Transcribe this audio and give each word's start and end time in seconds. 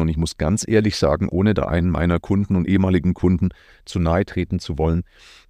Und 0.00 0.08
ich 0.08 0.16
muss 0.16 0.36
ganz 0.36 0.66
ehrlich 0.66 0.96
sagen, 0.96 1.28
ohne 1.28 1.54
da 1.54 1.64
einen 1.64 1.90
meiner 1.90 2.20
Kunden 2.20 2.56
und 2.56 2.68
ehemaligen 2.68 3.14
Kunden 3.14 3.50
zu 3.84 3.98
nahe 3.98 4.24
treten 4.24 4.58
zu 4.58 4.78
wollen, 4.78 5.04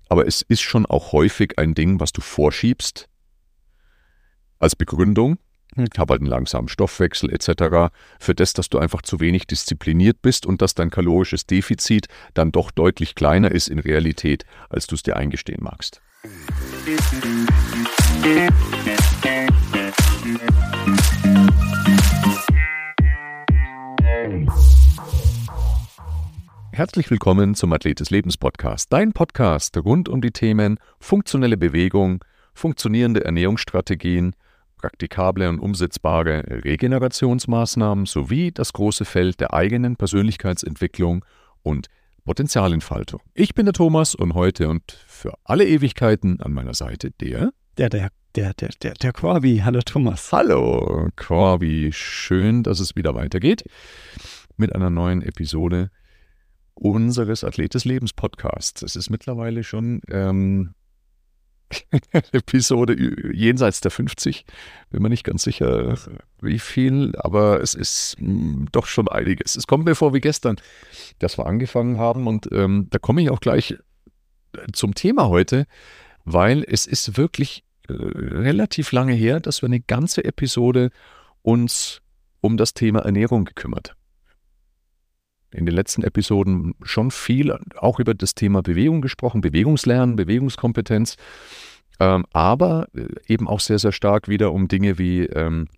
aber 0.08 0.26
es 0.26 0.42
ist 0.42 0.60
schon 0.60 0.86
auch 0.86 1.12
häufig 1.12 1.58
ein 1.58 1.74
Ding, 1.74 2.00
was 2.00 2.12
du 2.12 2.20
vorschiebst 2.20 3.08
als 4.58 4.76
Begründung. 4.76 5.38
Hm. 5.74 5.86
Ich 5.92 5.98
habe 5.98 6.12
halt 6.12 6.20
einen 6.20 6.30
langsamen 6.30 6.68
Stoffwechsel 6.68 7.32
etc. 7.32 7.92
Für 8.18 8.34
das, 8.34 8.52
dass 8.52 8.68
du 8.68 8.78
einfach 8.78 9.02
zu 9.02 9.20
wenig 9.20 9.46
diszipliniert 9.46 10.22
bist 10.22 10.46
und 10.46 10.62
dass 10.62 10.74
dein 10.74 10.90
kalorisches 10.90 11.46
Defizit 11.46 12.06
dann 12.34 12.52
doch 12.52 12.70
deutlich 12.70 13.14
kleiner 13.14 13.50
ist 13.50 13.68
in 13.68 13.78
Realität, 13.78 14.44
als 14.68 14.86
du 14.86 14.94
es 14.94 15.02
dir 15.02 15.16
eingestehen 15.16 15.62
magst. 15.62 16.00
Herzlich 26.74 27.08
willkommen 27.08 27.54
zum 27.54 27.72
Athlet 27.72 28.00
des 28.00 28.10
Lebens 28.10 28.36
Podcast, 28.36 28.92
dein 28.92 29.12
Podcast 29.12 29.76
rund 29.76 30.08
um 30.08 30.20
die 30.20 30.32
Themen 30.32 30.80
funktionelle 30.98 31.56
Bewegung, 31.56 32.24
funktionierende 32.52 33.24
Ernährungsstrategien, 33.24 34.34
praktikable 34.78 35.48
und 35.48 35.60
umsetzbare 35.60 36.42
Regenerationsmaßnahmen 36.64 38.06
sowie 38.06 38.50
das 38.50 38.72
große 38.72 39.04
Feld 39.04 39.38
der 39.38 39.54
eigenen 39.54 39.94
Persönlichkeitsentwicklung 39.94 41.24
und 41.62 41.86
Potenzialentfaltung. 42.24 43.20
Ich 43.34 43.54
bin 43.54 43.66
der 43.66 43.72
Thomas 43.72 44.16
und 44.16 44.34
heute 44.34 44.68
und 44.68 44.98
für 45.06 45.34
alle 45.44 45.68
Ewigkeiten 45.68 46.40
an 46.40 46.52
meiner 46.52 46.74
Seite 46.74 47.12
der 47.12 47.52
der 47.78 47.88
der 47.88 48.10
der 48.34 48.52
der 48.54 48.70
der, 48.82 48.94
der 48.94 49.12
Corby. 49.12 49.62
Hallo 49.64 49.78
Thomas. 49.80 50.32
Hallo 50.32 51.08
Corby, 51.14 51.92
schön, 51.92 52.64
dass 52.64 52.80
es 52.80 52.96
wieder 52.96 53.14
weitergeht 53.14 53.62
mit 54.56 54.74
einer 54.74 54.90
neuen 54.90 55.22
Episode 55.22 55.92
unseres 56.74 57.44
Athlet 57.44 57.74
des 57.74 57.84
Lebens 57.84 58.12
Podcasts. 58.12 58.82
Es 58.82 58.96
ist 58.96 59.10
mittlerweile 59.10 59.62
schon 59.64 60.00
ähm, 60.10 60.74
Episode 62.32 62.96
jenseits 63.32 63.80
der 63.80 63.90
50. 63.90 64.44
Bin 64.90 65.02
mir 65.02 65.08
nicht 65.08 65.24
ganz 65.24 65.44
sicher, 65.44 65.96
wie 66.40 66.58
viel, 66.58 67.14
aber 67.16 67.60
es 67.60 67.74
ist 67.74 68.16
mh, 68.20 68.28
hm, 68.28 68.68
doch 68.72 68.86
schon 68.86 69.08
einiges. 69.08 69.56
Es 69.56 69.66
kommt 69.66 69.84
mir 69.84 69.94
vor 69.94 70.14
wie 70.14 70.20
gestern, 70.20 70.56
dass 71.18 71.38
wir 71.38 71.46
angefangen 71.46 71.98
haben 71.98 72.26
und 72.26 72.48
ähm, 72.52 72.88
da 72.90 72.98
komme 72.98 73.22
ich 73.22 73.30
auch 73.30 73.40
gleich 73.40 73.72
äh, 73.72 73.76
zum 74.72 74.94
Thema 74.94 75.28
heute, 75.28 75.66
weil 76.24 76.64
es 76.66 76.86
ist 76.86 77.16
wirklich 77.16 77.64
äh, 77.88 77.92
relativ 77.92 78.92
lange 78.92 79.14
her, 79.14 79.40
dass 79.40 79.62
wir 79.62 79.68
eine 79.68 79.80
ganze 79.80 80.24
Episode 80.24 80.90
uns 81.42 82.00
um 82.40 82.56
das 82.56 82.74
Thema 82.74 83.00
Ernährung 83.00 83.44
gekümmert 83.44 83.90
haben 83.90 84.03
in 85.54 85.66
den 85.66 85.74
letzten 85.74 86.02
Episoden 86.02 86.74
schon 86.82 87.10
viel 87.10 87.56
auch 87.76 88.00
über 88.00 88.14
das 88.14 88.34
Thema 88.34 88.62
Bewegung 88.62 89.00
gesprochen, 89.00 89.40
Bewegungslernen, 89.40 90.16
Bewegungskompetenz, 90.16 91.16
ähm, 92.00 92.26
aber 92.32 92.88
äh, 92.94 93.06
eben 93.26 93.48
auch 93.48 93.60
sehr, 93.60 93.78
sehr 93.78 93.92
stark 93.92 94.28
wieder 94.28 94.52
um 94.52 94.68
Dinge 94.68 94.98
wie 94.98 95.22
ähm, 95.26 95.68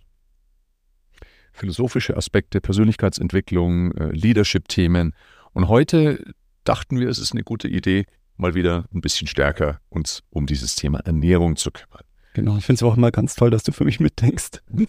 philosophische 1.52 2.16
Aspekte, 2.16 2.60
Persönlichkeitsentwicklung, 2.60 3.92
äh, 3.92 4.10
Leadership-Themen. 4.12 5.14
Und 5.52 5.68
heute 5.68 6.22
dachten 6.64 7.00
wir, 7.00 7.08
es 7.08 7.18
ist 7.18 7.32
eine 7.32 7.44
gute 7.44 7.68
Idee, 7.68 8.06
mal 8.36 8.54
wieder 8.54 8.86
ein 8.94 9.00
bisschen 9.00 9.26
stärker 9.26 9.80
uns 9.88 10.22
um 10.30 10.46
dieses 10.46 10.76
Thema 10.76 11.00
Ernährung 11.00 11.56
zu 11.56 11.70
kümmern. 11.70 12.02
Genau, 12.34 12.58
ich 12.58 12.66
finde 12.66 12.76
es 12.76 12.82
auch 12.82 12.96
immer 12.96 13.10
ganz 13.10 13.34
toll, 13.34 13.50
dass 13.50 13.62
du 13.62 13.72
für 13.72 13.84
mich 13.84 13.98
mitdenkst. 13.98 14.62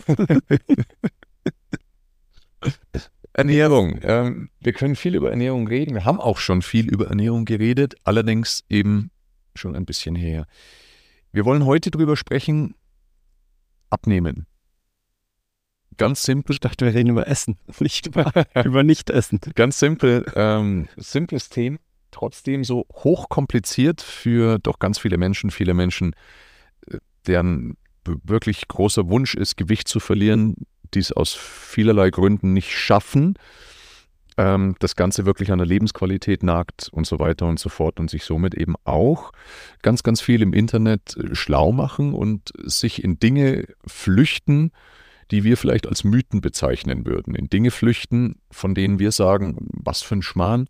Ernährung. 3.37 3.99
Ähm, 4.01 4.49
wir 4.59 4.73
können 4.73 4.95
viel 4.95 5.15
über 5.15 5.29
Ernährung 5.29 5.67
reden. 5.67 5.93
Wir 5.93 6.05
haben 6.05 6.19
auch 6.19 6.39
schon 6.39 6.63
viel 6.63 6.89
über 6.89 7.07
Ernährung 7.07 7.45
geredet, 7.45 7.95
allerdings 8.03 8.65
eben 8.67 9.11
schon 9.53 9.75
ein 9.75 9.85
bisschen 9.85 10.15
her. 10.15 10.47
Wir 11.31 11.45
wollen 11.45 11.65
heute 11.65 11.91
darüber 11.91 12.17
sprechen, 12.17 12.73
abnehmen. 13.91 14.47
Ganz 15.97 16.23
simpel. 16.23 16.53
Ich 16.53 16.59
dachte, 16.59 16.85
wir 16.85 16.95
reden 16.95 17.11
über 17.11 17.27
Essen, 17.27 17.57
nicht 17.79 18.07
über, 18.07 18.31
über 18.65 18.83
Nicht-Essen. 18.83 19.39
Ganz 19.53 19.77
simpel, 19.77 20.25
ähm, 20.35 20.87
simples 20.97 21.49
Thema, 21.49 21.77
trotzdem 22.09 22.63
so 22.63 22.87
hochkompliziert 22.91 24.01
für 24.01 24.57
doch 24.57 24.79
ganz 24.79 24.97
viele 24.97 25.17
Menschen, 25.17 25.51
viele 25.51 25.75
Menschen, 25.75 26.15
äh, 26.89 26.97
deren 27.27 27.77
wirklich 28.03 28.67
großer 28.67 29.09
Wunsch 29.09 29.35
ist, 29.35 29.57
Gewicht 29.57 29.87
zu 29.87 29.99
verlieren, 29.99 30.55
die 30.93 30.99
es 30.99 31.11
aus 31.11 31.33
vielerlei 31.33 32.09
Gründen 32.09 32.53
nicht 32.53 32.71
schaffen, 32.71 33.37
ähm, 34.37 34.75
das 34.79 34.95
Ganze 34.95 35.25
wirklich 35.25 35.51
an 35.51 35.57
der 35.57 35.67
Lebensqualität 35.67 36.43
nagt 36.43 36.89
und 36.91 37.05
so 37.07 37.19
weiter 37.19 37.47
und 37.47 37.59
so 37.59 37.69
fort 37.69 37.99
und 37.99 38.09
sich 38.09 38.23
somit 38.23 38.53
eben 38.53 38.75
auch 38.85 39.31
ganz, 39.81 40.03
ganz 40.03 40.21
viel 40.21 40.41
im 40.41 40.53
Internet 40.53 41.17
äh, 41.17 41.35
schlau 41.35 41.71
machen 41.71 42.13
und 42.13 42.53
sich 42.63 43.03
in 43.03 43.19
Dinge 43.19 43.65
flüchten, 43.85 44.71
die 45.31 45.43
wir 45.43 45.57
vielleicht 45.57 45.87
als 45.87 46.03
Mythen 46.03 46.39
bezeichnen 46.39 47.05
würden. 47.05 47.35
In 47.35 47.49
Dinge 47.49 47.71
flüchten, 47.71 48.39
von 48.51 48.75
denen 48.75 48.99
wir 48.99 49.11
sagen, 49.11 49.57
was 49.71 50.01
für 50.01 50.15
ein 50.15 50.21
Schmarrn 50.21 50.67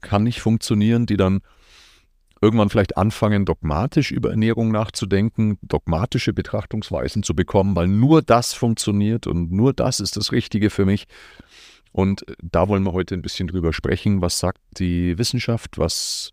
kann 0.00 0.22
nicht 0.22 0.40
funktionieren, 0.40 1.06
die 1.06 1.16
dann 1.16 1.40
irgendwann 2.40 2.70
vielleicht 2.70 2.96
anfangen, 2.96 3.44
dogmatisch 3.44 4.10
über 4.10 4.30
Ernährung 4.30 4.70
nachzudenken, 4.70 5.58
dogmatische 5.62 6.32
Betrachtungsweisen 6.32 7.22
zu 7.22 7.34
bekommen, 7.34 7.76
weil 7.76 7.88
nur 7.88 8.22
das 8.22 8.54
funktioniert 8.54 9.26
und 9.26 9.52
nur 9.52 9.72
das 9.72 10.00
ist 10.00 10.16
das 10.16 10.32
Richtige 10.32 10.70
für 10.70 10.86
mich. 10.86 11.06
Und 11.92 12.24
da 12.42 12.68
wollen 12.68 12.84
wir 12.84 12.92
heute 12.92 13.14
ein 13.14 13.22
bisschen 13.22 13.48
drüber 13.48 13.72
sprechen. 13.72 14.22
Was 14.22 14.38
sagt 14.38 14.60
die 14.78 15.18
Wissenschaft? 15.18 15.76
Was, 15.76 16.30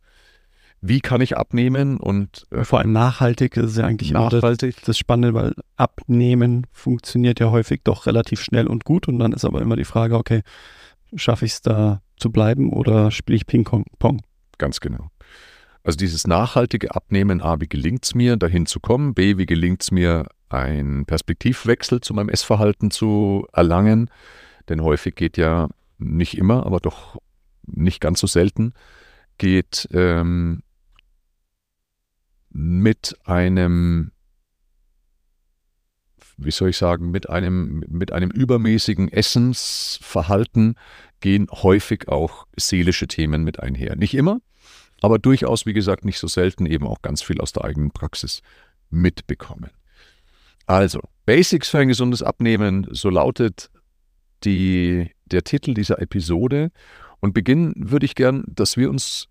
wie 0.81 1.01
kann 1.01 1.19
ich 1.19 1.35
abnehmen? 1.35 1.97
Und 1.97 2.45
äh, 2.51 2.63
vor 2.63 2.79
allem 2.79 2.94
nachhaltig 2.94 3.57
ist 3.57 3.78
ja 3.78 3.85
eigentlich 3.85 4.12
nachhaltig. 4.12 4.75
Das, 4.75 4.85
das 4.85 4.97
Spannende, 4.97 5.34
weil 5.34 5.56
Abnehmen 5.75 6.68
funktioniert 6.72 7.39
ja 7.39 7.50
häufig 7.50 7.81
doch 7.84 8.06
relativ 8.06 8.39
schnell 8.39 8.68
und 8.68 8.85
gut. 8.85 9.07
Und 9.07 9.18
dann 9.19 9.34
ist 9.34 9.45
aber 9.45 9.62
immer 9.62 9.75
die 9.75 9.84
Frage, 9.84 10.16
okay, 10.16 10.41
schaffe 11.16 11.45
ich 11.45 11.53
es 11.53 11.62
da 11.62 12.01
zu 12.18 12.31
bleiben 12.31 12.72
oder 12.72 13.09
spiele 13.09 13.38
ich 13.38 13.47
Ping-Pong? 13.47 14.22
Ganz 14.59 14.79
genau. 14.79 15.09
Also 15.88 15.96
dieses 15.96 16.28
nachhaltige 16.28 16.94
Abnehmen, 16.94 17.42
A, 17.42 17.62
wie 17.62 17.70
gelingt 17.70 18.03
es 18.03 18.14
mir, 18.14 18.36
dahin 18.36 18.66
zu 18.66 18.81
kommen, 18.81 19.14
B, 19.14 19.38
wie 19.38 19.46
gelingt 19.46 19.84
es 19.84 19.90
mir, 19.90 20.28
einen 20.50 21.06
Perspektivwechsel 21.06 22.02
zu 22.02 22.14
meinem 22.14 22.28
Essverhalten 22.28 22.92
zu 22.92 23.48
erlangen, 23.53 24.09
denn 24.68 24.84
häufig 24.84 25.16
geht 25.16 25.38
ja 25.38 25.70
nicht 25.98 26.38
immer, 26.38 26.66
aber 26.66 26.81
doch 26.81 27.16
nicht 27.66 28.02
ganz 28.02 28.20
so 28.20 28.28
selten, 28.28 28.74
geht 29.38 29.88
ähm, 29.94 30.62
mit 32.50 33.18
einem, 33.24 34.12
wie 36.36 36.52
soll 36.52 36.72
ich 36.72 36.78
sagen, 36.78 37.12
mit 37.12 37.30
einem, 37.30 37.86
mit 37.88 38.12
einem 38.12 38.30
übermäßigen 38.30 39.08
Essensverhalten 39.08 40.75
gehen 41.22 41.48
häufig 41.50 42.09
auch 42.09 42.46
seelische 42.58 43.08
Themen 43.08 43.46
mit 43.46 43.62
einher. 43.62 43.96
Nicht 43.96 44.16
immer, 44.16 44.42
aber 45.02 45.19
durchaus, 45.19 45.66
wie 45.66 45.74
gesagt, 45.74 46.06
nicht 46.06 46.19
so 46.19 46.28
selten 46.28 46.66
eben 46.66 46.88
auch 46.88 47.02
ganz 47.02 47.22
viel 47.22 47.40
aus 47.41 47.52
der 47.53 47.63
eigenen 47.63 47.91
Praxis 47.91 48.41
mitbekommen. 48.90 49.69
Also, 50.66 51.00
Basics 51.25 51.69
für 51.69 51.80
ein 51.80 51.88
gesundes 51.88 52.24
Abnehmen, 52.24 52.88
so 52.91 53.09
lautet 53.09 53.69
die, 54.44 55.12
der 55.25 55.44
Titel 55.44 55.74
dieser 55.74 56.02
Episode. 56.02 56.72
Und 57.19 57.34
beginnen 57.34 57.74
würde 57.75 58.06
ich 58.06 58.16
gern, 58.16 58.44
dass 58.47 58.78
wir 58.78 58.90
uns 58.90 59.28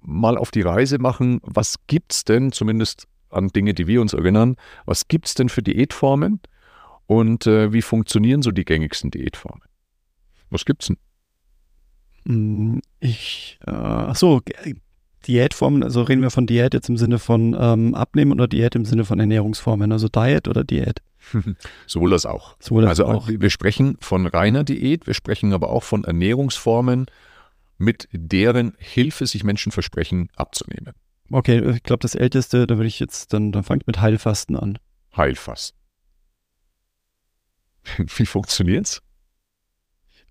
mal 0.00 0.38
auf 0.38 0.50
die 0.50 0.62
Reise 0.62 0.98
machen, 0.98 1.40
was 1.42 1.76
gibt 1.86 2.12
es 2.12 2.24
denn, 2.24 2.52
zumindest 2.52 3.08
an 3.30 3.48
Dinge, 3.48 3.74
die 3.74 3.86
wir 3.86 4.00
uns 4.00 4.12
erinnern, 4.12 4.56
was 4.84 5.08
gibt 5.08 5.26
es 5.26 5.34
denn 5.34 5.48
für 5.48 5.62
Diätformen 5.62 6.40
und 7.06 7.46
äh, 7.46 7.72
wie 7.72 7.82
funktionieren 7.82 8.42
so 8.42 8.52
die 8.52 8.64
gängigsten 8.64 9.10
Diätformen? 9.10 9.62
Was 10.50 10.64
gibt's 10.64 10.86
denn? 10.86 10.96
Mm, 12.26 12.78
ich, 12.98 13.58
äh, 13.66 13.70
ach 13.70 14.16
so, 14.16 14.42
Diätformen, 15.28 15.82
also 15.82 16.02
reden 16.02 16.22
wir 16.22 16.30
von 16.30 16.46
Diät 16.46 16.74
jetzt 16.74 16.88
im 16.88 16.96
Sinne 16.96 17.18
von 17.18 17.56
ähm, 17.58 17.94
Abnehmen 17.94 18.32
oder 18.32 18.48
Diät 18.48 18.74
im 18.74 18.84
Sinne 18.84 19.04
von 19.04 19.20
Ernährungsformen, 19.20 19.92
also 19.92 20.08
Diet 20.08 20.48
oder 20.48 20.64
Diät? 20.64 21.02
Sowohl 21.86 22.10
das 22.10 22.26
auch. 22.26 22.56
Sowohl 22.60 22.82
das 22.82 23.00
also 23.00 23.06
auch. 23.06 23.28
wir 23.28 23.50
sprechen 23.50 23.96
von 24.00 24.26
reiner 24.26 24.64
Diät, 24.64 25.06
wir 25.06 25.14
sprechen 25.14 25.52
aber 25.52 25.70
auch 25.70 25.84
von 25.84 26.04
Ernährungsformen, 26.04 27.06
mit 27.78 28.08
deren 28.12 28.74
Hilfe 28.78 29.26
sich 29.26 29.44
Menschen 29.44 29.70
versprechen, 29.70 30.28
abzunehmen. 30.34 30.94
Okay, 31.30 31.74
ich 31.74 31.82
glaube, 31.82 32.00
das 32.00 32.14
Älteste, 32.14 32.66
da 32.66 32.76
würde 32.76 32.88
ich 32.88 32.98
jetzt, 32.98 33.32
dann, 33.32 33.52
dann 33.52 33.64
fangt 33.64 33.86
mit 33.86 34.00
Heilfasten 34.00 34.56
an. 34.56 34.78
Heilfasten. 35.16 35.78
Wie 38.16 38.26
funktioniert's? 38.26 39.02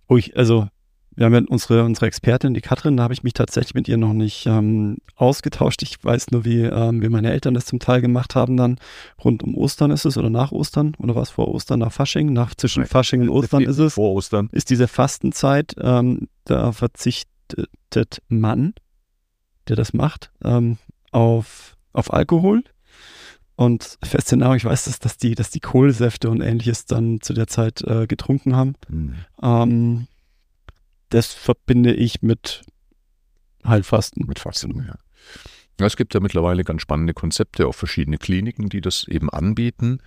Oh, 0.07 0.18
ich, 0.18 0.38
also 0.38 0.68
wir 1.15 1.25
haben 1.25 1.33
ja 1.33 1.41
unsere, 1.47 1.83
unsere 1.83 2.07
Expertin, 2.07 2.53
die 2.53 2.62
Katrin, 2.62 2.97
da 2.97 3.03
habe 3.03 3.13
ich 3.13 3.23
mich 3.23 3.33
tatsächlich 3.33 3.73
mit 3.73 3.88
ihr 3.88 3.97
noch 3.97 4.13
nicht 4.13 4.45
ähm, 4.47 4.97
ausgetauscht. 5.15 5.81
Ich 5.81 6.03
weiß 6.03 6.31
nur, 6.31 6.44
wie, 6.44 6.62
ähm, 6.62 7.01
wie 7.01 7.09
meine 7.09 7.31
Eltern 7.31 7.53
das 7.53 7.65
zum 7.65 7.79
Teil 7.79 8.01
gemacht 8.01 8.35
haben 8.35 8.57
dann. 8.57 8.77
Rund 9.23 9.41
um 9.44 9.56
Ostern 9.56 9.91
ist 9.91 10.06
es 10.06 10.17
oder 10.17 10.29
nach 10.29 10.51
Ostern 10.51 10.94
oder 10.97 11.15
was 11.15 11.29
vor 11.29 11.47
Ostern, 11.47 11.79
nach 11.79 11.91
Fasching, 11.91 12.33
nach 12.33 12.53
zwischen 12.56 12.81
Nein, 12.81 12.89
Fasching 12.89 13.21
und 13.21 13.29
Ostern 13.29 13.63
ist 13.63 13.79
es. 13.79 13.94
Vor 13.94 14.13
Ostern. 14.13 14.50
Ist 14.51 14.69
diese 14.69 14.88
Fastenzeit, 14.88 15.75
ähm, 15.79 16.27
da 16.44 16.73
verzichtet 16.73 18.21
man, 18.27 18.73
der 19.69 19.77
das 19.77 19.94
macht, 19.94 20.31
ähm, 20.44 20.77
auf, 21.11 21.77
auf 21.94 22.13
Alkohol. 22.13 22.63
Und 23.56 23.97
Festinau, 24.03 24.53
ich 24.53 24.65
weiß, 24.65 24.83
dass, 24.83 25.00
dass, 25.00 25.18
die, 25.18 25.33
dass 25.33 25.50
die 25.50 25.61
Kohlsäfte 25.61 26.29
und 26.29 26.41
ähnliches 26.41 26.85
dann 26.88 27.21
zu 27.21 27.33
der 27.33 27.47
Zeit 27.47 27.81
äh, 27.83 28.06
getrunken 28.06 28.53
haben. 28.53 28.73
Mhm. 28.89 29.15
Das 31.10 31.34
verbinde 31.34 31.94
ich 31.94 32.22
mit 32.22 32.63
Heilfasten. 33.66 34.25
Mit 34.28 34.40
Fasten, 34.40 34.86
ja. 34.88 34.96
ja. 35.80 35.86
Es 35.86 35.98
gibt 35.98 36.13
ja 36.13 36.19
mittlerweile 36.19 36.63
ganz 36.63 36.81
spannende 36.81 37.13
Konzepte, 37.13 37.68
auch 37.68 37.75
verschiedene 37.75 38.18
Kliniken, 38.18 38.69
die 38.69 38.81
das 38.81 39.07
eben 39.07 39.30
anbieten. 39.30 40.00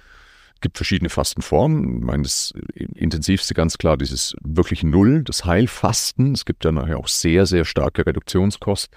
Es 0.54 0.60
gibt 0.60 0.76
verschiedene 0.76 1.08
Fastenformen. 1.08 1.98
Ich 1.98 2.04
meine, 2.04 2.22
das 2.24 2.52
intensivste 2.74 3.54
ganz 3.54 3.78
klar 3.78 3.96
dieses 3.96 4.34
wirklich 4.42 4.82
Null, 4.82 5.22
das 5.22 5.44
Heilfasten. 5.44 6.32
Es 6.32 6.44
gibt 6.44 6.64
ja 6.64 6.72
nachher 6.72 6.98
auch 6.98 7.06
sehr, 7.06 7.46
sehr 7.46 7.64
starke 7.64 8.04
Reduktionskost. 8.04 8.90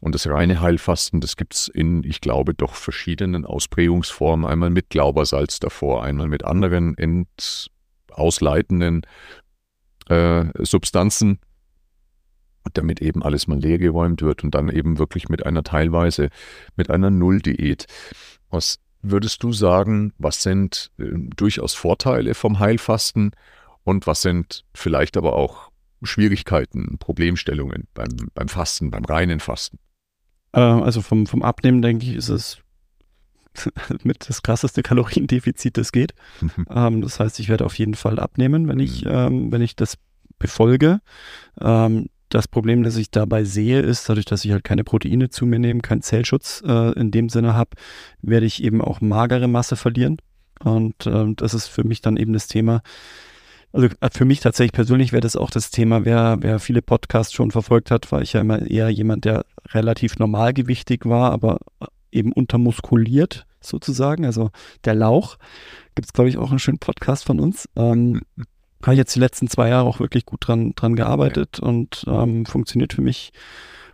Und 0.00 0.14
das 0.14 0.26
reine 0.26 0.60
Heilfasten, 0.60 1.20
das 1.20 1.36
gibt 1.36 1.54
es 1.54 1.68
in, 1.68 2.02
ich 2.02 2.20
glaube, 2.20 2.54
doch 2.54 2.74
verschiedenen 2.74 3.46
Ausprägungsformen. 3.46 4.44
Einmal 4.44 4.68
mit 4.68 4.90
Glaubersalz 4.90 5.60
davor, 5.60 6.02
einmal 6.02 6.28
mit 6.28 6.44
anderen 6.44 7.26
ausleitenden 8.10 9.06
äh, 10.12 10.64
Substanzen, 10.64 11.38
damit 12.74 13.00
eben 13.00 13.22
alles 13.22 13.46
mal 13.46 13.58
leergeräumt 13.58 14.22
wird 14.22 14.44
und 14.44 14.54
dann 14.54 14.68
eben 14.68 14.98
wirklich 14.98 15.28
mit 15.28 15.44
einer 15.46 15.62
teilweise, 15.62 16.28
mit 16.76 16.90
einer 16.90 17.10
Nulldiät. 17.10 17.86
Was 18.50 18.78
würdest 19.02 19.42
du 19.42 19.52
sagen, 19.52 20.12
was 20.18 20.42
sind 20.42 20.90
äh, 20.98 21.04
durchaus 21.36 21.74
Vorteile 21.74 22.34
vom 22.34 22.58
Heilfasten 22.58 23.32
und 23.84 24.06
was 24.06 24.22
sind 24.22 24.64
vielleicht 24.74 25.16
aber 25.16 25.34
auch 25.34 25.70
Schwierigkeiten, 26.02 26.98
Problemstellungen 26.98 27.88
beim, 27.94 28.10
beim 28.34 28.48
Fasten, 28.48 28.90
beim 28.90 29.04
reinen 29.04 29.40
Fasten? 29.40 29.78
Äh, 30.52 30.60
also 30.60 31.00
vom, 31.00 31.26
vom 31.26 31.42
Abnehmen, 31.42 31.82
denke 31.82 32.06
ich, 32.06 32.14
ist 32.14 32.28
es 32.28 32.61
mit 34.02 34.28
das 34.28 34.42
krasseste 34.42 34.82
Kaloriendefizit, 34.82 35.76
das 35.76 35.92
geht. 35.92 36.14
ähm, 36.70 37.02
das 37.02 37.20
heißt, 37.20 37.40
ich 37.40 37.48
werde 37.48 37.64
auf 37.64 37.78
jeden 37.78 37.94
Fall 37.94 38.18
abnehmen, 38.18 38.68
wenn 38.68 38.80
ich, 38.80 39.04
mhm. 39.04 39.10
ähm, 39.10 39.52
wenn 39.52 39.62
ich 39.62 39.76
das 39.76 39.98
befolge. 40.38 41.00
Ähm, 41.60 42.08
das 42.28 42.48
Problem, 42.48 42.82
das 42.82 42.96
ich 42.96 43.10
dabei 43.10 43.44
sehe, 43.44 43.80
ist, 43.80 44.08
dadurch, 44.08 44.24
dass 44.24 44.44
ich 44.44 44.52
halt 44.52 44.64
keine 44.64 44.84
Proteine 44.84 45.28
zu 45.28 45.44
mir 45.44 45.58
nehme, 45.58 45.80
keinen 45.80 46.00
Zellschutz 46.00 46.62
äh, 46.66 46.92
in 46.98 47.10
dem 47.10 47.28
Sinne 47.28 47.54
habe, 47.54 47.70
werde 48.22 48.46
ich 48.46 48.62
eben 48.62 48.80
auch 48.80 49.00
magere 49.02 49.48
Masse 49.48 49.76
verlieren. 49.76 50.16
Und 50.60 51.06
äh, 51.06 51.26
das 51.36 51.54
ist 51.54 51.68
für 51.68 51.84
mich 51.84 52.00
dann 52.00 52.16
eben 52.16 52.32
das 52.32 52.48
Thema. 52.48 52.82
Also 53.72 53.88
äh, 54.00 54.10
für 54.10 54.24
mich 54.24 54.40
tatsächlich 54.40 54.72
persönlich 54.72 55.12
wäre 55.12 55.20
das 55.20 55.36
auch 55.36 55.50
das 55.50 55.70
Thema, 55.70 56.04
wer, 56.04 56.38
wer 56.40 56.58
viele 56.58 56.82
Podcasts 56.82 57.32
schon 57.32 57.50
verfolgt 57.50 57.90
hat, 57.90 58.10
war 58.12 58.22
ich 58.22 58.32
ja 58.32 58.40
immer 58.40 58.62
eher 58.62 58.88
jemand, 58.88 59.24
der 59.24 59.44
relativ 59.68 60.18
normalgewichtig 60.18 61.04
war, 61.04 61.32
aber 61.32 61.58
eben 62.12 62.32
untermuskuliert 62.32 63.46
sozusagen. 63.60 64.24
Also 64.24 64.50
der 64.84 64.94
Lauch. 64.94 65.36
Gibt 65.94 66.06
es, 66.06 66.12
glaube 66.12 66.30
ich, 66.30 66.38
auch 66.38 66.50
einen 66.50 66.58
schönen 66.58 66.78
Podcast 66.78 67.24
von 67.24 67.40
uns. 67.40 67.68
Ähm, 67.76 68.22
habe 68.82 68.94
ich 68.94 68.98
jetzt 68.98 69.14
die 69.14 69.20
letzten 69.20 69.48
zwei 69.48 69.68
Jahre 69.68 69.88
auch 69.88 70.00
wirklich 70.00 70.26
gut 70.26 70.46
dran, 70.46 70.72
dran 70.74 70.96
gearbeitet 70.96 71.60
und 71.60 72.04
ähm, 72.08 72.46
funktioniert 72.46 72.92
für 72.92 73.02
mich 73.02 73.32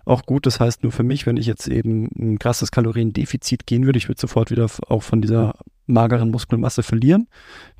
auch 0.04 0.24
gut. 0.24 0.46
Das 0.46 0.60
heißt 0.60 0.82
nur 0.82 0.92
für 0.92 1.02
mich, 1.02 1.26
wenn 1.26 1.36
ich 1.36 1.46
jetzt 1.46 1.68
eben 1.68 2.08
ein 2.18 2.38
krasses 2.38 2.70
Kaloriendefizit 2.70 3.66
gehen 3.66 3.84
würde, 3.84 3.98
ich 3.98 4.08
würde 4.08 4.20
sofort 4.20 4.50
wieder 4.50 4.68
auch 4.88 5.02
von 5.02 5.20
dieser 5.20 5.54
mageren 5.86 6.30
Muskelmasse 6.30 6.82
verlieren, 6.82 7.28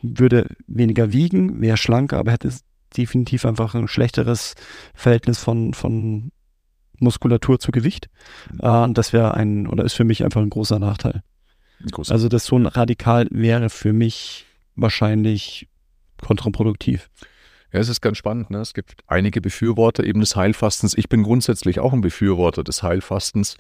würde 0.03 0.47
weniger 0.67 1.13
wiegen, 1.13 1.61
wäre 1.61 1.77
schlanker, 1.77 2.19
aber 2.19 2.33
hätte 2.33 2.53
definitiv 2.97 3.45
einfach 3.45 3.75
ein 3.75 3.89
schlechteres 3.89 4.55
Verhältnis 4.95 5.39
von, 5.39 5.75
von 5.75 6.31
Muskulatur 7.01 7.59
zu 7.59 7.71
Gewicht. 7.73 8.09
Äh, 8.61 8.89
das 8.91 9.13
wäre 9.13 9.35
ein, 9.35 9.67
oder 9.67 9.85
ist 9.85 9.95
für 9.95 10.05
mich 10.05 10.25
einfach 10.25 10.41
ein 10.41 10.51
großer 10.51 10.79
Nachteil. 10.79 11.23
Großer. 11.91 12.13
Also 12.13 12.29
das 12.29 12.45
so 12.47 12.59
ein 12.59 12.67
radikal 12.67 13.29
wäre 13.31 13.71
für 13.71 13.93
mich 13.93 14.47
wahrscheinlich 14.75 15.69
kontraproduktiv. 16.21 17.09
Ja, 17.73 17.81
es 17.81 17.89
ist 17.89 18.01
ganz 18.01 18.17
spannend. 18.17 18.51
Ne? 18.51 18.59
Es 18.59 18.75
gibt 18.75 19.03
einige 19.07 19.41
Befürworter 19.41 20.05
eben 20.05 20.21
des 20.21 20.37
Heilfastens. 20.37 20.97
Ich 20.97 21.09
bin 21.09 21.23
grundsätzlich 21.23 21.81
auch 21.81 21.93
ein 21.93 22.01
Befürworter 22.01 22.65
des 22.65 22.83
Heilfastens, 22.83 23.57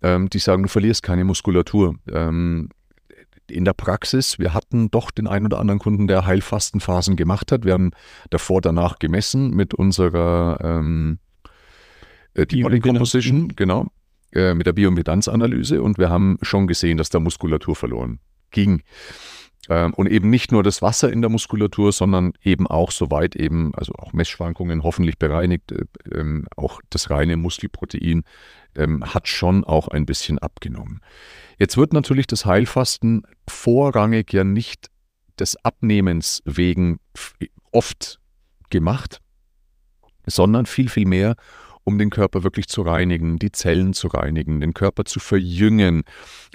ähm, 0.00 0.30
die 0.30 0.38
sagen, 0.38 0.62
du 0.62 0.68
verlierst 0.68 1.02
keine 1.02 1.24
Muskulatur. 1.24 1.96
Ähm, 2.10 2.70
in 3.50 3.64
der 3.64 3.74
Praxis, 3.74 4.38
wir 4.38 4.54
hatten 4.54 4.90
doch 4.90 5.10
den 5.10 5.26
einen 5.26 5.46
oder 5.46 5.58
anderen 5.58 5.80
Kunden, 5.80 6.06
der 6.06 6.24
Heilfastenphasen 6.24 7.16
gemacht 7.16 7.52
hat. 7.52 7.64
Wir 7.64 7.74
haben 7.74 7.90
davor, 8.30 8.60
danach 8.60 8.98
gemessen 8.98 9.50
mit 9.50 9.74
unserer 9.74 10.58
ähm, 10.62 11.18
äh, 12.34 12.46
die 12.46 12.62
Body 12.62 12.80
Composition, 12.80 13.48
genau, 13.56 13.88
äh, 14.32 14.54
mit 14.54 14.66
der 14.66 14.72
Bioimpedanzanalyse 14.72 15.82
und 15.82 15.98
wir 15.98 16.10
haben 16.10 16.38
schon 16.42 16.66
gesehen, 16.66 16.98
dass 16.98 17.10
da 17.10 17.20
Muskulatur 17.20 17.76
verloren 17.76 18.20
ging. 18.50 18.82
Ähm, 19.68 19.94
und 19.94 20.08
eben 20.08 20.28
nicht 20.28 20.50
nur 20.50 20.62
das 20.62 20.82
Wasser 20.82 21.12
in 21.12 21.20
der 21.20 21.30
Muskulatur, 21.30 21.92
sondern 21.92 22.32
eben 22.42 22.66
auch 22.66 22.90
soweit 22.90 23.36
eben, 23.36 23.72
also 23.74 23.92
auch 23.94 24.12
Messschwankungen 24.12 24.82
hoffentlich 24.82 25.18
bereinigt, 25.18 25.70
äh, 25.70 25.84
ähm, 26.12 26.46
auch 26.56 26.80
das 26.90 27.10
reine 27.10 27.36
Muskelprotein 27.36 28.24
ähm, 28.74 29.04
hat 29.04 29.28
schon 29.28 29.64
auch 29.64 29.88
ein 29.88 30.04
bisschen 30.04 30.38
abgenommen. 30.38 31.00
Jetzt 31.58 31.76
wird 31.76 31.92
natürlich 31.92 32.26
das 32.26 32.44
Heilfasten 32.44 33.22
vorrangig 33.48 34.32
ja 34.32 34.42
nicht 34.42 34.90
des 35.38 35.56
Abnehmens 35.64 36.42
wegen 36.44 36.98
oft 37.70 38.18
gemacht, 38.70 39.20
sondern 40.26 40.66
viel, 40.66 40.88
viel 40.88 41.06
mehr, 41.06 41.36
um 41.84 41.98
den 41.98 42.10
Körper 42.10 42.44
wirklich 42.44 42.68
zu 42.68 42.82
reinigen, 42.82 43.38
die 43.38 43.52
Zellen 43.52 43.92
zu 43.92 44.08
reinigen, 44.08 44.60
den 44.60 44.74
Körper 44.74 45.04
zu 45.04 45.20
verjüngen. 45.20 46.04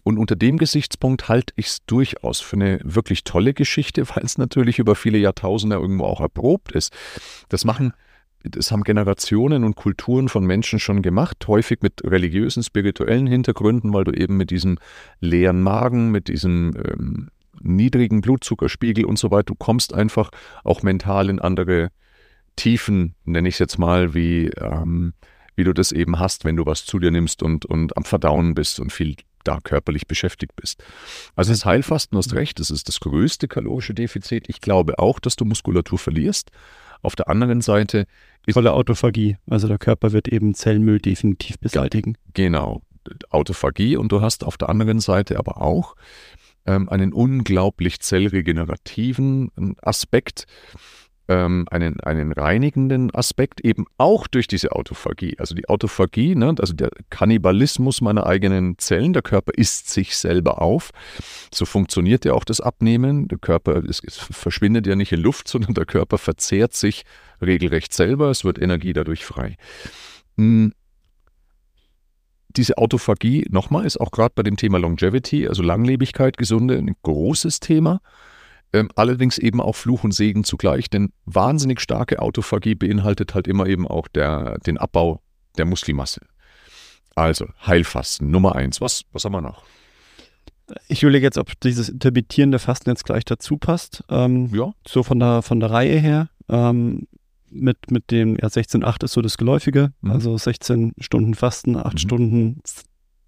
Und 0.03 0.17
unter 0.17 0.35
dem 0.35 0.57
Gesichtspunkt 0.57 1.27
halte 1.27 1.53
ich 1.57 1.67
es 1.67 1.85
durchaus 1.85 2.39
für 2.39 2.55
eine 2.55 2.79
wirklich 2.83 3.23
tolle 3.23 3.53
Geschichte, 3.53 4.07
weil 4.15 4.23
es 4.23 4.37
natürlich 4.37 4.79
über 4.79 4.95
viele 4.95 5.17
Jahrtausende 5.17 5.75
irgendwo 5.75 6.05
auch 6.05 6.21
erprobt 6.21 6.71
ist. 6.71 6.93
Das 7.49 7.65
machen 7.65 7.93
das 8.43 8.71
haben 8.71 8.83
Generationen 8.83 9.63
und 9.63 9.75
Kulturen 9.75 10.29
von 10.29 10.45
Menschen 10.45 10.79
schon 10.79 11.01
gemacht, 11.01 11.47
häufig 11.47 11.81
mit 11.81 12.03
religiösen, 12.03 12.63
spirituellen 12.63 13.27
Hintergründen, 13.27 13.93
weil 13.93 14.03
du 14.03 14.11
eben 14.11 14.37
mit 14.37 14.51
diesem 14.51 14.77
leeren 15.19 15.61
Magen, 15.61 16.11
mit 16.11 16.27
diesem 16.27 16.73
ähm, 16.77 17.29
niedrigen 17.61 18.21
Blutzuckerspiegel 18.21 19.05
und 19.05 19.17
so 19.19 19.31
weiter, 19.31 19.45
du 19.45 19.55
kommst 19.55 19.93
einfach 19.93 20.29
auch 20.63 20.83
mental 20.83 21.29
in 21.29 21.39
andere 21.39 21.89
Tiefen, 22.57 23.15
nenne 23.23 23.47
ich 23.47 23.55
es 23.55 23.59
jetzt 23.59 23.77
mal, 23.77 24.13
wie, 24.13 24.47
ähm, 24.47 25.13
wie 25.55 25.63
du 25.63 25.73
das 25.73 25.93
eben 25.93 26.19
hast, 26.19 26.43
wenn 26.43 26.57
du 26.57 26.65
was 26.65 26.85
zu 26.85 26.99
dir 26.99 27.11
nimmst 27.11 27.41
und, 27.41 27.65
und 27.65 27.95
am 27.95 28.03
Verdauen 28.03 28.53
bist 28.53 28.81
und 28.81 28.91
viel 28.91 29.15
da 29.45 29.59
körperlich 29.61 30.07
beschäftigt 30.07 30.55
bist. 30.57 30.83
Also 31.35 31.53
das 31.53 31.63
Heilfasten, 31.63 32.17
hast 32.17 32.33
recht, 32.33 32.59
das 32.59 32.69
ist 32.69 32.89
das 32.89 32.99
größte 32.99 33.47
kalorische 33.47 33.93
Defizit. 33.93 34.49
Ich 34.49 34.59
glaube 34.59 34.99
auch, 34.99 35.19
dass 35.19 35.37
du 35.37 35.45
Muskulatur 35.45 35.97
verlierst. 35.97 36.51
Auf 37.01 37.15
der 37.15 37.29
anderen 37.29 37.61
Seite 37.61 38.07
ist 38.45 38.55
volle 38.55 38.73
Autophagie. 38.73 39.37
Also 39.49 39.67
der 39.67 39.77
Körper 39.77 40.11
wird 40.11 40.27
eben 40.27 40.53
Zellmüll 40.53 40.99
definitiv 40.99 41.59
beseitigen. 41.59 42.17
Genau, 42.33 42.81
Autophagie 43.29 43.95
und 43.95 44.11
du 44.11 44.21
hast 44.21 44.43
auf 44.43 44.57
der 44.57 44.69
anderen 44.69 44.99
Seite 44.99 45.39
aber 45.39 45.61
auch 45.61 45.95
ähm, 46.65 46.89
einen 46.89 47.13
unglaublich 47.13 47.99
zellregenerativen 48.01 49.51
ähm, 49.57 49.75
Aspekt 49.81 50.45
ähm, 51.27 51.65
einen, 51.69 51.99
einen 51.99 52.31
reinigenden 52.31 53.13
Aspekt, 53.13 53.61
eben 53.61 53.85
auch 53.97 54.27
durch 54.27 54.47
diese 54.47 54.71
Autophagie. 54.71 55.35
Also 55.39 55.55
die 55.55 55.67
Autophagie, 55.69 56.35
ne, 56.35 56.55
also 56.59 56.73
der 56.73 56.89
Kannibalismus 57.09 58.01
meiner 58.01 58.25
eigenen 58.25 58.77
Zellen, 58.77 59.13
der 59.13 59.21
Körper 59.21 59.53
isst 59.55 59.89
sich 59.89 60.15
selber 60.15 60.61
auf. 60.61 60.91
So 61.53 61.65
funktioniert 61.65 62.25
ja 62.25 62.33
auch 62.33 62.45
das 62.45 62.61
Abnehmen. 62.61 63.27
Der 63.27 63.37
Körper 63.37 63.83
es, 63.83 64.01
es 64.05 64.17
verschwindet 64.17 64.87
ja 64.87 64.95
nicht 64.95 65.11
in 65.11 65.21
Luft, 65.21 65.47
sondern 65.47 65.73
der 65.73 65.85
Körper 65.85 66.17
verzehrt 66.17 66.73
sich 66.73 67.03
regelrecht 67.41 67.93
selber. 67.93 68.29
Es 68.29 68.43
wird 68.43 68.59
Energie 68.61 68.93
dadurch 68.93 69.25
frei. 69.25 69.57
Hm 70.37 70.73
diese 72.57 72.77
Autophagie, 72.77 73.45
nochmal, 73.51 73.85
ist 73.85 73.97
auch 73.97 74.11
gerade 74.11 74.33
bei 74.35 74.43
dem 74.43 74.57
Thema 74.57 74.79
Longevity, 74.79 75.47
also 75.47 75.61
Langlebigkeit, 75.61 76.37
Gesunde, 76.37 76.77
ein 76.77 76.95
großes 77.03 77.59
Thema. 77.59 78.01
Ähm, 78.73 78.89
allerdings 78.95 79.37
eben 79.37 79.61
auch 79.61 79.75
Fluch 79.75 80.03
und 80.03 80.13
Segen 80.13 80.43
zugleich, 80.43 80.89
denn 80.89 81.11
wahnsinnig 81.25 81.79
starke 81.79 82.21
Autophagie 82.21 82.75
beinhaltet 82.75 83.33
halt 83.33 83.47
immer 83.47 83.65
eben 83.65 83.87
auch 83.87 84.07
der, 84.07 84.57
den 84.59 84.77
Abbau 84.77 85.21
der 85.57 85.65
Muskelmasse. 85.65 86.21
Also 87.15 87.47
Heilfasten 87.65 88.29
Nummer 88.29 88.55
eins. 88.55 88.81
Was, 88.81 89.03
was 89.11 89.25
haben 89.25 89.31
wir 89.33 89.41
noch? 89.41 89.63
Ich 90.87 91.01
überlege 91.01 91.25
jetzt, 91.25 91.37
ob 91.37 91.59
dieses 91.61 91.89
intermittierende 91.89 92.59
Fasten 92.59 92.89
jetzt 92.89 93.05
gleich 93.05 93.23
dazu 93.23 93.57
passt. 93.57 94.03
Ähm, 94.09 94.53
ja. 94.53 94.73
So 94.85 95.01
von 95.01 95.19
der, 95.19 95.41
von 95.41 95.59
der 95.59 95.71
Reihe 95.71 95.97
her. 95.97 96.29
Ähm, 96.49 97.07
mit, 97.49 97.91
mit 97.91 98.11
dem 98.11 98.35
ja, 98.35 98.47
16-8 98.47 99.05
ist 99.05 99.13
so 99.13 99.21
das 99.21 99.37
Geläufige, 99.37 99.93
mhm. 100.01 100.11
also 100.11 100.37
16 100.37 100.93
Stunden 100.99 101.33
Fasten, 101.33 101.77
8 101.77 101.93
mhm. 101.93 101.97
Stunden 101.97 102.61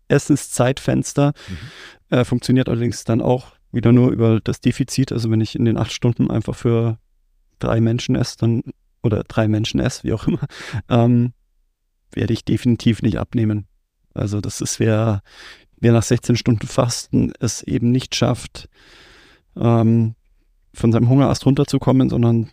Essenszeitfenster. 0.09 1.33
Mhm. 1.47 2.17
Äh, 2.17 2.25
funktioniert 2.25 2.67
allerdings 2.67 3.05
dann 3.05 3.21
auch 3.21 3.53
wieder 3.71 3.91
nur 3.91 4.11
über 4.11 4.39
das 4.39 4.61
Defizit. 4.61 5.11
Also 5.11 5.29
wenn 5.31 5.41
ich 5.41 5.55
in 5.55 5.65
den 5.65 5.77
8 5.77 5.91
Stunden 5.91 6.31
einfach 6.31 6.55
für 6.55 6.97
drei 7.59 7.81
Menschen 7.81 8.15
esse, 8.15 8.37
dann 8.37 8.63
oder 9.03 9.23
drei 9.23 9.47
Menschen 9.47 9.79
esse, 9.79 10.03
wie 10.03 10.13
auch 10.13 10.27
immer, 10.27 10.45
ähm, 10.89 11.33
werde 12.11 12.33
ich 12.33 12.43
definitiv 12.43 13.01
nicht 13.01 13.17
abnehmen. 13.17 13.67
Also 14.13 14.41
das 14.41 14.61
ist, 14.61 14.79
wer, 14.79 15.21
wer 15.77 15.93
nach 15.93 16.03
16 16.03 16.35
Stunden 16.35 16.67
Fasten 16.67 17.31
es 17.39 17.63
eben 17.63 17.91
nicht 17.91 18.15
schafft, 18.15 18.69
ähm, 19.55 20.15
von 20.73 20.91
seinem 20.91 21.09
Hungerast 21.09 21.45
runterzukommen, 21.45 22.09
sondern 22.09 22.49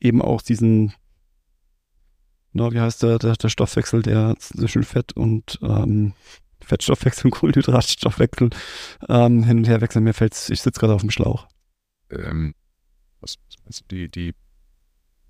eben 0.00 0.22
auch 0.22 0.42
diesen, 0.42 0.92
na, 2.52 2.72
wie 2.72 2.80
heißt 2.80 3.02
der, 3.02 3.18
der, 3.18 3.34
der 3.34 3.48
Stoffwechsel, 3.48 4.02
der 4.02 4.34
zwischen 4.38 4.82
Fett 4.82 5.12
und 5.12 5.58
ähm, 5.62 6.14
Fettstoffwechsel 6.70 7.26
und 7.26 7.30
Kohlenhydratstoffwechsel 7.38 8.50
ähm, 9.08 9.44
hin 9.44 9.58
und 9.58 9.68
her 9.68 9.80
wechseln. 9.80 10.04
Mir 10.04 10.14
fällt 10.14 10.34
ich 10.50 10.60
sitze 10.60 10.80
gerade 10.80 10.94
auf 10.94 11.02
dem 11.02 11.10
Schlauch. 11.10 11.46
Ähm, 12.10 12.54
was, 13.20 13.36
was 13.66 13.82
die, 13.90 14.08
die 14.08 14.34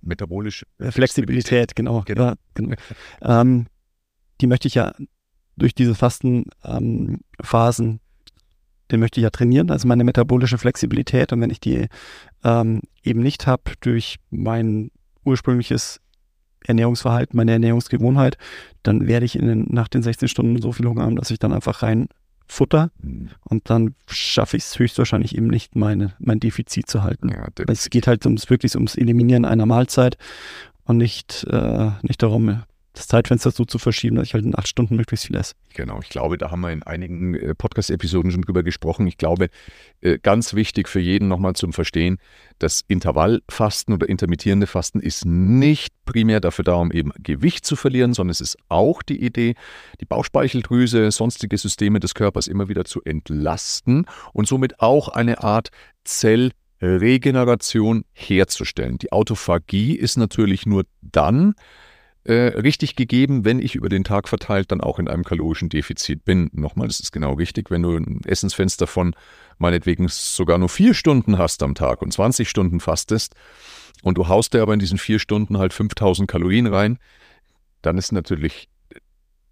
metabolische 0.03 0.67
äh, 0.79 0.91
Flexibilität, 0.91 1.75
genau. 1.75 2.03
genau. 2.07 2.25
Ja, 2.25 2.35
genau. 2.55 2.77
ähm, 3.23 3.67
die 4.41 4.47
möchte 4.47 4.69
ich 4.69 4.75
ja 4.75 4.95
durch 5.57 5.75
diese 5.75 5.95
Fastenphasen, 5.95 7.87
ähm, 7.87 8.01
den 8.91 9.01
möchte 9.01 9.21
ich 9.21 9.25
ja 9.25 9.31
trainieren, 9.31 9.71
also 9.71 9.87
meine 9.87 10.05
metabolische 10.05 10.59
Flexibilität. 10.59 11.33
Und 11.33 11.41
wenn 11.41 11.51
ich 11.51 11.61
die 11.61 11.87
ähm, 12.45 12.81
eben 13.03 13.21
nicht 13.21 13.47
habe 13.47 13.73
durch 13.81 14.17
mein 14.31 14.91
ursprüngliches 15.25 16.01
Ernährungsverhalten, 16.67 17.37
meine 17.37 17.53
Ernährungsgewohnheit, 17.53 18.39
dann 18.83 19.07
werde 19.07 19.27
ich 19.27 19.37
in 19.37 19.47
den, 19.47 19.67
nach 19.71 19.89
den 19.89 20.03
16 20.03 20.29
Stunden 20.29 20.61
so 20.61 20.73
viel 20.73 20.87
Hunger 20.87 21.03
haben, 21.03 21.17
dass 21.17 21.31
ich 21.31 21.39
dann 21.39 21.53
einfach 21.53 21.83
rein 21.83 22.09
futter 22.47 22.91
mhm. 23.03 23.31
und 23.45 23.71
dann 23.71 23.95
schaffe 24.09 24.57
ich 24.57 24.65
es 24.65 24.79
höchstwahrscheinlich 24.79 25.37
eben 25.37 25.47
nicht, 25.47 25.77
meine, 25.77 26.15
mein 26.19 26.41
Defizit 26.41 26.89
zu 26.89 27.03
halten. 27.03 27.29
Ja, 27.29 27.47
es 27.69 27.89
geht 27.91 28.07
halt 28.07 28.25
ums, 28.27 28.51
wirklich 28.51 28.75
ums 28.75 28.97
Eliminieren 28.97 29.45
einer 29.45 29.67
Mahlzeit 29.67 30.19
und 30.85 30.97
nicht, 30.97 31.47
äh, 31.49 31.91
nicht 32.03 32.23
darum, 32.23 32.63
das 32.93 33.07
Zeitfenster 33.07 33.53
so 33.53 33.65
zu 33.65 33.79
verschieben, 33.79 34.17
dass 34.17 34.27
ich 34.27 34.35
halt 34.35 34.45
in 34.45 34.59
acht 34.59 34.67
Stunden 34.67 34.97
möglichst 34.97 35.27
viel 35.27 35.37
esse. 35.37 35.55
Genau, 35.75 36.01
ich 36.03 36.09
glaube, 36.09 36.39
da 36.39 36.51
haben 36.51 36.63
wir 36.63 36.73
in 36.73 36.83
einigen 36.83 37.35
äh, 37.35 37.55
Podcast-Episoden 37.55 38.33
schon 38.33 38.43
drüber 38.43 38.65
gesprochen. 38.65 39.07
Ich 39.07 39.17
glaube, 39.17 39.49
äh, 40.01 40.19
ganz 40.19 40.55
wichtig 40.55 40.89
für 40.89 40.99
jeden 40.99 41.29
nochmal 41.29 41.55
zum 41.55 41.73
Verstehen, 41.73 42.19
das 42.59 42.83
Intervallfasten 42.89 43.95
oder 43.95 44.09
intermittierende 44.09 44.67
Fasten 44.67 44.99
ist 45.01 45.25
nicht 45.25 45.95
primär 46.05 46.41
dafür 46.41 46.65
da, 46.65 46.75
um 46.75 46.91
eben 46.91 47.13
Gewicht 47.23 47.65
zu 47.65 47.77
verlieren, 47.77 48.13
sondern 48.13 48.33
es 48.33 48.41
ist 48.41 48.57
auch 48.69 49.03
die 49.03 49.25
Idee, 49.25 49.55
die 50.01 50.07
Bauchspeicheldrüse, 50.07 51.13
sonstige 51.13 51.59
Systeme 51.59 52.01
des 52.01 52.15
Körpers 52.15 52.49
immer 52.49 52.69
wieder 52.69 52.85
zu 52.85 53.05
entlasten 53.05 54.07
und 54.33 54.49
somit 54.49 54.81
auch 54.81 55.07
eine 55.09 55.45
Art 55.45 55.69
Zellregeneration 56.03 58.05
herzustellen. 58.13 58.99
Die 58.99 59.13
Autophagie 59.13 59.95
ist 59.95 60.17
natürlich 60.17 60.67
nur 60.67 60.87
dann, 61.03 61.55
äh, 62.31 62.61
richtig 62.61 62.95
gegeben, 62.95 63.45
wenn 63.45 63.59
ich 63.59 63.75
über 63.75 63.89
den 63.89 64.05
Tag 64.05 64.29
verteilt 64.29 64.71
dann 64.71 64.81
auch 64.81 65.01
in 65.01 65.09
einem 65.09 65.25
kalorischen 65.25 65.69
Defizit 65.69 66.25
bin. 66.25 66.49
Nochmal, 66.53 66.87
das 66.87 67.01
ist 67.01 67.11
genau 67.11 67.33
richtig, 67.33 67.73
wenn 67.73 67.83
du 67.83 67.97
ein 67.97 68.21
Essensfenster 68.25 68.87
von 68.87 69.17
meinetwegen 69.59 70.07
sogar 70.07 70.57
nur 70.57 70.69
vier 70.69 70.95
Stunden 70.95 71.39
hast 71.39 71.61
am 71.65 71.75
Tag 71.75 72.03
und 72.03 72.13
20 72.13 72.49
Stunden 72.49 72.79
fastest 72.79 73.35
und 74.05 74.17
du 74.17 74.29
haust 74.29 74.55
dir 74.55 74.63
aber 74.63 74.75
in 74.75 74.79
diesen 74.79 74.97
vier 74.97 75.19
Stunden 75.19 75.59
halt 75.59 75.73
5000 75.73 76.31
Kalorien 76.31 76.69
rein, 76.69 76.99
dann 77.83 77.99
ist 77.99 78.13
natürlich 78.13 78.69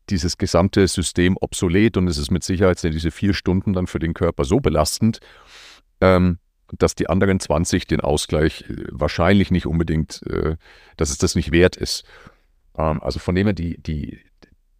dieses 0.08 0.38
gesamte 0.38 0.86
System 0.86 1.36
obsolet 1.36 1.96
und 1.96 2.06
es 2.06 2.16
ist 2.16 2.30
mit 2.30 2.44
Sicherheit 2.44 2.78
sind 2.78 2.94
diese 2.94 3.10
vier 3.10 3.34
Stunden 3.34 3.72
dann 3.72 3.88
für 3.88 3.98
den 3.98 4.14
Körper 4.14 4.44
so 4.44 4.60
belastend, 4.60 5.18
ähm, 6.00 6.38
dass 6.70 6.94
die 6.94 7.08
anderen 7.08 7.40
20 7.40 7.88
den 7.88 8.02
Ausgleich 8.02 8.66
äh, 8.70 8.84
wahrscheinlich 8.92 9.50
nicht 9.50 9.66
unbedingt, 9.66 10.22
äh, 10.28 10.54
dass 10.96 11.10
es 11.10 11.18
das 11.18 11.34
nicht 11.34 11.50
wert 11.50 11.76
ist. 11.76 12.04
Ähm, 12.78 13.02
also 13.02 13.18
von 13.18 13.34
dem 13.34 13.46
her, 13.46 13.54
die, 13.54 13.82
die 13.82 14.18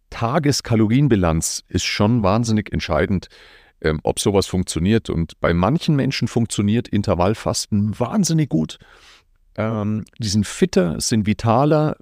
Tageskalorienbilanz 0.09 1.63
ist 1.67 1.85
schon 1.85 2.23
wahnsinnig 2.23 2.73
entscheidend, 2.73 3.27
ähm, 3.81 3.99
ob 4.03 4.19
sowas 4.19 4.47
funktioniert. 4.47 5.09
Und 5.09 5.39
bei 5.39 5.53
manchen 5.53 5.95
Menschen 5.95 6.27
funktioniert 6.27 6.87
Intervallfasten 6.87 7.99
wahnsinnig 7.99 8.49
gut. 8.49 8.79
Ähm, 9.55 10.05
die 10.17 10.29
sind 10.29 10.47
fitter, 10.47 10.99
sind 10.99 11.27
vitaler, 11.27 11.95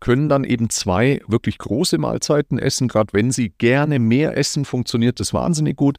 können 0.00 0.28
dann 0.28 0.44
eben 0.44 0.70
zwei 0.70 1.20
wirklich 1.26 1.58
große 1.58 1.98
Mahlzeiten 1.98 2.58
essen. 2.58 2.88
Gerade 2.88 3.12
wenn 3.12 3.32
sie 3.32 3.50
gerne 3.50 3.98
mehr 3.98 4.36
essen, 4.36 4.64
funktioniert 4.64 5.18
das 5.18 5.34
wahnsinnig 5.34 5.76
gut. 5.76 5.98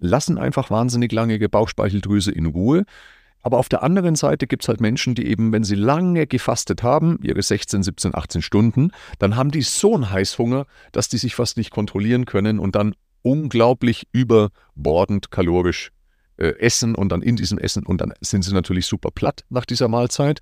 Lassen 0.00 0.38
einfach 0.38 0.70
wahnsinnig 0.70 1.12
lange 1.12 1.38
Bauchspeicheldrüse 1.48 2.32
in 2.32 2.46
Ruhe. 2.46 2.84
Aber 3.44 3.58
auf 3.58 3.68
der 3.68 3.82
anderen 3.82 4.16
Seite 4.16 4.46
gibt 4.46 4.64
es 4.64 4.68
halt 4.68 4.80
Menschen, 4.80 5.14
die 5.14 5.26
eben, 5.26 5.52
wenn 5.52 5.64
sie 5.64 5.74
lange 5.74 6.26
gefastet 6.26 6.82
haben, 6.82 7.18
ihre 7.22 7.42
16, 7.42 7.82
17, 7.82 8.14
18 8.14 8.40
Stunden, 8.40 8.90
dann 9.18 9.36
haben 9.36 9.50
die 9.50 9.60
so 9.60 9.94
einen 9.94 10.10
Heißhunger, 10.10 10.66
dass 10.92 11.10
die 11.10 11.18
sich 11.18 11.34
fast 11.34 11.58
nicht 11.58 11.70
kontrollieren 11.70 12.24
können 12.24 12.58
und 12.58 12.74
dann 12.74 12.94
unglaublich 13.20 14.08
überbordend 14.12 15.30
kalorisch 15.30 15.92
äh, 16.38 16.58
essen 16.58 16.94
und 16.94 17.10
dann 17.10 17.20
in 17.20 17.36
diesem 17.36 17.58
Essen 17.58 17.84
und 17.84 18.00
dann 18.00 18.14
sind 18.22 18.42
sie 18.42 18.54
natürlich 18.54 18.86
super 18.86 19.10
platt 19.10 19.44
nach 19.50 19.66
dieser 19.66 19.88
Mahlzeit 19.88 20.40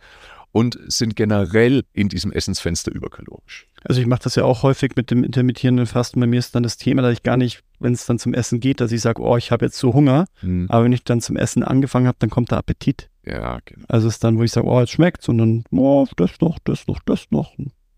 und 0.53 0.79
sind 0.87 1.17
generell 1.17 1.85
in 1.95 2.09
diesem 2.09 2.31
Essensfenster 2.31 2.93
überkalorisch. 2.93 3.67
Also 3.85 4.01
ich 4.01 4.07
mache 4.07 4.23
das 4.25 4.37
ja 4.37 4.45
auch 4.45 4.63
häufig 4.63 4.93
mit 4.97 5.11
dem 5.11 5.25
intermittierenden 5.25 5.87
Fasten. 5.87 6.21
Bei 6.21 6.27
mir 6.27 6.39
ist 6.39 6.55
dann 6.55 6.63
das 6.63 6.77
Thema, 6.77 7.03
dass 7.03 7.15
ich 7.15 7.23
gar 7.23 7.39
nicht, 7.39 7.65
wenn 7.81 7.95
es 7.95 8.07
dann 8.07 8.19
zum 8.19 8.35
Essen 8.35 8.61
geht, 8.61 8.81
dass 8.81 8.93
ich 8.93 9.01
sage, 9.01 9.23
oh, 9.23 9.37
ich 9.37 9.51
habe 9.51 9.65
jetzt 9.65 9.79
so 9.79 9.95
Hunger. 9.95 10.27
Mhm. 10.43 10.67
Aber 10.69 10.85
wenn 10.85 10.93
ich 10.93 11.05
dann 11.05 11.23
zum 11.23 11.37
Essen 11.37 11.63
angefangen 11.63 12.07
habe, 12.07 12.19
dann 12.21 12.31
kommt 12.31 12.51
der 12.51 12.59
Appetit. 12.59 13.09
Ja, 13.25 13.61
genau. 13.65 13.87
Also 13.89 14.09
es 14.09 14.15
ist 14.15 14.25
dann, 14.25 14.39
wo 14.39 14.43
ich 14.43 14.53
sage, 14.53 14.67
oh, 14.67 14.79
jetzt 14.81 14.93
schmeckt's 14.93 15.29
und 15.29 15.39
dann, 15.39 15.65
oh, 15.71 16.07
das 16.17 16.41
noch, 16.41 16.59
das 16.61 16.87
noch, 16.87 17.01
das 17.01 17.31
noch. 17.31 17.57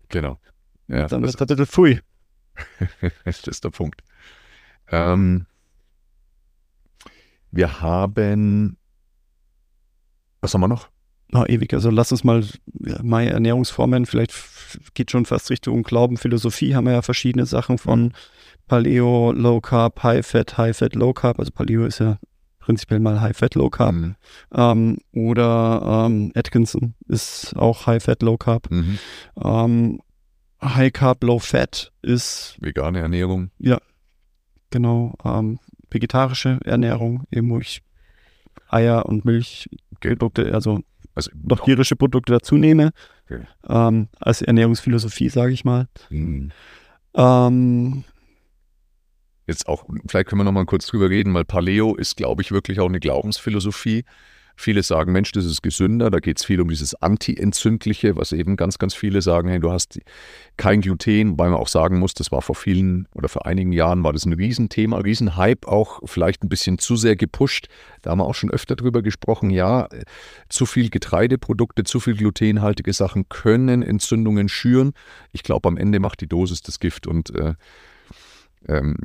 Genau. 0.09 0.39
Ja, 0.87 1.07
dann 1.07 1.21
wird 1.21 1.35
es 1.35 1.41
ein 1.41 1.47
bisschen 1.47 1.65
pfui. 1.65 1.99
das 3.25 3.43
ist 3.43 3.63
der 3.63 3.69
Punkt. 3.69 4.01
Ähm, 4.89 5.45
wir 7.51 7.81
haben, 7.81 8.77
was 10.41 10.53
haben 10.53 10.61
wir 10.61 10.67
noch? 10.67 10.89
Na, 11.29 11.47
ewig. 11.47 11.73
Also 11.73 11.89
lass 11.89 12.11
uns 12.11 12.23
mal 12.23 12.43
ja, 12.85 12.99
meine 13.03 13.31
Ernährungsformen, 13.31 14.05
vielleicht 14.05 14.33
geht 14.93 15.11
schon 15.11 15.25
fast 15.25 15.49
Richtung 15.49 15.83
Glauben, 15.83 16.17
Philosophie, 16.17 16.75
haben 16.75 16.85
wir 16.85 16.93
ja 16.93 17.01
verschiedene 17.01 17.45
Sachen 17.45 17.77
von 17.77 18.13
Paleo, 18.67 19.31
Low 19.31 19.61
Carb, 19.61 20.03
High 20.03 20.25
Fat, 20.25 20.57
High 20.57 20.77
Fat, 20.77 20.95
Low 20.95 21.13
Carb. 21.13 21.39
Also 21.39 21.51
Paleo 21.51 21.85
ist 21.85 21.99
ja 21.99 22.17
prinzipiell 22.59 22.99
mal 22.99 23.21
High 23.21 23.37
Fat, 23.37 23.55
Low 23.55 23.69
Carb. 23.69 23.95
Mhm. 23.95 24.15
Ähm, 24.53 24.97
oder 25.13 26.05
ähm, 26.07 26.31
Atkinson 26.35 26.95
ist 27.07 27.55
auch 27.55 27.85
High 27.85 28.03
Fat, 28.03 28.21
Low 28.21 28.37
Carb. 28.37 28.69
Mhm. 28.71 28.99
Ähm, 29.43 29.99
High 30.63 30.93
Carb, 30.93 31.23
Low 31.23 31.39
Fat 31.39 31.91
ist 32.01 32.57
vegane 32.59 32.99
Ernährung. 32.99 33.51
Ja, 33.59 33.79
genau. 34.71 35.13
Ähm, 35.23 35.59
vegetarische 35.91 36.59
Ernährung, 36.65 37.23
eben 37.31 37.49
wo 37.49 37.59
ich 37.59 37.81
Eier 38.67 39.05
und 39.05 39.25
Milchprodukte, 39.25 40.53
also 40.53 40.81
also 41.15 41.31
noch 41.41 41.63
tierische 41.63 41.95
Produkte 41.95 42.33
dazu 42.33 42.55
nehme, 42.55 42.91
okay. 43.25 43.47
ähm, 43.67 44.09
als 44.19 44.41
Ernährungsphilosophie, 44.41 45.29
sage 45.29 45.53
ich 45.53 45.65
mal. 45.65 45.87
Mhm. 46.09 46.51
Ähm, 47.15 48.03
Jetzt 49.47 49.67
auch, 49.67 49.85
vielleicht 50.07 50.27
können 50.27 50.39
wir 50.39 50.45
noch 50.45 50.51
mal 50.51 50.65
kurz 50.65 50.87
drüber 50.87 51.09
reden, 51.09 51.33
weil 51.33 51.45
Paleo 51.45 51.95
ist, 51.95 52.17
glaube 52.17 52.41
ich, 52.41 52.51
wirklich 52.51 52.79
auch 52.79 52.89
eine 52.89 52.99
Glaubensphilosophie. 52.99 54.03
Viele 54.55 54.83
sagen, 54.83 55.11
Mensch, 55.11 55.31
das 55.31 55.45
ist 55.45 55.61
gesünder, 55.61 56.09
da 56.09 56.19
geht 56.19 56.37
es 56.37 56.45
viel 56.45 56.61
um 56.61 56.69
dieses 56.69 56.95
Anti-Entzündliche, 56.95 58.15
was 58.15 58.31
eben 58.31 58.55
ganz, 58.55 58.77
ganz 58.77 58.93
viele 58.93 59.21
sagen, 59.21 59.49
hey, 59.49 59.59
du 59.59 59.71
hast 59.71 59.99
kein 60.57 60.81
Gluten, 60.81 61.37
weil 61.37 61.49
man 61.49 61.59
auch 61.59 61.67
sagen 61.67 61.99
muss, 61.99 62.13
das 62.13 62.31
war 62.31 62.41
vor 62.41 62.55
vielen 62.55 63.07
oder 63.13 63.27
vor 63.27 63.45
einigen 63.45 63.71
Jahren 63.71 64.03
war 64.03 64.13
das 64.13 64.25
ein 64.25 64.33
Riesenthema, 64.33 64.97
Riesenhype, 64.97 65.67
auch 65.67 66.01
vielleicht 66.05 66.43
ein 66.43 66.49
bisschen 66.49 66.77
zu 66.77 66.95
sehr 66.95 67.15
gepusht. 67.15 67.67
Da 68.01 68.11
haben 68.11 68.19
wir 68.19 68.25
auch 68.25 68.35
schon 68.35 68.51
öfter 68.51 68.75
drüber 68.75 69.01
gesprochen, 69.01 69.49
ja, 69.49 69.87
zu 70.49 70.65
viel 70.65 70.89
Getreideprodukte, 70.89 71.83
zu 71.83 71.99
viel 71.99 72.15
glutenhaltige 72.15 72.93
Sachen 72.93 73.27
können 73.29 73.81
Entzündungen 73.81 74.49
schüren. 74.49 74.93
Ich 75.31 75.43
glaube, 75.43 75.67
am 75.67 75.77
Ende 75.77 75.99
macht 75.99 76.21
die 76.21 76.27
Dosis 76.27 76.61
das 76.61 76.79
Gift 76.79 77.07
und 77.07 77.35
äh, 77.35 77.55
ähm, 78.67 78.95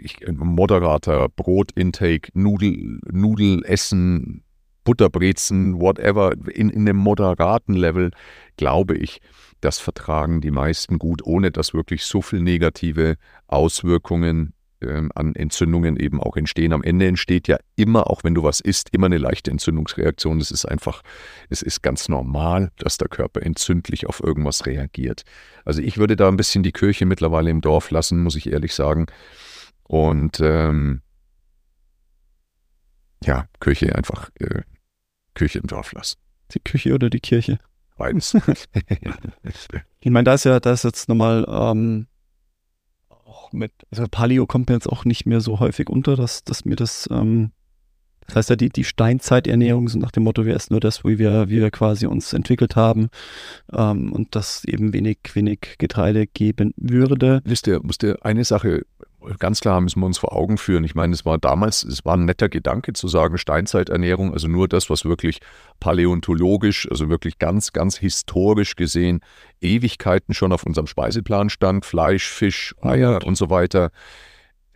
ich, 0.00 0.18
moderater 0.28 1.28
Brotintake, 1.28 2.30
Nudel, 2.34 3.00
Nudelessen, 3.10 4.42
Butterbrezen, 4.84 5.80
whatever, 5.80 6.32
in, 6.48 6.70
in 6.70 6.80
einem 6.80 6.96
moderaten 6.96 7.74
Level, 7.74 8.10
glaube 8.56 8.96
ich, 8.96 9.20
das 9.60 9.78
vertragen 9.78 10.40
die 10.40 10.50
meisten 10.50 10.98
gut, 10.98 11.22
ohne 11.24 11.50
dass 11.50 11.72
wirklich 11.72 12.04
so 12.04 12.20
viele 12.20 12.42
negative 12.42 13.16
Auswirkungen 13.46 14.54
ähm, 14.82 15.10
an 15.14 15.34
Entzündungen 15.36 15.96
eben 15.96 16.20
auch 16.20 16.36
entstehen. 16.36 16.72
Am 16.72 16.82
Ende 16.82 17.06
entsteht 17.06 17.46
ja 17.46 17.58
immer, 17.76 18.10
auch 18.10 18.24
wenn 18.24 18.34
du 18.34 18.42
was 18.42 18.60
isst, 18.60 18.88
immer 18.92 19.06
eine 19.06 19.18
leichte 19.18 19.50
Entzündungsreaktion. 19.50 20.40
Es 20.40 20.50
ist 20.50 20.64
einfach, 20.64 21.02
es 21.48 21.62
ist 21.62 21.82
ganz 21.82 22.08
normal, 22.08 22.72
dass 22.78 22.98
der 22.98 23.08
Körper 23.08 23.42
entzündlich 23.42 24.06
auf 24.06 24.22
irgendwas 24.22 24.66
reagiert. 24.66 25.22
Also 25.64 25.80
ich 25.80 25.98
würde 25.98 26.16
da 26.16 26.28
ein 26.28 26.36
bisschen 26.36 26.64
die 26.64 26.72
Kirche 26.72 27.06
mittlerweile 27.06 27.50
im 27.50 27.60
Dorf 27.60 27.90
lassen, 27.90 28.22
muss 28.22 28.34
ich 28.34 28.50
ehrlich 28.50 28.74
sagen. 28.74 29.06
Und 29.84 30.40
ähm, 30.40 31.02
ja, 33.24 33.46
Kirche 33.60 33.94
einfach, 33.94 34.30
äh, 34.40 34.62
Kirche 35.34 35.58
im 35.58 35.66
Dorf 35.66 35.92
lassen. 35.92 36.18
Die 36.52 36.60
Küche 36.60 36.94
oder 36.94 37.10
die 37.10 37.20
Kirche? 37.20 37.58
Beides. 37.96 38.34
ich 40.00 40.10
meine, 40.10 40.24
da 40.24 40.34
ist 40.34 40.44
ja, 40.44 40.60
da 40.60 40.72
ist 40.72 40.84
jetzt 40.84 41.08
nochmal 41.08 41.46
ähm, 41.48 42.06
auch 43.08 43.52
mit, 43.52 43.72
also 43.90 44.04
Paleo 44.10 44.46
kommt 44.46 44.68
mir 44.68 44.74
jetzt 44.74 44.88
auch 44.88 45.04
nicht 45.04 45.26
mehr 45.26 45.40
so 45.40 45.60
häufig 45.60 45.88
unter, 45.88 46.16
dass, 46.16 46.44
dass 46.44 46.64
mir 46.64 46.76
das, 46.76 47.08
ähm, 47.10 47.52
das 48.26 48.36
heißt 48.36 48.50
ja, 48.50 48.56
die, 48.56 48.70
die 48.70 48.84
Steinzeiternährung 48.84 49.88
sind 49.88 50.00
nach 50.00 50.12
dem 50.12 50.24
Motto, 50.24 50.44
wir 50.44 50.54
essen 50.54 50.74
nur 50.74 50.80
das, 50.80 51.04
wie 51.04 51.18
wir, 51.18 51.48
wie 51.48 51.60
wir 51.60 51.70
quasi 51.70 52.06
uns 52.06 52.32
entwickelt 52.32 52.76
haben 52.76 53.08
ähm, 53.72 54.12
und 54.12 54.34
das 54.34 54.64
eben 54.64 54.92
wenig, 54.92 55.18
wenig 55.34 55.76
Getreide 55.78 56.26
geben 56.26 56.72
würde. 56.76 57.40
Wisst 57.44 57.66
ihr, 57.66 57.80
musst 57.82 58.02
ihr 58.02 58.24
eine 58.24 58.44
Sache 58.44 58.86
ganz 59.38 59.60
klar 59.60 59.80
müssen 59.80 60.00
wir 60.00 60.06
uns 60.06 60.18
vor 60.18 60.32
Augen 60.32 60.58
führen. 60.58 60.84
Ich 60.84 60.94
meine, 60.94 61.12
es 61.12 61.24
war 61.24 61.38
damals, 61.38 61.82
es 61.82 62.04
war 62.04 62.16
ein 62.16 62.24
netter 62.24 62.48
Gedanke 62.48 62.92
zu 62.92 63.08
sagen, 63.08 63.38
Steinzeiternährung, 63.38 64.32
also 64.32 64.48
nur 64.48 64.68
das, 64.68 64.90
was 64.90 65.04
wirklich 65.04 65.40
paläontologisch, 65.80 66.88
also 66.90 67.08
wirklich 67.08 67.38
ganz, 67.38 67.72
ganz 67.72 67.96
historisch 67.98 68.76
gesehen, 68.76 69.20
Ewigkeiten 69.60 70.34
schon 70.34 70.52
auf 70.52 70.64
unserem 70.64 70.86
Speiseplan 70.86 71.50
stand, 71.50 71.84
Fleisch, 71.84 72.28
Fisch, 72.28 72.74
Eier 72.80 73.24
und 73.24 73.36
so 73.36 73.50
weiter, 73.50 73.90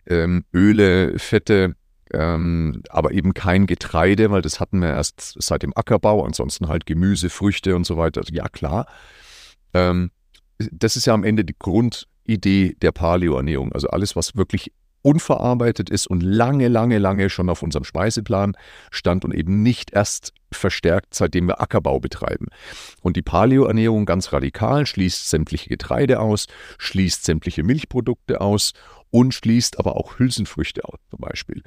ähm, 0.05 0.45
Öle, 0.53 1.19
Fette, 1.19 1.75
ähm, 2.13 2.83
aber 2.89 3.11
eben 3.11 3.33
kein 3.33 3.65
Getreide, 3.65 4.31
weil 4.31 4.41
das 4.41 4.59
hatten 4.59 4.79
wir 4.79 4.89
erst 4.89 5.35
seit 5.39 5.63
dem 5.63 5.73
Ackerbau, 5.75 6.23
ansonsten 6.23 6.67
halt 6.67 6.85
Gemüse, 6.85 7.29
Früchte 7.29 7.75
und 7.75 7.85
so 7.85 7.97
weiter. 7.97 8.21
Also, 8.21 8.33
ja, 8.33 8.47
klar. 8.47 8.87
Ähm, 9.73 10.11
das 10.71 10.95
ist 10.95 11.05
ja 11.05 11.13
am 11.13 11.23
Ende 11.23 11.43
die 11.43 11.55
Grund, 11.57 12.07
Idee 12.27 12.75
der 12.81 12.91
Paleoernährung. 12.91 13.71
Also 13.71 13.87
alles, 13.89 14.15
was 14.15 14.35
wirklich 14.35 14.71
unverarbeitet 15.01 15.89
ist 15.89 16.07
und 16.07 16.21
lange, 16.21 16.67
lange, 16.67 16.97
lange 16.97 17.29
schon 17.29 17.49
auf 17.49 17.63
unserem 17.63 17.85
Speiseplan 17.85 18.57
stand 18.91 19.23
und 19.23 19.33
eben 19.33 19.63
nicht 19.63 19.91
erst 19.93 20.33
verstärkt, 20.51 21.13
seitdem 21.13 21.47
wir 21.47 21.61
Ackerbau 21.61 21.99
betreiben. 21.99 22.47
Und 23.01 23.15
die 23.15 23.21
Paleoernährung 23.21 24.05
ganz 24.05 24.33
radikal 24.33 24.85
schließt 24.85 25.29
sämtliche 25.29 25.69
Getreide 25.69 26.19
aus, 26.19 26.47
schließt 26.77 27.23
sämtliche 27.23 27.63
Milchprodukte 27.63 28.41
aus 28.41 28.73
und 29.11 29.33
schließt 29.33 29.79
aber 29.79 29.95
auch 29.95 30.19
Hülsenfrüchte 30.19 30.85
aus 30.85 30.99
zum 31.09 31.19
Beispiel. 31.19 31.63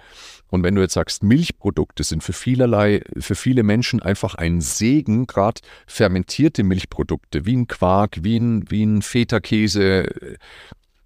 Und 0.49 0.62
wenn 0.62 0.75
du 0.75 0.82
jetzt 0.82 0.94
sagst, 0.94 1.23
Milchprodukte 1.23 2.04
sind 2.04 2.23
für 2.23 2.32
vielerlei, 2.32 3.02
für 3.18 3.35
viele 3.35 3.62
Menschen 3.62 4.00
einfach 4.00 4.35
ein 4.35 4.61
Segen, 4.61 5.26
gerade 5.26 5.61
fermentierte 5.87 6.62
Milchprodukte, 6.62 7.47
wie 7.47 7.56
ein 7.56 7.66
Quark, 7.66 8.23
wie 8.23 8.37
ein, 8.37 8.70
wie 8.70 8.85
ein 8.85 9.02
Feta-Käse, 9.02 10.38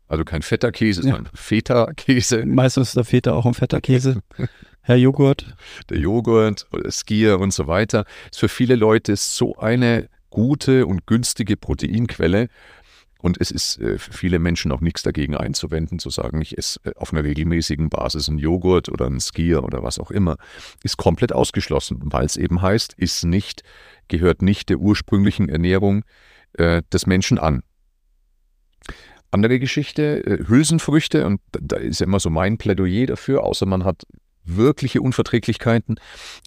also 0.08 0.24
kein 0.24 0.42
fetter 0.42 0.70
Käse, 0.70 1.02
ja. 1.02 1.14
sondern 1.14 1.32
Feta-Käse. 1.34 2.44
Meistens 2.46 2.88
ist 2.88 2.96
der 2.96 3.04
Feta 3.04 3.32
auch 3.32 3.46
ein 3.46 3.54
fetter 3.54 3.80
Käse. 3.80 4.22
Herr 4.82 4.96
Joghurt. 4.96 5.56
Der 5.88 5.98
Joghurt 5.98 6.66
Skier 6.90 7.40
und 7.40 7.52
so 7.54 7.66
weiter. 7.66 8.04
Ist 8.30 8.40
für 8.40 8.50
viele 8.50 8.76
Leute 8.76 9.16
so 9.16 9.56
eine 9.56 10.08
gute 10.28 10.86
und 10.86 11.06
günstige 11.06 11.56
Proteinquelle, 11.56 12.48
und 13.24 13.40
es 13.40 13.50
ist 13.50 13.80
äh, 13.80 13.96
für 13.96 14.12
viele 14.12 14.38
Menschen 14.38 14.70
auch 14.70 14.82
nichts 14.82 15.02
dagegen 15.02 15.34
einzuwenden, 15.34 15.98
zu 15.98 16.10
sagen, 16.10 16.42
ich 16.42 16.58
esse 16.58 16.78
äh, 16.84 16.92
auf 16.96 17.10
einer 17.10 17.24
regelmäßigen 17.24 17.88
Basis 17.88 18.28
einen 18.28 18.36
Joghurt 18.36 18.90
oder 18.90 19.06
einen 19.06 19.18
Skier 19.18 19.64
oder 19.64 19.82
was 19.82 19.98
auch 19.98 20.10
immer. 20.10 20.36
Ist 20.82 20.98
komplett 20.98 21.32
ausgeschlossen, 21.32 22.00
weil 22.04 22.26
es 22.26 22.36
eben 22.36 22.60
heißt, 22.60 22.92
ist 22.98 23.24
nicht, 23.24 23.62
gehört 24.08 24.42
nicht 24.42 24.68
der 24.68 24.76
ursprünglichen 24.76 25.48
Ernährung 25.48 26.04
äh, 26.52 26.82
des 26.92 27.06
Menschen 27.06 27.38
an. 27.38 27.62
Andere 29.30 29.58
Geschichte, 29.58 30.22
äh, 30.26 30.46
Hülsenfrüchte, 30.46 31.24
und 31.24 31.40
da 31.58 31.76
ist 31.76 32.02
immer 32.02 32.20
so 32.20 32.28
mein 32.28 32.58
Plädoyer 32.58 33.06
dafür, 33.06 33.42
außer 33.42 33.64
man 33.64 33.84
hat 33.84 34.02
wirkliche 34.44 35.00
Unverträglichkeiten. 35.00 35.98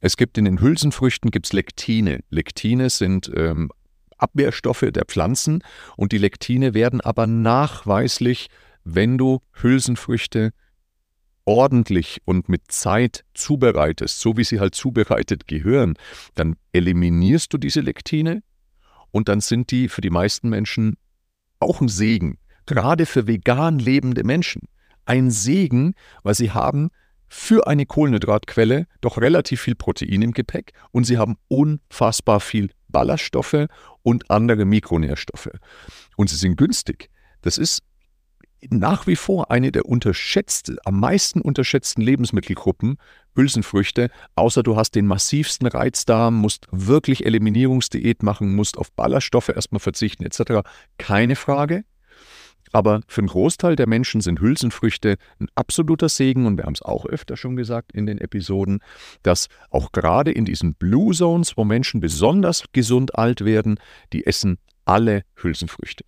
Es 0.02 0.16
gibt 0.16 0.38
in 0.38 0.46
den 0.46 0.62
Hülsenfrüchten 0.62 1.32
gibt's 1.32 1.54
Lektine. 1.54 2.20
Lektine 2.30 2.92
sind 2.92 3.32
ähm, 3.36 3.72
Abwehrstoffe 4.18 4.86
der 4.92 5.06
Pflanzen 5.06 5.64
und 5.96 6.12
die 6.12 6.18
Lektine 6.18 6.74
werden 6.74 7.02
aber 7.02 7.28
nachweislich, 7.28 8.48
wenn 8.84 9.18
du 9.18 9.42
Hülsenfrüchte 9.54 10.52
ordentlich 11.46 12.22
und 12.26 12.50
mit 12.50 12.64
Zeit 12.72 13.24
zubereitest, 13.34 14.20
so 14.20 14.36
wie 14.36 14.44
sie 14.44 14.60
halt 14.60 14.76
zubereitet 14.76 15.48
gehören, 15.48 15.96
dann 16.36 16.58
eliminierst 16.74 17.54
du 17.54 17.58
diese 17.58 17.80
Lektine 17.80 18.44
und 19.12 19.30
dann 19.30 19.40
sind 19.40 19.72
die 19.72 19.88
für 19.88 20.02
die 20.02 20.10
meisten 20.10 20.50
Menschen 20.50 20.98
auch 21.60 21.82
ein 21.82 21.88
Segen, 21.88 22.38
gerade 22.66 23.06
für 23.06 23.28
vegan 23.28 23.80
lebende 23.80 24.24
Menschen. 24.24 24.68
Ein 25.06 25.32
Segen, 25.32 25.94
weil 26.24 26.36
sie 26.36 26.52
haben 26.52 26.90
für 27.28 27.68
eine 27.68 27.86
Kohlenhydratquelle 27.86 28.88
doch 29.02 29.18
relativ 29.18 29.62
viel 29.62 29.76
Protein 29.76 30.22
im 30.22 30.34
Gepäck 30.34 30.74
und 30.92 31.06
sie 31.06 31.18
haben 31.18 31.38
unfassbar 31.48 32.40
viel 32.40 32.72
Ballaststoffe 32.90 33.68
und 34.04 34.30
andere 34.30 34.66
Mikronährstoffe. 34.66 35.50
Und 36.16 36.30
sie 36.30 36.38
sind 36.38 36.58
günstig. 36.58 37.10
Das 37.42 37.58
ist 37.58 37.84
nach 38.70 39.08
wie 39.08 39.16
vor 39.16 39.52
eine 39.52 39.72
der 39.72 39.86
unterschätzten, 39.86 40.78
am 40.84 41.00
meisten 41.00 41.42
unterschätzten 41.42 42.02
Lebensmittelgruppen, 42.02 42.98
Hülsenfrüchte, 43.36 44.10
außer 44.36 44.64
du 44.64 44.76
hast 44.76 44.96
den 44.96 45.06
massivsten 45.06 45.68
Reizdarm, 45.68 46.36
musst 46.36 46.68
wirklich 46.72 47.26
Eliminierungsdiät 47.26 48.24
machen, 48.24 48.56
musst 48.56 48.78
auf 48.78 48.92
Ballaststoffe 48.94 49.50
erstmal 49.50 49.80
verzichten 49.80 50.24
etc. 50.24 50.68
Keine 50.98 51.36
Frage. 51.36 51.84
Aber 52.72 53.02
für 53.08 53.22
einen 53.22 53.28
Großteil 53.28 53.76
der 53.76 53.88
Menschen 53.88 54.22
sind 54.22 54.40
Hülsenfrüchte 54.40 55.18
ein 55.40 55.48
absoluter 55.56 56.10
Segen 56.10 56.46
und 56.46 56.58
wir 56.58 56.66
haben 56.66 56.74
es 56.74 56.82
auch 56.82 57.06
öfter 57.06 57.38
schon 57.38 57.56
gesagt 57.56 57.92
in 57.92 58.06
den 58.06 58.20
Episoden, 58.20 58.80
dass 59.24 59.48
auch 59.70 59.92
gerade 59.92 60.32
in 60.32 60.46
diesen 60.46 60.76
Blue 60.76 61.14
Zones, 61.14 61.58
wo 61.58 61.64
Menschen 61.64 62.00
besonders 62.00 62.64
gesund 62.74 63.16
alt 63.16 63.46
werden, 63.46 63.80
die 64.14 64.26
essen 64.26 64.58
alle 64.86 65.24
Hülsenfrüchte. 65.36 66.06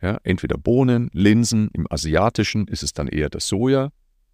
Ja, 0.00 0.18
entweder 0.22 0.56
Bohnen, 0.58 1.10
Linsen, 1.12 1.70
im 1.72 1.90
Asiatischen 1.90 2.68
ist 2.68 2.82
es 2.82 2.92
dann 2.92 3.08
eher 3.08 3.28
das 3.28 3.48
Soja? 3.48 3.90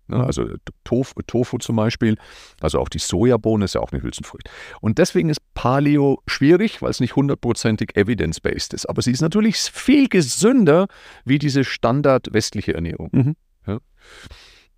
Also 0.09 0.49
Tofu, 0.85 1.23
Tofu, 1.27 1.59
zum 1.59 1.77
Beispiel, 1.77 2.17
also 2.61 2.79
auch 2.79 2.89
die 2.89 2.99
Sojabohne 2.99 3.65
ist 3.65 3.75
ja 3.75 3.81
auch 3.81 3.93
eine 3.93 4.03
Hülsenfrucht. 4.03 4.49
Und 4.81 4.99
deswegen 4.99 5.31
ist 5.31 5.41
Paleo 5.55 6.23
schwierig, 6.27 6.83
weil 6.83 6.91
es 6.91 7.01
nicht 7.01 7.17
hundertprozentig 7.17 7.97
evidence-based 7.97 8.75
ist. 8.75 8.87
Aber 8.87 9.01
sie 9.01 9.13
ist 9.13 9.23
natürlich 9.23 9.57
viel 9.57 10.09
gesünder 10.09 10.89
wie 11.25 11.39
diese 11.39 11.65
standard 11.65 12.33
westliche 12.33 12.75
Ernährung. 12.75 13.09
Mhm. 13.13 13.37
Ja? 13.67 13.79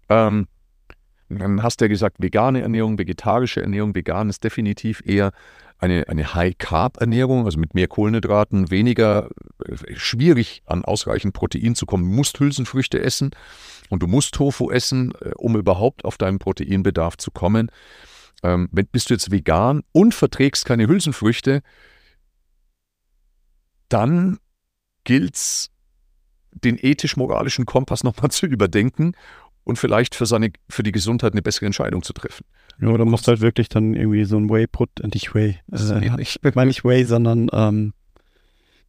Ähm, 0.09 0.47
dann 1.29 1.62
hast 1.62 1.81
du 1.81 1.87
ja 1.87 1.89
gesagt, 1.89 2.19
vegane 2.21 2.61
Ernährung, 2.62 2.99
vegetarische 2.99 3.61
Ernährung. 3.61 3.95
Vegan 3.95 4.29
ist 4.29 4.45
definitiv 4.45 5.03
eher 5.05 5.33
eine, 5.79 6.09
eine 6.09 6.35
High-Carb-Ernährung, 6.35 7.45
also 7.45 7.59
mit 7.59 7.75
mehr 7.75 7.89
Kohlenhydraten, 7.89 8.71
weniger 8.71 9.29
äh, 9.65 9.95
schwierig 9.95 10.62
an 10.67 10.85
ausreichend 10.85 11.35
Protein 11.35 11.75
zu 11.75 11.87
kommen. 11.87 12.05
Du 12.05 12.17
musst 12.17 12.39
Hülsenfrüchte 12.39 13.01
essen 13.01 13.31
und 13.91 14.03
du 14.03 14.07
musst 14.07 14.35
Tofu 14.35 14.71
essen, 14.71 15.12
äh, 15.21 15.33
um 15.37 15.57
überhaupt 15.57 16.05
auf 16.05 16.19
deinen 16.19 16.39
Proteinbedarf 16.39 17.17
zu 17.17 17.31
kommen. 17.31 17.71
Ähm, 18.43 18.69
bist 18.71 19.11
du 19.11 19.15
jetzt 19.15 19.31
vegan 19.31 19.83
und 19.93 20.15
verträgst 20.15 20.65
keine 20.65 20.87
Hülsenfrüchte, 20.87 21.62
dann 23.89 24.39
gilt 25.05 25.37
es, 25.37 25.71
den 26.53 26.79
ethisch-moralischen 26.81 27.67
Kompass 27.67 28.03
nochmal 28.03 28.31
zu 28.31 28.47
überdenken 28.47 29.12
und 29.66 29.76
vielleicht 29.76 30.14
für, 30.14 30.26
seine, 30.26 30.52
für 30.68 30.85
die 30.85 30.92
Gesundheit 30.92 31.33
eine 31.33 31.42
bessere 31.42 31.66
Entscheidung 31.66 32.02
zu 32.02 32.12
treffen. 32.12 32.46
Ja, 32.81 32.88
oder 32.88 33.05
musst 33.05 33.26
halt 33.26 33.40
wirklich 33.40 33.68
dann 33.68 33.94
irgendwie 33.94 34.24
so 34.24 34.37
ein 34.37 34.48
Whey-Put, 34.48 35.00
äh, 35.00 35.09
nicht 35.09 35.35
Whey, 35.35 35.59
äh, 35.72 36.20
ich 36.20 36.38
meine 36.55 36.68
nicht 36.68 36.85
Whey, 36.85 37.05
sondern 37.05 37.48
ähm, 37.52 37.92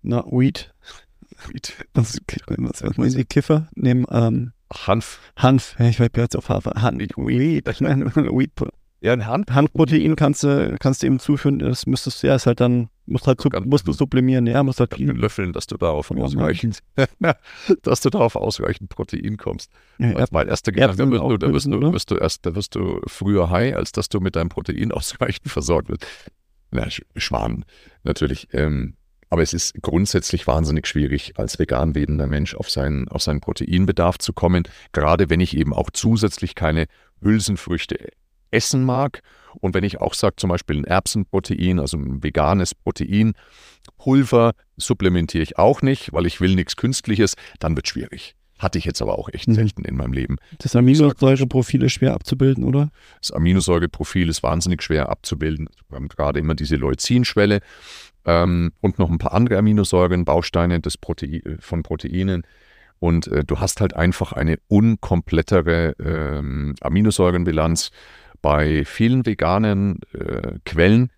na, 0.04 0.24
Weed. 0.30 0.74
Weed. 1.52 1.74
Was, 1.94 2.20
was, 2.38 2.84
was 2.84 2.98
meinen 2.98 3.10
Sie, 3.10 3.26
Kiffer 3.26 3.70
nehmen? 3.76 4.06
Ähm, 4.12 4.52
Hanf. 4.72 5.20
Hanf, 5.36 5.76
ich 5.80 6.00
war 6.00 6.10
jetzt 6.14 6.38
auf 6.38 6.50
Hafer. 6.50 6.74
Hanf, 6.80 7.00
Weed, 7.18 7.68
ich 7.68 7.82
meine, 7.82 8.06
Weed. 8.16 8.52
Ja, 9.00 9.14
ein 9.14 9.28
Hanf. 9.28 9.48
Hanfprotein 9.50 10.16
kannst 10.16 10.44
du, 10.44 10.76
kannst 10.80 11.04
du 11.04 11.08
eben 11.08 11.20
zuführen, 11.20 11.60
das 11.60 11.86
müsstest 11.86 12.24
du, 12.24 12.28
ja, 12.28 12.36
ist 12.36 12.48
halt 12.48 12.60
dann, 12.60 12.90
musst 13.06 13.28
halt, 13.28 13.40
musst 13.66 13.88
du 13.88 13.94
sublimieren, 13.94 14.48
ja, 14.48 14.64
musst 14.64 14.80
halt. 14.80 14.98
Löffeln, 14.98 15.54
dass 15.54 15.68
du 15.68 15.78
darauf 15.78 16.10
ausreichend, 16.10 16.80
dass 17.84 18.02
du 18.02 18.10
darauf 18.10 18.36
ausreichend 18.36 18.90
Protein 18.90 19.38
kommst. 19.38 19.72
Ja, 20.00 20.26
Weil 20.32 20.48
erste 20.48 20.72
Gedanke, 20.72 20.98
wirst 20.98 21.22
du, 21.22 21.38
da 21.38 21.54
wirst 21.54 21.68
du, 21.68 21.94
wirst 21.94 22.12
du 22.12 22.16
erst, 22.16 22.46
da 22.46 22.56
wirst 22.56 22.76
du 22.76 23.00
früher 23.06 23.52
high, 23.52 23.76
als 23.76 23.92
dass 23.92 24.10
du 24.10 24.20
mit 24.20 24.36
deinem 24.36 24.50
Protein 24.50 24.92
ausreichend 24.94 25.52
versorgt 25.52 25.90
wirst. 25.90 26.06
Na, 26.72 26.88
Schwan, 27.16 27.66
natürlich. 28.04 28.48
Ähm, 28.52 28.96
aber 29.30 29.42
es 29.42 29.54
ist 29.54 29.82
grundsätzlich 29.82 30.48
wahnsinnig 30.48 30.88
schwierig, 30.88 31.34
als 31.38 31.60
vegan 31.60 31.94
lebender 31.94 32.28
Mensch 32.28 32.56
auf 32.56 32.70
seinen, 32.70 33.08
auf 33.10 33.22
seinen 33.22 33.42
Proteinbedarf 33.42 34.18
zu 34.18 34.34
kommen, 34.34 34.64
gerade 34.92 35.30
wenn 35.30 35.42
ich 35.42 35.56
eben 35.56 35.74
auch 35.74 35.90
zusätzlich 35.92 36.56
keine 36.56 36.88
Hülsenfrüchte 37.22 37.98
essen 38.52 38.84
mag. 38.84 39.22
Und 39.60 39.74
wenn 39.74 39.84
ich 39.84 40.00
auch 40.00 40.14
sage, 40.14 40.36
zum 40.38 40.50
Beispiel 40.50 40.78
ein 40.78 40.84
Erbsenprotein, 40.84 41.80
also 41.80 41.98
ein 41.98 42.24
veganes 42.24 42.76
Protein, 42.76 43.34
Pulver 43.98 44.54
supplementiere 44.78 45.44
ich 45.44 45.58
auch 45.58 45.82
nicht, 45.82 46.14
weil 46.14 46.26
ich 46.26 46.42
will 46.42 46.56
nichts 46.56 46.76
Künstliches, 46.76 47.36
dann 47.60 47.76
wird 47.76 47.88
es 47.88 47.92
schwierig. 47.92 48.36
Hatte 48.60 48.80
ich 48.80 48.86
jetzt 48.86 49.02
aber 49.02 49.20
auch 49.20 49.30
echt 49.32 49.48
mhm. 49.48 49.54
selten 49.54 49.86
in 49.86 49.96
meinem 49.96 50.14
Leben. 50.14 50.38
Das 50.60 50.76
Aminosäureprofil 50.76 51.84
ist 51.84 51.94
schwer 51.94 52.14
abzubilden, 52.14 52.64
oder? 52.64 52.90
Das 53.22 53.32
Aminosäureprofil 53.32 54.30
ist 54.30 54.42
wahnsinnig 54.42 54.82
schwer 54.82 55.10
abzubilden. 55.10 55.70
Wir 55.90 55.96
haben 55.96 56.08
gerade 56.08 56.40
immer 56.40 56.56
diese 56.56 56.76
Leucinschwelle 56.76 57.60
ähm, 58.26 58.72
und 58.82 58.98
noch 58.98 59.10
ein 59.10 59.20
paar 59.20 59.34
andere 59.34 59.58
Aminosäuren, 59.58 60.26
Bausteine 60.26 60.80
des 60.80 60.98
Protein, 60.98 61.42
von 61.60 61.84
Proteinen. 61.84 62.44
Und 63.00 63.28
äh, 63.28 63.44
du 63.44 63.60
hast 63.60 63.80
halt 63.80 63.96
einfach 63.96 64.34
eine 64.34 64.58
unkomplettere 64.68 65.96
ähm, 66.00 66.74
Aminosäurenbilanz 66.82 67.92
bei 68.42 68.86
vielen 68.86 69.26
veganen 69.26 70.00
äh, 70.14 70.60
Quellen. 70.66 71.12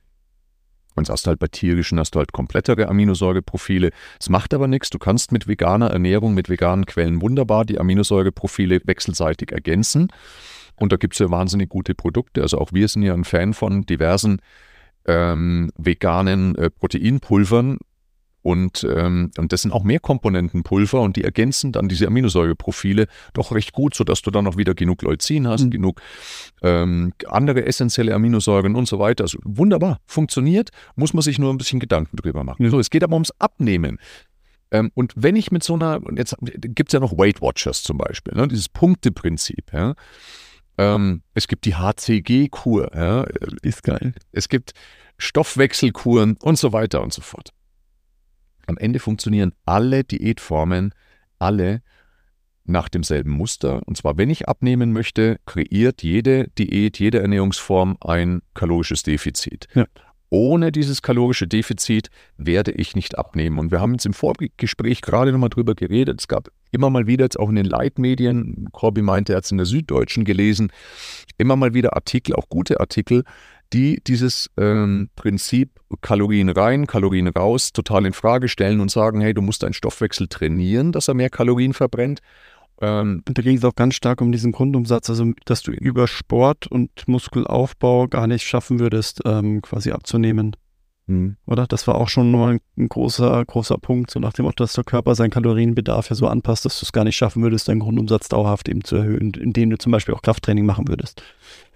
Und 0.96 1.10
hast 1.10 1.28
halt 1.28 1.40
bei 1.40 1.48
tierischen 1.48 1.98
hast 2.00 2.16
du 2.16 2.20
halt 2.20 2.34
komplettere 2.34 2.90
Aminosäureprofile. 2.90 3.92
Es 4.20 4.30
macht 4.30 4.54
aber 4.54 4.68
nichts. 4.68 4.90
Du 4.90 5.00
kannst 5.00 5.32
mit 5.32 5.48
veganer 5.48 5.92
Ernährung, 5.92 6.34
mit 6.34 6.50
veganen 6.50 6.86
Quellen 6.86 7.22
wunderbar 7.22 7.64
die 7.64 7.80
Aminosäureprofile 7.80 8.82
wechselseitig 8.84 9.52
ergänzen. 9.52 10.10
Und 10.76 10.92
da 10.92 10.98
gibt 10.98 11.14
es 11.14 11.20
ja 11.20 11.30
wahnsinnig 11.32 11.70
gute 11.70 11.96
Produkte. 11.96 12.42
Also 12.42 12.58
auch 12.58 12.74
wir 12.74 12.88
sind 12.88 13.04
ja 13.04 13.14
ein 13.14 13.24
Fan 13.24 13.54
von 13.54 13.86
diversen 13.86 14.42
ähm, 15.06 15.72
veganen 15.78 16.56
äh, 16.56 16.70
Proteinpulvern. 16.70 17.78
Und, 18.50 18.84
ähm, 18.84 19.30
und 19.38 19.54
das 19.54 19.62
sind 19.62 19.72
auch 19.72 19.84
Mehrkomponentenpulver 19.84 21.00
und 21.00 21.18
die 21.18 21.24
ergänzen 21.24 21.72
dann 21.72 21.88
diese 21.88 22.08
Aminosäureprofile 22.08 23.06
doch 23.34 23.52
recht 23.52 23.74
gut, 23.74 23.94
sodass 23.94 24.24
du 24.24 24.32
dann 24.32 24.48
auch 24.48 24.58
wieder 24.58 24.74
genug 24.74 25.04
Leucin 25.04 25.48
hast, 25.48 25.66
mhm. 25.66 25.70
genug 25.70 26.02
ähm, 26.64 27.14
andere 27.28 27.68
essentielle 27.68 28.12
Aminosäuren 28.16 28.76
und 28.76 28.88
so 28.88 28.98
weiter. 28.98 29.26
Also 29.26 29.38
wunderbar, 29.44 30.00
funktioniert, 30.08 30.72
muss 30.96 31.14
man 31.14 31.22
sich 31.22 31.38
nur 31.38 31.54
ein 31.54 31.60
bisschen 31.60 31.80
Gedanken 31.80 32.18
drüber 32.18 32.44
machen. 32.44 32.68
So, 32.72 32.80
es 32.80 32.90
geht 32.90 33.04
aber 33.04 33.14
ums 33.14 33.32
Abnehmen. 33.38 34.00
Ähm, 34.72 34.90
und 34.96 35.14
wenn 35.16 35.36
ich 35.36 35.52
mit 35.52 35.62
so 35.62 35.76
einer, 35.76 36.02
jetzt 36.16 36.36
gibt 36.42 36.90
es 36.90 36.94
ja 36.94 37.00
noch 37.00 37.20
Weight 37.20 37.44
Watchers 37.44 37.84
zum 37.84 38.00
Beispiel, 38.00 38.34
ne, 38.34 38.48
dieses 38.48 38.68
Punkteprinzip, 38.68 39.72
ja. 39.72 39.94
Ähm, 40.80 41.22
es 41.36 41.48
gibt 41.48 41.66
die 41.66 41.76
HCG-Kur. 41.76 42.96
Ja. 42.96 43.28
Ist 43.62 43.84
geil. 43.84 44.14
Es 44.32 44.50
gibt 44.50 44.74
Stoffwechselkuren 45.20 46.38
und 46.42 46.58
so 46.58 46.74
weiter 46.74 47.04
und 47.04 47.14
so 47.14 47.22
fort. 47.22 47.52
Am 48.70 48.78
Ende 48.78 49.00
funktionieren 49.00 49.54
alle 49.66 50.04
Diätformen, 50.04 50.94
alle 51.40 51.82
nach 52.66 52.88
demselben 52.88 53.32
Muster. 53.32 53.82
Und 53.88 53.98
zwar, 53.98 54.18
wenn 54.18 54.30
ich 54.30 54.48
abnehmen 54.48 54.94
möchte, 54.94 55.40
kreiert 55.48 56.04
jede 56.04 56.50
Diät, 56.50 57.00
jede 57.00 57.20
Ernährungsform 57.20 57.98
ein 58.00 58.44
kalorisches 58.54 59.02
Defizit. 59.02 59.68
Ja. 59.74 59.88
Ohne 60.30 60.72
dieses 60.72 61.02
kalorische 61.02 61.48
Defizit 61.48 62.10
werde 62.38 62.72
ich 62.72 62.96
nicht 62.96 63.18
abnehmen. 63.18 63.58
Und 63.58 63.72
wir 63.72 63.82
haben 63.82 63.94
jetzt 63.94 64.06
im 64.06 64.14
Vorgespräch 64.14 65.02
gerade 65.02 65.32
nochmal 65.32 65.50
drüber 65.50 65.74
geredet. 65.74 66.22
Es 66.22 66.28
gab 66.28 66.50
immer 66.70 66.92
mal 66.92 67.08
wieder, 67.08 67.26
jetzt 67.26 67.40
auch 67.40 67.50
in 67.50 67.56
den 67.56 67.66
Leitmedien, 67.66 68.70
Corby 68.72 69.02
meinte, 69.02 69.34
er 69.34 69.38
hat 69.38 69.46
es 69.46 69.52
in 69.52 69.58
der 69.58 69.66
Süddeutschen 69.66 70.26
gelesen, 70.26 70.72
immer 71.40 71.56
mal 71.56 71.74
wieder 71.74 71.96
Artikel, 71.96 72.36
auch 72.36 72.50
gute 72.50 72.80
Artikel, 72.80 73.24
die 73.74 74.02
dieses 74.06 74.50
ähm, 74.58 75.10
Prinzip 75.16 75.80
Kalorien 76.02 76.50
rein, 76.50 76.88
Kalorien 76.88 77.28
raus 77.28 77.74
total 77.74 78.06
in 78.06 78.14
Frage 78.14 78.48
stellen 78.48 78.80
und 78.80 78.92
sagen, 78.92 79.22
hey, 79.22 79.34
du 79.34 79.42
musst 79.42 79.64
deinen 79.64 79.74
Stoffwechsel 79.74 80.28
trainieren, 80.28 80.92
dass 80.92 81.08
er 81.08 81.14
mehr 81.14 81.30
Kalorien 81.30 81.74
verbrennt. 81.74 82.20
Ähm, 82.82 83.24
da 83.26 83.42
ging 83.42 83.58
es 83.58 83.66
auch 83.66 83.76
ganz 83.76 83.96
stark 83.96 84.22
um 84.22 84.32
diesen 84.32 84.52
Grundumsatz, 84.52 85.10
also 85.10 85.34
dass 85.46 85.62
du 85.62 85.72
über 85.72 86.08
Sport 86.08 86.68
und 86.68 87.08
Muskelaufbau 87.08 88.08
gar 88.08 88.28
nicht 88.28 88.48
schaffen 88.48 88.80
würdest, 88.80 89.22
ähm, 89.26 89.62
quasi 89.62 89.92
abzunehmen. 89.92 90.56
Mhm. 91.08 91.36
Oder? 91.46 91.68
Das 91.68 91.88
war 91.88 91.96
auch 91.96 92.08
schon 92.08 92.32
mal 92.32 92.54
ein, 92.54 92.60
ein, 92.78 92.88
großer, 92.88 93.44
großer 93.46 93.78
Punkt, 93.80 94.12
so 94.12 94.20
nach 94.20 94.34
dem 94.34 94.46
Motto, 94.46 94.64
dass 94.64 94.74
der 94.74 94.84
Körper 94.84 95.16
seinen 95.16 95.32
Kalorienbedarf 95.32 96.10
ja 96.10 96.16
so 96.16 96.28
anpasst, 96.28 96.66
dass 96.66 96.80
du 96.80 96.86
es 96.86 96.94
gar 96.94 97.04
nicht 97.04 97.18
schaffen 97.18 97.44
würdest, 97.44 97.68
deinen 97.68 97.80
Grundumsatz 97.80 98.30
dauerhaft 98.30 98.70
eben 98.70 98.84
zu 98.84 98.96
erhöhen, 98.96 99.34
indem 99.34 99.72
du 99.72 99.78
zum 99.78 99.92
Beispiel 99.92 100.14
auch 100.14 100.22
Krafttraining 100.22 100.66
machen 100.66 100.88
würdest. 100.88 101.22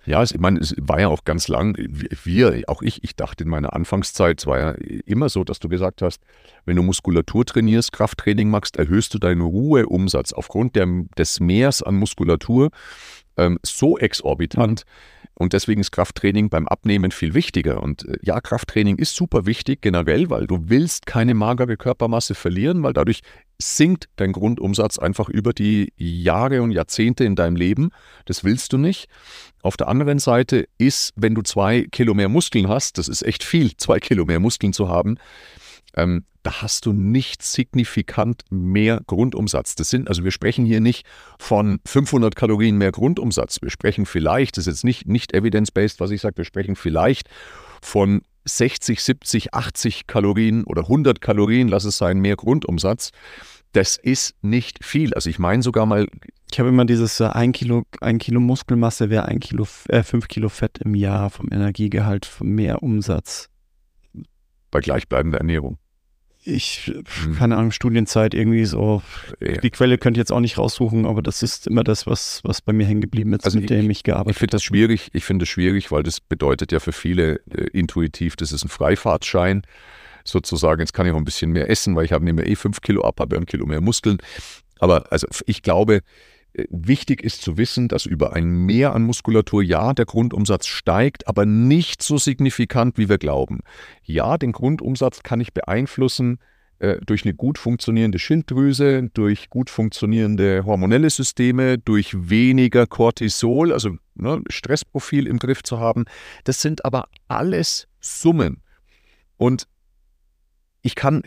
Ja, 0.06 0.22
ich 0.22 0.38
meine, 0.38 0.60
es 0.60 0.76
war 0.82 1.00
ja 1.00 1.08
auch 1.08 1.24
ganz 1.24 1.48
lang, 1.48 1.78
wir, 1.78 2.64
auch 2.68 2.82
ich, 2.82 3.04
ich 3.06 3.16
dachte 3.16 3.46
in 3.46 3.50
meiner 3.50 3.74
Anfangszeit, 3.74 4.40
es 4.40 4.46
war 4.46 4.60
ja 4.60 4.72
immer 5.06 5.30
so, 5.30 5.46
dass 5.46 5.60
du 5.60 5.70
gesagt 5.70 6.02
hast, 6.02 6.22
wenn 6.66 6.76
du 6.76 6.84
Muskulatur 6.84 7.46
trainierst, 7.46 7.94
Krafttraining 7.94 8.50
machst, 8.50 8.76
erhöhst 8.76 9.14
du 9.14 9.20
deinen 9.20 9.42
Ruheumsatz 9.42 10.34
aufgrund 10.34 10.76
der, 10.76 10.88
des 11.18 11.40
Mehrs 11.40 11.82
an 11.82 11.96
Muskulatur 11.96 12.70
ähm, 13.38 13.60
so 13.64 13.98
exorbitant. 13.98 14.84
Und 15.36 15.54
deswegen 15.54 15.82
ist 15.82 15.92
Krafttraining 15.92 16.50
beim 16.50 16.68
Abnehmen 16.68 17.12
viel 17.12 17.34
wichtiger. 17.34 17.82
Und 17.82 18.08
äh, 18.08 18.18
ja, 18.22 18.40
Krafttraining 18.40 18.98
ist 18.98 19.16
super 19.16 19.46
wichtig 19.46 19.82
generell, 19.82 20.30
weil 20.30 20.48
du 20.48 20.70
willst 20.70 21.06
keine 21.06 21.34
magere 21.34 21.76
Körpermasse 21.76 22.36
verlieren, 22.36 22.84
weil 22.84 22.94
dadurch 22.94 23.22
sinkt 23.62 24.10
dein 24.18 24.32
Grundumsatz 24.32 25.00
einfach 25.00 25.30
über 25.30 25.54
die 25.54 25.92
Jahre 25.96 26.62
und 26.62 26.72
Jahrzehnte 26.72 27.24
in 27.24 27.36
deinem 27.36 27.56
Leben. 27.56 27.90
Das 28.26 28.44
willst 28.44 28.74
du 28.74 28.78
nicht. 28.78 29.08
Auf 29.62 29.78
der 29.78 29.88
anderen 29.88 30.20
Seite 30.20 30.68
ist, 30.78 31.14
wenn 31.16 31.36
du 31.36 31.42
zwei 31.42 31.88
Kilo 31.92 32.14
mehr 32.14 32.30
Muskeln 32.30 32.68
hast, 32.68 32.98
das 32.98 33.08
ist 33.08 33.24
echt 33.24 33.44
viel, 33.44 33.76
zwei 33.78 34.00
Kilo 34.00 34.26
mehr 34.26 34.40
Muskeln 34.40 34.74
zu 34.74 34.90
haben, 34.90 35.18
ähm, 35.96 36.26
da 36.44 36.62
hast 36.62 36.86
du 36.86 36.92
nicht 36.94 37.42
signifikant 37.42 38.44
mehr 38.50 39.02
Grundumsatz. 39.08 39.76
Das 39.76 39.90
sind, 39.90 40.10
also 40.10 40.24
wir 40.24 40.32
sprechen 40.32 40.66
hier 40.66 40.82
nicht 40.82 41.06
von 41.40 41.80
500 41.86 42.36
Kalorien 42.36 42.78
mehr 42.78 42.92
Grundumsatz. 42.92 43.62
Wir 43.62 43.70
sprechen 43.70 44.06
vielleicht, 44.06 44.58
das 44.58 44.68
ist 44.68 44.74
jetzt 44.74 44.84
nicht, 44.84 45.08
nicht 45.08 45.34
evidence-based, 45.34 46.02
was 46.02 46.12
ich 46.12 46.22
sage, 46.22 46.38
wir 46.38 46.46
sprechen 46.46 46.76
vielleicht 46.76 47.30
von 47.82 48.22
60, 48.46 49.02
70, 49.02 49.54
80 49.54 50.06
Kalorien 50.06 50.66
oder 50.66 50.82
100 50.84 51.22
Kalorien, 51.22 51.70
lass 51.70 51.86
es 51.86 51.98
sein, 51.98 52.20
mehr 52.20 52.36
Grundumsatz. 52.36 53.12
Das 53.72 53.96
ist 53.96 54.36
nicht 54.42 54.84
viel. 54.84 55.14
Also 55.14 55.30
ich 55.30 55.40
meine 55.40 55.64
sogar 55.64 55.86
mal. 55.86 56.08
Ich 56.52 56.60
habe 56.60 56.70
immer 56.70 56.86
dieses 56.86 57.20
äh, 57.20 57.26
ein 57.26 57.54
Kilo, 57.54 57.84
ein 58.02 58.20
Kilo 58.20 58.40
Muskelmasse 58.40 59.10
wäre 59.10 59.26
ein 59.26 59.40
Kilo, 59.40 59.66
äh, 59.88 60.04
fünf 60.04 60.28
Kilo 60.28 60.50
Fett 60.50 60.78
im 60.80 60.94
Jahr 60.94 61.32
vom 61.32 61.48
Energiegehalt, 61.52 62.26
vom 62.26 62.50
mehr 62.50 62.84
Umsatz. 62.84 63.50
Bei 64.70 64.80
gleichbleibender 64.80 65.40
Ernährung 65.40 65.80
ich, 66.46 66.94
hm. 67.24 67.36
keine 67.38 67.58
Ahnung, 67.58 67.72
Studienzeit 67.72 68.34
irgendwie 68.34 68.66
so. 68.66 69.02
Ja. 69.40 69.58
Die 69.58 69.70
Quelle 69.70 69.98
könnte 69.98 70.18
ich 70.18 70.22
jetzt 70.22 70.32
auch 70.32 70.40
nicht 70.40 70.58
raussuchen, 70.58 71.06
aber 71.06 71.22
das 71.22 71.44
ist 71.44 71.68
immer 71.68 71.84
das, 71.84 72.06
was, 72.06 72.42
was 72.44 72.62
bei 72.62 72.74
mir 72.74 72.86
hängen 72.86 73.02
geblieben 73.02 73.34
ist, 73.34 73.46
also 73.46 73.58
mit 73.58 73.70
ich, 73.70 73.78
dem 73.78 73.90
ich 73.90 74.04
gearbeitet 74.04 74.20
habe. 74.20 74.32
Ich 74.32 74.38
finde 74.38 74.52
das 74.52 74.64
schwierig, 74.64 75.10
ich 75.14 75.24
finde 75.24 75.44
das 75.44 75.50
schwierig, 75.50 75.92
weil 75.92 76.04
das 76.04 76.20
bedeutet 76.20 76.72
ja 76.72 76.80
für 76.80 76.92
viele 76.92 77.40
äh, 77.50 77.68
intuitiv, 77.74 78.36
das 78.36 78.52
ist 78.52 78.64
ein 78.64 78.70
Freifahrtschein. 78.70 79.64
Sozusagen, 80.26 80.80
jetzt 80.80 80.94
kann 80.94 81.06
ich 81.06 81.12
auch 81.12 81.18
ein 81.18 81.26
bisschen 81.26 81.52
mehr 81.52 81.70
essen, 81.70 81.96
weil 81.96 82.06
ich 82.06 82.14
habe 82.14 82.24
nehme 82.24 82.46
eh 82.46 82.56
fünf 82.56 82.80
Kilo 82.80 83.04
ab, 83.04 83.20
habe 83.20 83.36
ein 83.36 83.46
Kilo 83.46 83.66
mehr 83.66 83.82
Muskeln. 83.82 84.20
Aber 84.80 85.12
also 85.12 85.28
ich 85.46 85.62
glaube, 85.62 86.02
Wichtig 86.70 87.24
ist 87.24 87.42
zu 87.42 87.58
wissen, 87.58 87.88
dass 87.88 88.06
über 88.06 88.34
ein 88.34 88.46
Mehr 88.46 88.94
an 88.94 89.04
Muskulatur 89.04 89.64
ja 89.64 89.94
der 89.94 90.06
Grundumsatz 90.06 90.68
steigt, 90.68 91.28
aber 91.28 91.46
nicht 91.46 92.04
so 92.04 92.18
signifikant, 92.18 93.00
wie 93.00 93.10
wir 93.10 93.18
glauben. 93.18 93.62
Ja, 94.04 94.38
den 94.38 94.52
Grundumsatz 94.52 95.24
kann 95.24 95.42
ich 95.42 95.54
beeinflussen 95.54 96.38
äh, 96.78 96.98
durch 97.06 97.26
eine 97.26 97.34
gut 97.34 97.58
funktionierende 97.58 98.20
Schilddrüse, 98.20 99.10
durch 99.14 99.50
gut 99.50 99.72
funktionierende 99.72 100.64
hormonelle 100.64 101.10
Systeme, 101.10 101.80
durch 101.80 102.30
weniger 102.30 102.86
Cortisol, 102.86 103.74
also 103.74 103.96
ne, 104.14 104.44
Stressprofil 104.48 105.26
im 105.26 105.40
Griff 105.40 105.64
zu 105.64 105.80
haben. 105.80 106.06
Das 106.44 106.62
sind 106.62 106.86
aber 106.86 107.08
alles 107.28 107.88
Summen. 108.00 108.62
Und 109.38 109.68
ich 110.84 110.94
kann 110.94 111.24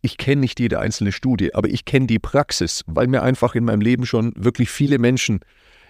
ich 0.00 0.16
kenne 0.16 0.40
nicht 0.40 0.60
jede 0.60 0.78
einzelne 0.78 1.12
Studie, 1.12 1.54
aber 1.54 1.68
ich 1.68 1.84
kenne 1.84 2.06
die 2.06 2.18
Praxis, 2.18 2.84
weil 2.86 3.06
mir 3.08 3.22
einfach 3.22 3.54
in 3.54 3.64
meinem 3.64 3.80
Leben 3.80 4.06
schon 4.06 4.32
wirklich 4.36 4.70
viele 4.70 4.98
Menschen 4.98 5.40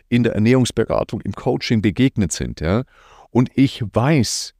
in 0.08 0.22
der 0.22 0.34
Ernährungsberatung, 0.34 1.20
im 1.20 1.32
Coaching 1.32 1.82
begegnet 1.82 2.32
sind. 2.32 2.60
Ja? 2.60 2.84
Und 3.30 3.50
ich 3.54 3.82
weiß, 3.92 4.54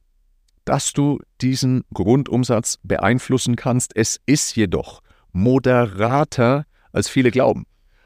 dass 0.65 0.93
du 0.93 1.19
diesen 1.41 1.83
Grundumsatz 1.93 2.77
beeinflussen 2.83 3.55
kannst. 3.55 3.95
Es 3.95 4.19
ist 4.27 4.55
jedoch 4.55 5.01
moderater, 5.31 6.65
als 6.91 7.09
viele 7.09 7.31
glauben. 7.31 7.65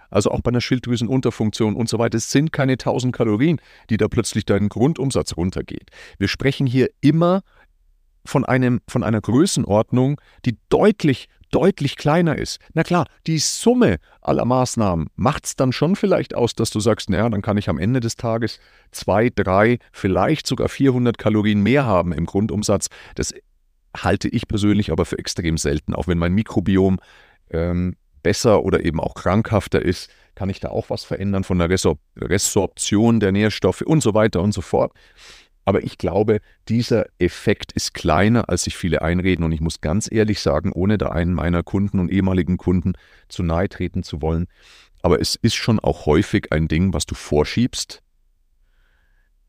Also 0.09 0.31
auch 0.31 0.41
bei 0.41 0.49
einer 0.49 0.61
Schilddrüsenunterfunktion 0.61 1.75
und 1.75 1.89
so 1.89 1.97
weiter. 1.99 2.17
Es 2.17 2.31
sind 2.31 2.53
keine 2.53 2.73
1000 2.73 3.13
Kalorien, 3.13 3.59
die 3.89 3.97
da 3.97 4.07
plötzlich 4.07 4.45
deinen 4.45 4.69
Grundumsatz 4.69 5.35
runtergeht. 5.35 5.89
Wir 6.19 6.27
sprechen 6.27 6.67
hier 6.67 6.89
immer 7.01 7.41
von, 8.25 8.45
einem, 8.45 8.81
von 8.87 9.03
einer 9.03 9.21
Größenordnung, 9.21 10.19
die 10.45 10.57
deutlich, 10.69 11.27
deutlich 11.51 11.97
kleiner 11.97 12.37
ist. 12.37 12.59
Na 12.73 12.83
klar, 12.83 13.05
die 13.27 13.37
Summe 13.37 13.97
aller 14.21 14.45
Maßnahmen 14.45 15.07
macht 15.15 15.45
es 15.45 15.55
dann 15.55 15.71
schon 15.71 15.95
vielleicht 15.95 16.35
aus, 16.35 16.55
dass 16.55 16.69
du 16.69 16.79
sagst, 16.79 17.09
naja, 17.09 17.29
dann 17.29 17.41
kann 17.41 17.57
ich 17.57 17.69
am 17.69 17.77
Ende 17.77 17.99
des 17.99 18.15
Tages 18.15 18.59
zwei, 18.91 19.29
drei, 19.29 19.79
vielleicht 19.91 20.47
sogar 20.47 20.69
400 20.69 21.17
Kalorien 21.17 21.61
mehr 21.61 21.85
haben 21.85 22.11
im 22.11 22.25
Grundumsatz. 22.25 22.87
Das 23.15 23.33
halte 23.95 24.27
ich 24.27 24.47
persönlich 24.47 24.91
aber 24.91 25.05
für 25.05 25.19
extrem 25.19 25.57
selten. 25.57 25.93
Auch 25.93 26.07
wenn 26.07 26.17
mein 26.17 26.33
Mikrobiom 26.33 26.99
ähm, 27.51 27.95
besser 28.23 28.63
oder 28.63 28.83
eben 28.83 28.99
auch 28.99 29.13
krankhafter 29.13 29.81
ist, 29.81 30.09
kann 30.35 30.49
ich 30.49 30.59
da 30.59 30.69
auch 30.69 30.89
was 30.89 31.03
verändern 31.03 31.43
von 31.43 31.59
der 31.59 31.69
Resor 31.69 31.97
Resorption 32.17 33.19
der 33.19 33.31
Nährstoffe 33.31 33.81
und 33.81 34.01
so 34.01 34.13
weiter 34.13 34.41
und 34.41 34.53
so 34.53 34.61
fort. 34.61 34.93
Aber 35.65 35.83
ich 35.83 35.97
glaube, 35.97 36.41
dieser 36.67 37.05
Effekt 37.19 37.71
ist 37.71 37.93
kleiner, 37.93 38.49
als 38.49 38.63
sich 38.63 38.75
viele 38.75 39.01
einreden. 39.01 39.45
Und 39.45 39.51
ich 39.51 39.61
muss 39.61 39.81
ganz 39.81 40.11
ehrlich 40.11 40.41
sagen, 40.41 40.71
ohne 40.73 40.97
da 40.97 41.09
einen 41.09 41.33
meiner 41.33 41.63
Kunden 41.63 41.99
und 41.99 42.11
ehemaligen 42.11 42.57
Kunden 42.57 42.93
zu 43.29 43.43
nahe 43.43 43.69
treten 43.69 44.03
zu 44.03 44.21
wollen, 44.21 44.47
aber 45.03 45.19
es 45.19 45.35
ist 45.35 45.55
schon 45.55 45.79
auch 45.79 46.05
häufig 46.05 46.51
ein 46.51 46.67
Ding, 46.67 46.93
was 46.93 47.05
du 47.05 47.13
vorschiebst 47.13 48.01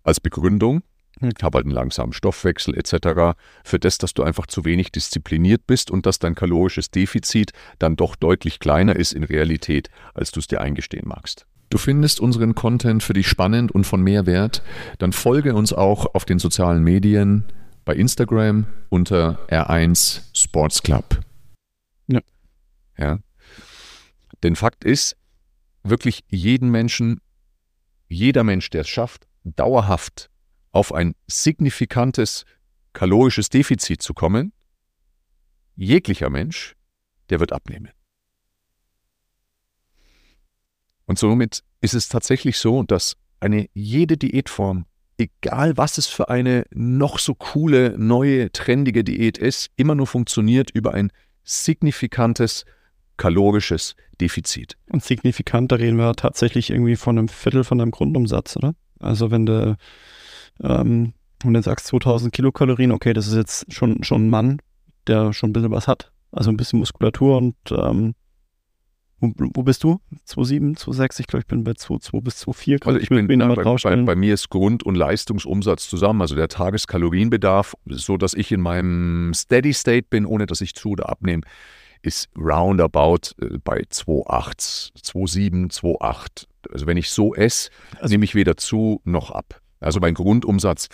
als 0.02 0.20
Begründung. 0.20 0.82
Ich 1.20 1.42
habe 1.42 1.58
halt 1.58 1.66
einen 1.66 1.74
langsamen 1.74 2.12
Stoffwechsel 2.12 2.76
etc. 2.76 3.38
Für 3.64 3.78
das, 3.78 3.98
dass 3.98 4.14
du 4.14 4.24
einfach 4.24 4.46
zu 4.46 4.64
wenig 4.64 4.90
diszipliniert 4.90 5.66
bist 5.66 5.92
und 5.92 6.06
dass 6.06 6.18
dein 6.18 6.34
kalorisches 6.34 6.90
Defizit 6.90 7.52
dann 7.78 7.94
doch 7.94 8.16
deutlich 8.16 8.58
kleiner 8.58 8.96
ist 8.96 9.12
in 9.12 9.22
Realität, 9.22 9.90
als 10.12 10.32
du 10.32 10.40
es 10.40 10.48
dir 10.48 10.60
eingestehen 10.60 11.06
magst. 11.06 11.46
Du 11.74 11.78
findest 11.78 12.20
unseren 12.20 12.54
Content 12.54 13.02
für 13.02 13.14
dich 13.14 13.26
spannend 13.26 13.72
und 13.72 13.82
von 13.82 14.00
Mehrwert, 14.00 14.62
dann 14.98 15.12
folge 15.12 15.56
uns 15.56 15.72
auch 15.72 16.14
auf 16.14 16.24
den 16.24 16.38
sozialen 16.38 16.84
Medien 16.84 17.52
bei 17.84 17.96
Instagram 17.96 18.68
unter 18.90 19.44
R1 19.48 20.20
Sports 20.32 20.84
Club. 20.84 21.20
Ja. 22.06 22.20
Ja. 22.96 23.18
Denn 24.44 24.54
Fakt 24.54 24.84
ist, 24.84 25.16
wirklich 25.82 26.22
jeden 26.28 26.70
Menschen, 26.70 27.20
jeder 28.06 28.44
Mensch, 28.44 28.70
der 28.70 28.82
es 28.82 28.88
schafft, 28.88 29.26
dauerhaft 29.42 30.30
auf 30.70 30.94
ein 30.94 31.16
signifikantes 31.26 32.44
kalorisches 32.92 33.48
Defizit 33.48 34.00
zu 34.00 34.14
kommen, 34.14 34.52
jeglicher 35.74 36.30
Mensch, 36.30 36.76
der 37.30 37.40
wird 37.40 37.52
abnehmen. 37.52 37.90
Und 41.06 41.18
somit 41.18 41.62
ist 41.80 41.94
es 41.94 42.08
tatsächlich 42.08 42.58
so, 42.58 42.82
dass 42.82 43.16
eine 43.40 43.68
jede 43.74 44.16
Diätform, 44.16 44.86
egal 45.18 45.76
was 45.76 45.98
es 45.98 46.06
für 46.06 46.28
eine 46.30 46.64
noch 46.72 47.18
so 47.18 47.34
coole, 47.34 47.94
neue, 47.98 48.50
trendige 48.52 49.04
Diät 49.04 49.38
ist, 49.38 49.70
immer 49.76 49.94
nur 49.94 50.06
funktioniert 50.06 50.70
über 50.70 50.94
ein 50.94 51.10
signifikantes 51.44 52.64
kalorisches 53.16 53.94
Defizit. 54.20 54.76
Und 54.90 55.04
signifikant, 55.04 55.70
da 55.70 55.76
reden 55.76 55.98
wir 55.98 56.14
tatsächlich 56.14 56.70
irgendwie 56.70 56.96
von 56.96 57.18
einem 57.18 57.28
Viertel 57.28 57.64
von 57.64 57.78
deinem 57.78 57.90
Grundumsatz, 57.90 58.56
oder? 58.56 58.74
Also 58.98 59.30
wenn 59.30 59.46
du, 59.46 59.76
ähm, 60.62 61.12
wenn 61.42 61.54
du 61.54 61.62
sagst 61.62 61.86
2000 61.88 62.32
Kilokalorien, 62.32 62.92
okay, 62.92 63.12
das 63.12 63.26
ist 63.26 63.34
jetzt 63.34 63.72
schon, 63.72 64.02
schon 64.02 64.26
ein 64.26 64.30
Mann, 64.30 64.58
der 65.06 65.32
schon 65.32 65.50
ein 65.50 65.52
bisschen 65.52 65.70
was 65.70 65.86
hat. 65.86 66.10
Also 66.32 66.50
ein 66.50 66.56
bisschen 66.56 66.78
Muskulatur 66.80 67.36
und 67.36 67.56
ähm, 67.70 68.14
wo, 69.36 69.50
wo, 69.54 69.62
bist 69.62 69.84
du? 69.84 70.00
2,7, 70.28 70.78
2,6? 70.78 71.20
Ich 71.20 71.26
glaube, 71.26 71.42
ich 71.42 71.46
bin 71.46 71.64
bei 71.64 71.72
2,2 71.72 72.22
bis 72.22 72.46
2,4. 72.46 72.86
Also 72.86 72.98
ich 72.98 73.08
bin, 73.08 73.26
bin 73.26 73.40
bei, 73.40 73.54
bei, 73.54 73.96
bei, 74.02 74.14
mir 74.14 74.34
ist 74.34 74.50
Grund- 74.50 74.82
und 74.82 74.94
Leistungsumsatz 74.94 75.88
zusammen, 75.88 76.20
also 76.20 76.34
der 76.34 76.48
Tageskalorienbedarf, 76.48 77.74
so 77.86 78.16
dass 78.16 78.34
ich 78.34 78.52
in 78.52 78.60
meinem 78.60 79.32
Steady 79.34 79.72
State 79.72 80.06
bin, 80.10 80.26
ohne 80.26 80.46
dass 80.46 80.60
ich 80.60 80.74
zu 80.74 80.90
oder 80.90 81.08
abnehme, 81.08 81.42
ist 82.02 82.28
roundabout 82.36 83.32
äh, 83.40 83.58
bei 83.62 83.80
2,8, 83.80 84.92
2,7, 85.02 85.72
2,8. 85.72 86.46
Also 86.72 86.86
wenn 86.86 86.96
ich 86.96 87.10
so 87.10 87.34
esse, 87.34 87.70
also, 88.00 88.12
nehme 88.12 88.24
ich 88.24 88.34
weder 88.34 88.56
zu 88.56 89.00
noch 89.04 89.30
ab. 89.30 89.60
Also 89.80 90.00
mein 90.00 90.14
Grundumsatz 90.14 90.88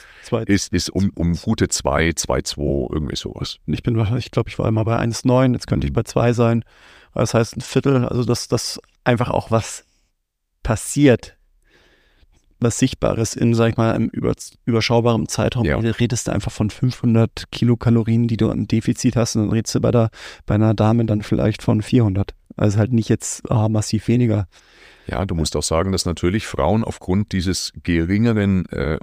ist, 0.47 0.73
ist 0.73 0.91
um, 0.91 1.13
um 1.15 1.35
gute 1.35 1.69
2, 1.69 2.11
2,2, 2.11 2.93
irgendwie 2.93 3.17
sowas. 3.17 3.59
Ich 3.67 3.83
bin, 3.85 3.97
ich 4.19 4.31
glaube, 4.33 4.49
ich 4.49 4.59
war 4.59 4.67
immer 4.67 4.85
bei 4.85 4.99
1,9, 4.99 5.53
jetzt 5.53 5.69
könnte 5.69 5.87
ich 5.87 5.93
bei 5.93 6.03
2 6.03 6.33
sein. 6.33 6.65
Das 7.15 7.35
heißt 7.35 7.57
ein 7.57 7.61
Viertel, 7.61 8.05
also 8.07 8.25
dass 8.25 8.49
das 8.49 8.81
einfach 9.05 9.31
auch 9.31 9.51
was 9.51 9.85
passiert, 10.63 11.37
was 12.61 12.79
Sichtbares 12.79 13.35
in, 13.35 13.55
sag 13.55 13.71
ich 13.71 13.77
mal, 13.77 13.93
einem 13.93 14.09
über, 14.09 14.35
überschaubaren 14.67 15.29
Zeitraum. 15.29 15.65
Ja. 15.65 15.81
Du 15.81 15.99
redest 15.99 16.29
du 16.29 16.33
einfach 16.33 16.53
von 16.53 16.71
500 16.71 17.51
Kilokalorien, 17.51 18.29
die 18.29 18.37
du 18.37 18.51
an 18.51 18.69
Defizit 18.69 19.17
hast 19.17 19.37
und 19.37 19.43
dann 19.43 19.53
redest 19.53 19.75
du 19.75 19.81
bei, 19.81 19.91
der, 19.91 20.11
bei 20.47 20.55
einer 20.55 20.75
Dame 20.75 21.05
dann 21.07 21.23
vielleicht 21.23 21.63
von 21.63 21.83
400. 21.83 22.35
Also 22.57 22.79
halt 22.79 22.93
nicht 22.93 23.09
jetzt 23.09 23.51
ah, 23.51 23.69
massiv 23.69 24.09
weniger. 24.09 24.47
Ja, 25.07 25.25
du 25.25 25.35
musst 25.35 25.57
auch 25.57 25.63
sagen, 25.63 25.93
dass 25.93 26.05
natürlich 26.05 26.47
Frauen 26.47 26.85
aufgrund 26.85 27.33
dieses 27.33 27.73
geringeren 27.83 28.67
äh, 28.67 28.99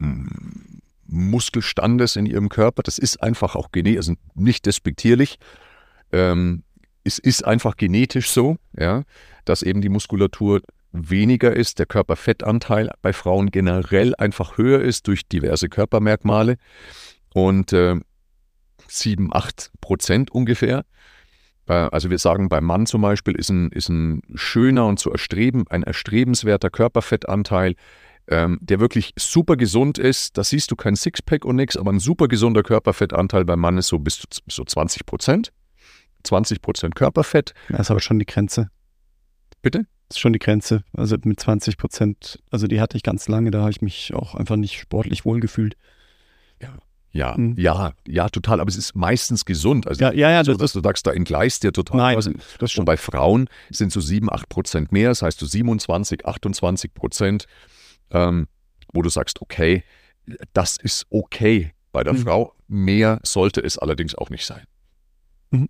Muskelstandes 1.07 2.15
in 2.15 2.25
ihrem 2.25 2.49
Körper, 2.49 2.83
das 2.83 2.97
ist 2.97 3.21
einfach 3.23 3.55
auch 3.55 3.71
genetisch, 3.71 3.97
also 3.97 4.13
nicht 4.35 4.65
despektierlich, 4.65 5.39
ähm, 6.11 6.63
es 7.07 7.17
ist 7.19 7.45
einfach 7.45 7.77
genetisch 7.77 8.29
so, 8.29 8.57
ja, 8.77 9.03
dass 9.45 9.63
eben 9.63 9.81
die 9.81 9.89
Muskulatur 9.89 10.61
weniger 10.91 11.55
ist, 11.55 11.79
der 11.79 11.85
Körperfettanteil 11.85 12.91
bei 13.01 13.13
Frauen 13.13 13.49
generell 13.49 14.13
einfach 14.15 14.57
höher 14.57 14.81
ist 14.81 15.07
durch 15.07 15.27
diverse 15.27 15.69
Körpermerkmale 15.69 16.57
und 17.33 17.73
äh, 17.73 17.95
7, 18.87 19.29
8 19.31 19.71
Prozent 19.81 20.31
ungefähr. 20.31 20.85
Äh, 21.67 21.73
also 21.73 22.09
wir 22.09 22.19
sagen, 22.19 22.49
beim 22.49 22.65
Mann 22.65 22.85
zum 22.85 23.01
Beispiel 23.01 23.35
ist 23.35 23.49
ein, 23.49 23.71
ist 23.71 23.89
ein 23.89 24.21
schöner 24.35 24.85
und 24.87 24.99
zu 24.99 25.11
erstreben, 25.11 25.65
ein 25.69 25.83
erstrebenswerter 25.83 26.69
Körperfettanteil, 26.69 27.75
ähm, 28.29 28.59
der 28.61 28.79
wirklich 28.79 29.13
super 29.17 29.55
gesund 29.55 29.97
ist. 29.97 30.37
Da 30.37 30.43
siehst 30.43 30.71
du 30.71 30.75
kein 30.75 30.95
Sixpack 30.95 31.45
und 31.45 31.55
nichts, 31.55 31.77
aber 31.77 31.91
ein 31.91 31.99
super 31.99 32.27
gesunder 32.27 32.63
Körperfettanteil 32.63 33.45
beim 33.45 33.59
Mann 33.59 33.77
ist 33.77 33.87
so 33.87 33.99
bis 33.99 34.19
zu 34.19 34.27
so 34.47 34.63
20 34.63 35.05
Prozent. 35.05 35.51
20 36.27 36.61
Prozent 36.61 36.95
Körperfett. 36.95 37.53
Das 37.69 37.81
ist 37.81 37.91
aber 37.91 37.99
schon 37.99 38.19
die 38.19 38.25
Grenze. 38.25 38.69
Bitte? 39.61 39.85
Das 40.07 40.17
ist 40.17 40.19
schon 40.19 40.33
die 40.33 40.39
Grenze. 40.39 40.83
Also 40.93 41.17
mit 41.23 41.39
20 41.39 41.77
Prozent, 41.77 42.39
also 42.51 42.67
die 42.67 42.79
hatte 42.79 42.95
ich 42.95 43.03
ganz 43.03 43.27
lange, 43.27 43.51
da 43.51 43.61
habe 43.61 43.71
ich 43.71 43.81
mich 43.81 44.13
auch 44.13 44.35
einfach 44.35 44.55
nicht 44.55 44.79
sportlich 44.79 45.25
wohlgefühlt. 45.25 45.75
Ja. 46.61 46.77
Ja, 47.11 47.35
mhm. 47.35 47.55
ja, 47.57 47.93
ja, 48.07 48.29
total. 48.29 48.59
Aber 48.59 48.69
es 48.69 48.77
ist 48.77 48.95
meistens 48.95 49.45
gesund. 49.45 49.87
Also 49.87 50.03
ja, 50.03 50.11
ja, 50.11 50.29
ja 50.29 50.43
so, 50.43 50.53
dass 50.53 50.73
du 50.73 50.81
sagst, 50.81 51.07
da 51.07 51.11
entgleist 51.11 51.63
dir 51.63 51.71
total. 51.71 51.97
Nein, 51.97 52.17
was. 52.17 52.29
das 52.59 52.71
schon. 52.71 52.83
Und 52.83 52.85
bei 52.85 52.97
Frauen 52.97 53.49
sind 53.71 53.91
so 53.91 53.99
7, 53.99 54.31
8 54.31 54.47
Prozent 54.49 54.91
mehr. 54.91 55.09
Das 55.09 55.23
heißt, 55.23 55.41
du 55.41 55.45
27, 55.45 56.25
28 56.25 56.93
Prozent, 56.93 57.47
ähm, 58.11 58.47
wo 58.93 59.01
du 59.01 59.09
sagst, 59.09 59.41
okay, 59.41 59.83
das 60.53 60.77
ist 60.77 61.07
okay 61.09 61.73
bei 61.91 62.03
der 62.03 62.13
mhm. 62.13 62.17
Frau. 62.19 62.53
Mehr 62.67 63.19
sollte 63.23 63.61
es 63.61 63.77
allerdings 63.79 64.13
auch 64.13 64.29
nicht 64.29 64.45
sein. 64.45 64.65
Mhm. 65.51 65.69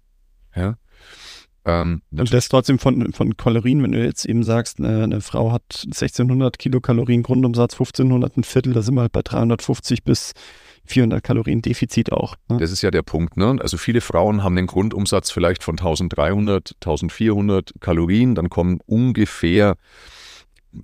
Ja. 0.58 0.78
Ähm, 1.66 2.02
und 2.12 2.34
das 2.34 2.48
trotzdem 2.48 2.80
von, 2.80 3.12
von 3.12 3.36
Kalorien, 3.36 3.84
wenn 3.84 3.92
du 3.92 4.04
jetzt 4.04 4.26
eben 4.26 4.44
sagst, 4.44 4.80
eine, 4.80 5.04
eine, 5.04 5.22
Frau 5.22 5.52
hat 5.52 5.84
1600 5.86 6.58
Kilokalorien 6.58 7.24
Grundumsatz, 7.24 7.74
1500 7.74 8.38
ein 8.38 8.44
Viertel, 8.44 8.74
da 8.74 8.82
sind 8.82 8.96
wir 8.96 9.02
halt 9.02 9.12
bei 9.12 9.22
350 9.22 10.04
bis 10.04 10.34
400 10.86 11.22
Kalorien 11.22 11.62
Defizit 11.62 12.14
auch. 12.14 12.36
Ne? 12.50 12.58
Das 12.58 12.72
ist 12.72 12.82
ja 12.82 12.90
der 12.90 13.02
Punkt. 13.02 13.36
Ne? 13.36 13.58
Also 13.60 13.76
viele 13.76 14.00
Frauen 14.00 14.44
haben 14.44 14.56
den 14.56 14.68
Grundumsatz 14.68 15.30
vielleicht 15.30 15.62
von 15.62 15.74
1300, 15.74 16.76
1400 16.76 17.74
Kalorien, 17.82 18.34
dann 18.34 18.50
kommen 18.50 18.80
ungefähr 18.86 19.76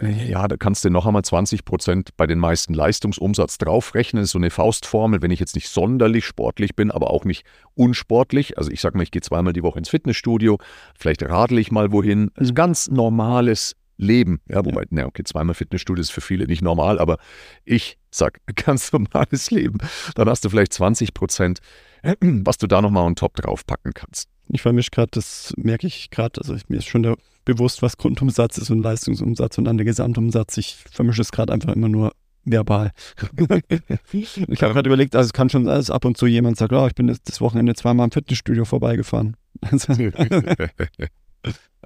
ja, 0.02 0.48
da 0.48 0.58
kannst 0.58 0.86
du 0.86 0.90
noch 0.90 1.06
einmal 1.06 1.24
20 1.24 1.66
Prozent 1.66 2.10
bei 2.18 2.26
den 2.26 2.40
meisten 2.40 2.74
Leistungsumsatz 2.74 3.58
draufrechnen. 3.58 4.22
Das 4.22 4.30
ist 4.30 4.32
so 4.32 4.40
eine 4.40 4.50
Faustformel, 4.50 5.22
wenn 5.22 5.32
ich 5.32 5.40
jetzt 5.40 5.56
nicht 5.56 5.70
sonderlich 5.70 6.26
sportlich 6.26 6.76
bin, 6.76 6.90
aber 6.90 7.12
auch 7.12 7.26
nicht 7.26 7.46
unsportlich. 7.76 8.58
Also 8.58 8.72
ich 8.72 8.82
sage 8.82 8.98
mal, 8.98 9.04
ich 9.04 9.12
gehe 9.12 9.22
zweimal 9.22 9.54
die 9.54 9.64
Woche 9.64 9.80
ins 9.80 9.90
Fitnessstudio, 9.90 10.58
vielleicht 10.98 11.24
radle 11.24 11.60
ich 11.60 11.72
mal 11.72 11.92
wohin. 11.92 12.32
Also 12.36 12.54
ganz 12.54 12.90
normales 12.90 13.76
Leben. 13.98 14.42
Ja, 14.48 14.66
wobei, 14.66 14.82
ja. 14.82 14.88
na 14.90 15.06
okay, 15.06 15.24
zweimal 15.24 15.54
Fitnessstudio 15.54 16.02
ist 16.02 16.12
für 16.12 16.22
viele 16.22 16.48
nicht 16.48 16.62
normal, 16.62 17.00
aber 17.00 17.18
ich 17.64 17.98
sage 18.10 18.40
ganz 18.56 18.92
normales 18.92 19.52
Leben. 19.52 19.80
Dann 20.16 20.30
hast 20.30 20.46
du 20.46 20.50
vielleicht 20.50 20.74
20 20.74 21.14
Prozent, 21.14 21.60
was 22.22 22.58
du 22.58 22.68
da 22.68 22.82
nochmal 22.82 23.06
on 23.06 23.16
top 23.16 23.36
draufpacken 23.36 23.94
kannst. 23.94 24.30
Ich 24.50 24.62
vermische 24.62 24.92
gerade, 24.92 25.12
das 25.12 25.54
merke 25.58 25.88
ich 25.88 26.10
gerade, 26.10 26.42
also 26.42 26.56
mir 26.68 26.78
ist 26.78 26.88
schon 26.88 27.04
der 27.04 27.16
bewusst, 27.46 27.82
was 27.82 27.98
Grundumsatz 27.98 28.58
ist 28.58 28.70
und 28.70 28.82
Leistungsumsatz 28.82 29.58
und 29.58 29.66
dann 29.66 29.78
der 29.78 29.86
Gesamtumsatz. 29.86 30.58
Ich 30.58 30.78
vermische 30.92 31.22
es 31.22 31.32
gerade 31.32 31.54
einfach 31.54 31.74
immer 31.74 31.90
nur 31.90 32.14
verbal. 32.46 32.92
ich 34.12 34.38
habe 34.62 34.74
gerade 34.74 34.90
überlegt, 34.90 35.16
also 35.16 35.28
es 35.28 35.34
kann 35.34 35.50
schon 35.50 35.68
alles 35.68 35.90
ab 35.90 36.06
und 36.06 36.18
zu 36.18 36.28
jemand 36.28 36.58
sagt, 36.58 36.74
oh, 36.74 36.88
ich 36.88 36.96
bin 36.96 37.08
das 37.08 37.42
Wochenende 37.42 37.74
zweimal 37.76 38.06
im 38.06 38.12
Fitnessstudio 38.12 38.66
vorbeigefahren. 38.66 39.38
also 39.72 39.94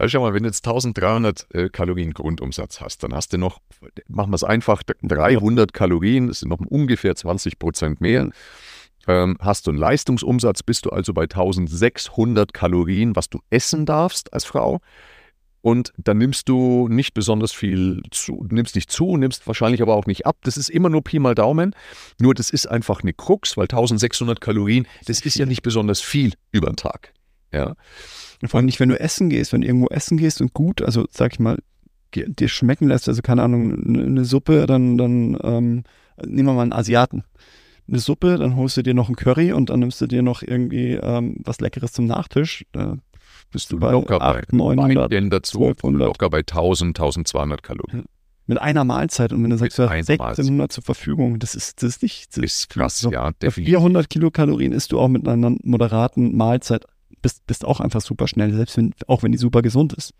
schau 0.07 0.21
mal, 0.21 0.33
wenn 0.33 0.43
du 0.43 0.49
jetzt 0.49 0.65
1300 0.65 1.47
äh, 1.53 1.69
Kalorien 1.69 2.13
Grundumsatz 2.13 2.81
hast, 2.81 3.03
dann 3.03 3.13
hast 3.13 3.33
du 3.33 3.37
noch, 3.37 3.59
machen 4.07 4.31
wir 4.31 4.35
es 4.35 4.43
einfach, 4.43 4.81
300 4.83 5.73
Kalorien, 5.73 6.27
das 6.27 6.39
sind 6.39 6.49
noch 6.49 6.59
ungefähr 6.59 7.15
20 7.15 7.59
Prozent 7.59 8.01
mehr. 8.01 8.29
Ähm, 9.07 9.37
hast 9.39 9.67
du 9.67 9.71
einen 9.71 9.79
Leistungsumsatz, 9.79 10.63
bist 10.63 10.85
du 10.85 10.89
also 10.89 11.13
bei 11.13 11.23
1600 11.23 12.53
Kalorien, 12.53 13.15
was 13.15 13.29
du 13.29 13.39
essen 13.49 13.85
darfst 13.85 14.33
als 14.33 14.43
Frau 14.43 14.81
und 15.61 15.93
dann 15.97 16.17
nimmst 16.17 16.49
du 16.49 16.87
nicht 16.87 17.13
besonders 17.13 17.51
viel 17.51 18.01
zu, 18.11 18.45
nimmst 18.49 18.75
nicht 18.75 18.91
zu, 18.91 19.17
nimmst 19.17 19.47
wahrscheinlich 19.47 19.81
aber 19.81 19.95
auch 19.95 20.05
nicht 20.05 20.25
ab. 20.25 20.37
Das 20.43 20.57
ist 20.57 20.69
immer 20.69 20.89
nur 20.89 21.03
Pi 21.03 21.19
mal 21.19 21.35
Daumen. 21.35 21.75
Nur 22.19 22.33
das 22.33 22.49
ist 22.49 22.67
einfach 22.67 23.01
eine 23.01 23.13
Krux, 23.13 23.57
weil 23.57 23.65
1600 23.65 24.39
Kalorien, 24.39 24.87
das 25.05 25.19
ist 25.19 25.35
ja 25.35 25.45
nicht 25.45 25.63
besonders 25.63 25.99
viel 25.99 26.33
über 26.51 26.67
den 26.67 26.75
Tag. 26.75 27.13
Ja. 27.51 27.75
Vor 28.45 28.59
allem 28.59 28.65
nicht, 28.65 28.79
wenn 28.79 28.89
du 28.89 28.99
essen 28.99 29.29
gehst, 29.29 29.51
wenn 29.51 29.61
du 29.61 29.67
irgendwo 29.67 29.87
essen 29.87 30.17
gehst 30.17 30.41
und 30.41 30.53
gut, 30.53 30.81
also 30.81 31.05
sag 31.09 31.33
ich 31.33 31.39
mal, 31.39 31.57
dir 32.13 32.47
schmecken 32.47 32.87
lässt, 32.87 33.07
also 33.09 33.21
keine 33.21 33.43
Ahnung, 33.43 33.83
eine 33.85 34.25
Suppe, 34.25 34.65
dann, 34.67 34.97
dann 34.97 35.37
ähm, 35.43 35.83
nehmen 36.25 36.47
wir 36.47 36.53
mal 36.53 36.61
einen 36.61 36.73
Asiaten. 36.73 37.23
Eine 37.87 37.99
Suppe, 37.99 38.37
dann 38.37 38.55
holst 38.55 38.77
du 38.77 38.83
dir 38.83 38.93
noch 38.93 39.07
einen 39.07 39.15
Curry 39.15 39.53
und 39.53 39.69
dann 39.69 39.79
nimmst 39.79 40.01
du 40.01 40.07
dir 40.07 40.21
noch 40.21 40.43
irgendwie 40.43 40.93
ähm, 40.93 41.37
was 41.43 41.61
Leckeres 41.61 41.93
zum 41.93 42.05
Nachtisch. 42.05 42.65
Da 42.73 42.97
bist 43.57 43.71
du 43.71 43.79
bei 43.79 43.91
locker 43.91 44.21
8, 44.21 44.53
900, 44.53 45.11
Wein 45.11 45.31
dazu, 45.31 45.65
1200. 45.65 46.07
locker 46.07 46.29
bei 46.29 46.39
1000, 46.39 46.89
1200 46.89 47.63
Kalorien. 47.63 48.05
Mit 48.45 48.61
einer 48.61 48.83
Mahlzeit 48.83 49.33
und 49.33 49.43
wenn 49.43 49.49
du 49.49 49.57
sagst, 49.57 49.79
du 49.79 49.89
hast 49.89 50.09
1600 50.09 50.71
zur 50.71 50.83
Verfügung, 50.83 51.39
das 51.39 51.55
ist, 51.55 51.81
das 51.81 51.95
ist 51.95 52.03
nicht. 52.03 52.37
Das 52.37 52.43
ist 52.43 52.69
krass, 52.69 52.99
so, 52.99 53.11
ja, 53.11 53.31
definitiv. 53.31 53.73
400 53.73 54.11
Kilokalorien 54.11 54.73
isst 54.73 54.91
du 54.91 54.99
auch 54.99 55.07
mit 55.07 55.27
einer 55.27 55.55
moderaten 55.63 56.37
Mahlzeit, 56.37 56.85
bist, 57.23 57.47
bist 57.47 57.65
auch 57.65 57.79
einfach 57.79 58.01
super 58.01 58.27
schnell, 58.27 58.53
selbst 58.53 58.77
wenn, 58.77 58.93
auch 59.07 59.23
wenn 59.23 59.31
die 59.31 59.39
super 59.39 59.63
gesund 59.63 59.93
ist. 59.93 60.13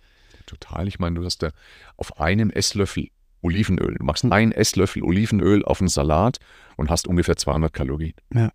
Total, 0.48 0.88
ich 0.88 0.98
meine, 0.98 1.20
du 1.20 1.26
hast 1.26 1.44
da 1.44 1.52
auf 1.96 2.20
einem 2.20 2.50
Esslöffel 2.50 3.10
Olivenöl. 3.44 3.98
Du 4.00 4.04
machst 4.04 4.26
einen 4.26 4.52
Esslöffel 4.52 5.04
Olivenöl 5.04 5.64
auf 5.64 5.80
einen 5.80 5.90
Salat 5.90 6.40
und 6.76 6.90
hast 6.90 7.08
ungefähr 7.08 7.38
200 7.38 7.72
Kalorien. 7.72 8.14
Ja. 8.34 8.50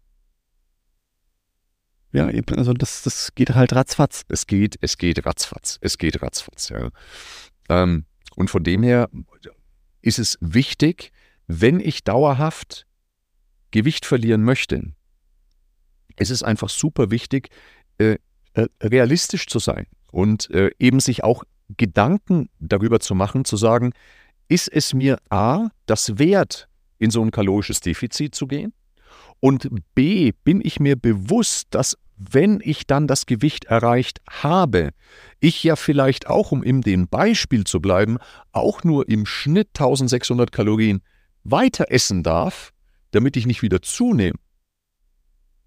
Ja, 2.12 2.26
also 2.26 2.74
das, 2.74 3.02
das 3.02 3.34
geht 3.34 3.50
halt 3.54 3.72
ratzfatz. 3.72 4.24
Es 4.28 4.46
geht, 4.46 4.76
es 4.80 4.98
geht 4.98 5.24
ratzfatz. 5.24 5.78
Es 5.80 5.96
geht 5.96 6.22
ratzfatz, 6.22 6.68
ja. 6.68 6.90
Ähm, 7.68 8.04
und 8.36 8.50
von 8.50 8.62
dem 8.64 8.82
her 8.82 9.08
ist 10.02 10.18
es 10.18 10.36
wichtig, 10.40 11.12
wenn 11.46 11.80
ich 11.80 12.04
dauerhaft 12.04 12.86
Gewicht 13.70 14.04
verlieren 14.04 14.42
möchte, 14.42 14.92
es 16.16 16.30
ist 16.30 16.42
einfach 16.42 16.68
super 16.68 17.10
wichtig, 17.10 17.48
äh, 17.98 18.18
äh, 18.54 18.66
realistisch 18.82 19.46
zu 19.46 19.58
sein 19.58 19.86
und 20.10 20.50
äh, 20.50 20.70
eben 20.78 21.00
sich 21.00 21.24
auch 21.24 21.44
Gedanken 21.76 22.50
darüber 22.58 23.00
zu 23.00 23.14
machen, 23.14 23.46
zu 23.46 23.56
sagen, 23.56 23.92
ist 24.48 24.68
es 24.68 24.92
mir 24.92 25.18
A, 25.30 25.68
das 25.86 26.18
wert, 26.18 26.68
in 26.98 27.10
so 27.10 27.22
ein 27.22 27.30
kalorisches 27.30 27.80
Defizit 27.80 28.34
zu 28.34 28.46
gehen? 28.46 28.74
Und 29.44 29.68
B, 29.96 30.30
bin 30.44 30.60
ich 30.62 30.78
mir 30.78 30.94
bewusst, 30.94 31.66
dass 31.70 31.98
wenn 32.16 32.60
ich 32.62 32.86
dann 32.86 33.08
das 33.08 33.26
Gewicht 33.26 33.64
erreicht 33.64 34.20
habe, 34.30 34.90
ich 35.40 35.64
ja 35.64 35.74
vielleicht 35.74 36.28
auch, 36.28 36.52
um 36.52 36.62
in 36.62 36.80
dem 36.80 37.08
Beispiel 37.08 37.64
zu 37.64 37.80
bleiben, 37.80 38.18
auch 38.52 38.84
nur 38.84 39.08
im 39.08 39.26
Schnitt 39.26 39.70
1600 39.74 40.52
Kalorien 40.52 41.02
weiter 41.42 41.86
essen 41.88 42.22
darf, 42.22 42.72
damit 43.10 43.36
ich 43.36 43.44
nicht 43.46 43.62
wieder 43.62 43.82
zunehme. 43.82 44.38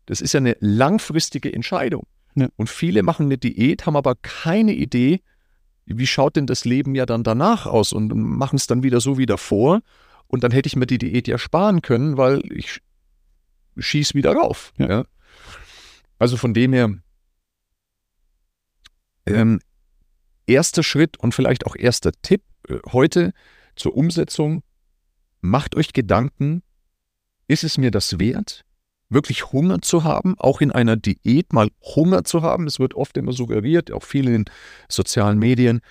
Das 0.06 0.22
ist 0.22 0.34
ja 0.34 0.38
eine 0.38 0.56
langfristige 0.62 1.52
Entscheidung. 1.52 2.08
Ja. 2.36 2.48
Und 2.56 2.70
viele 2.70 3.04
machen 3.04 3.26
eine 3.26 3.38
Diät, 3.38 3.86
haben 3.86 3.98
aber 3.98 4.16
keine 4.16 4.74
Idee, 4.74 5.20
wie 5.86 6.08
schaut 6.08 6.38
denn 6.38 6.48
das 6.48 6.64
Leben 6.64 6.96
ja 6.96 7.06
dann 7.06 7.26
danach 7.26 7.66
aus 7.66 7.92
und 7.92 8.16
machen 8.16 8.56
es 8.56 8.68
dann 8.68 8.84
wieder 8.84 9.02
so 9.02 9.18
wie 9.18 9.26
davor. 9.26 9.82
Und 10.28 10.46
dann 10.46 10.52
hätte 10.52 10.68
ich 10.68 10.78
mir 10.78 10.88
die 10.88 10.98
Diät 10.98 11.28
ja 11.28 11.38
sparen 11.38 11.82
können, 11.82 12.16
weil 12.16 12.42
ich 12.54 12.80
schieße 13.78 14.14
wieder 14.14 14.34
rauf. 14.34 14.74
Ja. 14.78 14.90
ja. 14.90 15.06
Also 16.18 16.38
von 16.38 16.54
dem 16.54 16.74
her, 16.74 16.94
ähm, 19.26 19.60
erster 20.48 20.84
Schritt 20.84 21.18
und 21.18 21.34
vielleicht 21.34 21.66
auch 21.66 21.76
erster 21.76 22.12
Tipp 22.22 22.44
äh, 22.70 22.78
heute 22.92 23.34
zur 23.76 23.96
Umsetzung, 23.96 24.64
macht 25.42 25.76
euch 25.76 25.94
Gedanken, 25.94 26.64
ist 27.48 27.64
es 27.64 27.78
mir 27.78 27.92
das 27.92 28.20
wert? 28.20 28.66
wirklich 29.10 29.52
Hunger 29.52 29.82
zu 29.82 30.04
haben, 30.04 30.36
auch 30.38 30.62
in 30.62 30.72
einer 30.72 30.96
Diät 30.96 31.54
mal 31.54 31.70
Hunger 31.82 32.24
zu 32.24 32.42
haben. 32.42 32.68
Es 32.68 32.80
wird 32.80 32.94
oft 32.96 33.18
immer 33.18 33.34
suggeriert, 33.34 33.92
auch 33.92 34.04
viel 34.04 34.28
in 34.28 34.46
sozialen 34.90 35.40
Medien. 35.40 35.82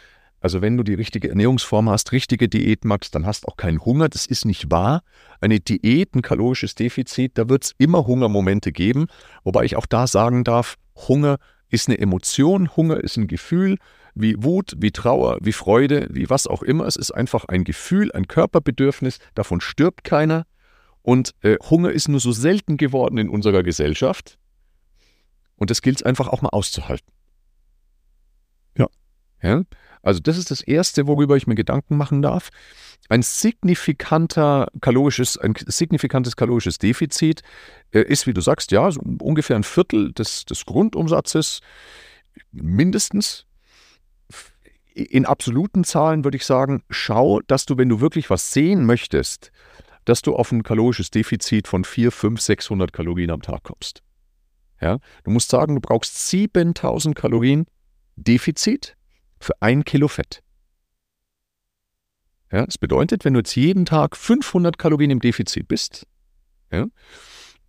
Also 0.44 0.61
wenn 0.61 0.76
du 0.76 0.83
die 0.83 0.92
richtige 0.92 1.30
Ernährungsform 1.30 1.88
hast, 1.88 2.12
richtige 2.12 2.50
Diät 2.50 2.85
machst, 2.85 3.14
dann 3.14 3.24
hast 3.24 3.48
auch 3.48 3.57
keinen 3.57 3.83
Hunger. 3.83 4.11
Das 4.11 4.26
ist 4.26 4.44
nicht 4.44 4.70
wahr. 4.70 5.02
Eine 5.40 5.59
Diät, 5.59 6.14
ein 6.14 6.20
kalorisches 6.20 6.74
Defizit, 6.74 7.38
da 7.38 7.48
wird 7.48 7.64
es 7.64 7.74
immer 7.78 8.07
Hungermomente 8.07 8.70
geben. 8.70 9.07
Wobei 9.42 9.64
ich 9.64 9.76
auch 9.76 9.87
da 9.87 10.07
sagen 10.07 10.44
darf, 10.44 10.76
Hunger 11.09 11.38
ist 11.70 11.88
eine 11.88 11.96
Emotion, 11.96 12.76
Hunger 12.76 12.98
ist 12.98 13.16
ein 13.16 13.26
Gefühl, 13.26 13.78
wie 14.14 14.37
Wut, 14.37 14.74
wie 14.76 14.90
Trauer, 14.90 15.38
wie 15.40 15.54
Freude, 15.54 16.09
wie 16.11 16.28
was 16.28 16.46
auch 16.46 16.62
immer. 16.62 16.85
Es 16.85 16.96
ist 16.96 17.11
einfach 17.11 17.46
ein 17.46 17.64
Gefühl, 17.64 18.12
ein 18.12 18.28
Körperbedürfnis. 18.28 19.20
Davon 19.35 19.62
stirbt 19.62 20.04
keiner. 20.04 20.44
Und 21.00 21.35
äh, 21.40 21.57
Hunger 21.70 21.90
ist 21.90 22.09
nur 22.09 22.20
so 22.20 22.33
selten 22.33 22.76
geworden 22.76 23.16
in 23.16 23.30
unserer 23.30 23.62
Gesellschaft. 23.62 24.38
Und 25.57 25.70
das 25.70 25.80
gilt 25.80 26.00
es 26.00 26.02
einfach 26.02 26.28
auch 26.28 26.42
mal 26.42 26.50
auszuhalten. 26.50 27.11
Ja. 28.76 28.88
ja. 29.42 29.62
Also 30.04 30.20
das 30.20 30.36
ist 30.36 30.50
das 30.50 30.60
Erste, 30.60 31.06
worüber 31.06 31.36
ich 31.36 31.46
mir 31.46 31.54
Gedanken 31.54 31.96
machen 31.96 32.20
darf. 32.20 32.50
Ein 33.08 33.22
signifikanter 33.22 34.68
kalorisches, 34.80 35.38
ein 35.38 35.54
signifikantes 35.66 36.36
kalorisches 36.36 36.78
Defizit 36.78 37.42
äh, 37.90 38.02
ist, 38.02 38.26
wie 38.26 38.34
du 38.34 38.42
sagst, 38.42 38.70
ja, 38.70 38.90
so 38.90 39.00
ungefähr 39.20 39.56
ein 39.56 39.64
Viertel 39.64 40.12
des, 40.12 40.44
des 40.44 40.66
Grundumsatzes 40.66 41.60
mindestens. 42.52 43.46
In 44.94 45.26
absoluten 45.26 45.84
Zahlen 45.84 46.22
würde 46.22 46.36
ich 46.36 46.44
sagen, 46.44 46.84
schau, 46.90 47.40
dass 47.46 47.64
du, 47.64 47.78
wenn 47.78 47.88
du 47.88 48.00
wirklich 48.00 48.30
was 48.30 48.52
sehen 48.52 48.86
möchtest, 48.86 49.50
dass 50.04 50.22
du 50.22 50.36
auf 50.36 50.52
ein 50.52 50.62
kalorisches 50.62 51.10
Defizit 51.10 51.66
von 51.66 51.84
4, 51.84 52.12
5, 52.12 52.40
600 52.40 52.92
Kalorien 52.92 53.30
am 53.30 53.42
Tag 53.42 53.64
kommst. 53.64 54.02
Ja? 54.80 54.98
Du 55.24 55.30
musst 55.30 55.50
sagen, 55.50 55.74
du 55.74 55.80
brauchst 55.80 56.28
7000 56.28 57.16
Kalorien 57.16 57.66
Defizit 58.16 58.96
für 59.44 59.61
ein 59.61 59.85
Kilo 59.85 60.09
Fett. 60.09 60.42
Ja, 62.50 62.64
das 62.66 62.78
bedeutet, 62.78 63.24
wenn 63.24 63.35
du 63.35 63.40
jetzt 63.40 63.54
jeden 63.54 63.85
Tag 63.85 64.16
500 64.16 64.78
Kalorien 64.78 65.11
im 65.11 65.20
Defizit 65.20 65.68
bist, 65.68 66.07
ja, 66.70 66.87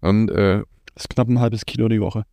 dann 0.01 0.29
äh, 0.29 0.63
das 0.93 1.03
ist 1.03 1.09
knapp 1.09 1.27
ein 1.27 1.39
halbes 1.39 1.65
Kilo 1.65 1.89
die 1.89 2.01
Woche. 2.01 2.25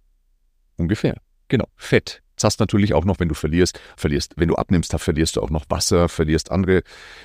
Ungefähr. 0.76 1.16
Genau. 1.48 1.66
Fett. 1.76 2.22
Das 2.36 2.44
hast 2.44 2.60
natürlich 2.60 2.94
auch 2.94 3.04
noch, 3.04 3.20
wenn 3.20 3.28
du 3.28 3.34
verlierst, 3.34 3.78
verlierst, 3.96 4.34
wenn 4.36 4.48
du 4.48 4.54
abnimmst, 4.54 4.94
verlierst 4.98 5.36
du 5.36 5.42
auch 5.42 5.50
noch 5.50 5.64
Wasser, 5.68 6.08
verlierst 6.08 6.50
andere, 6.50 6.78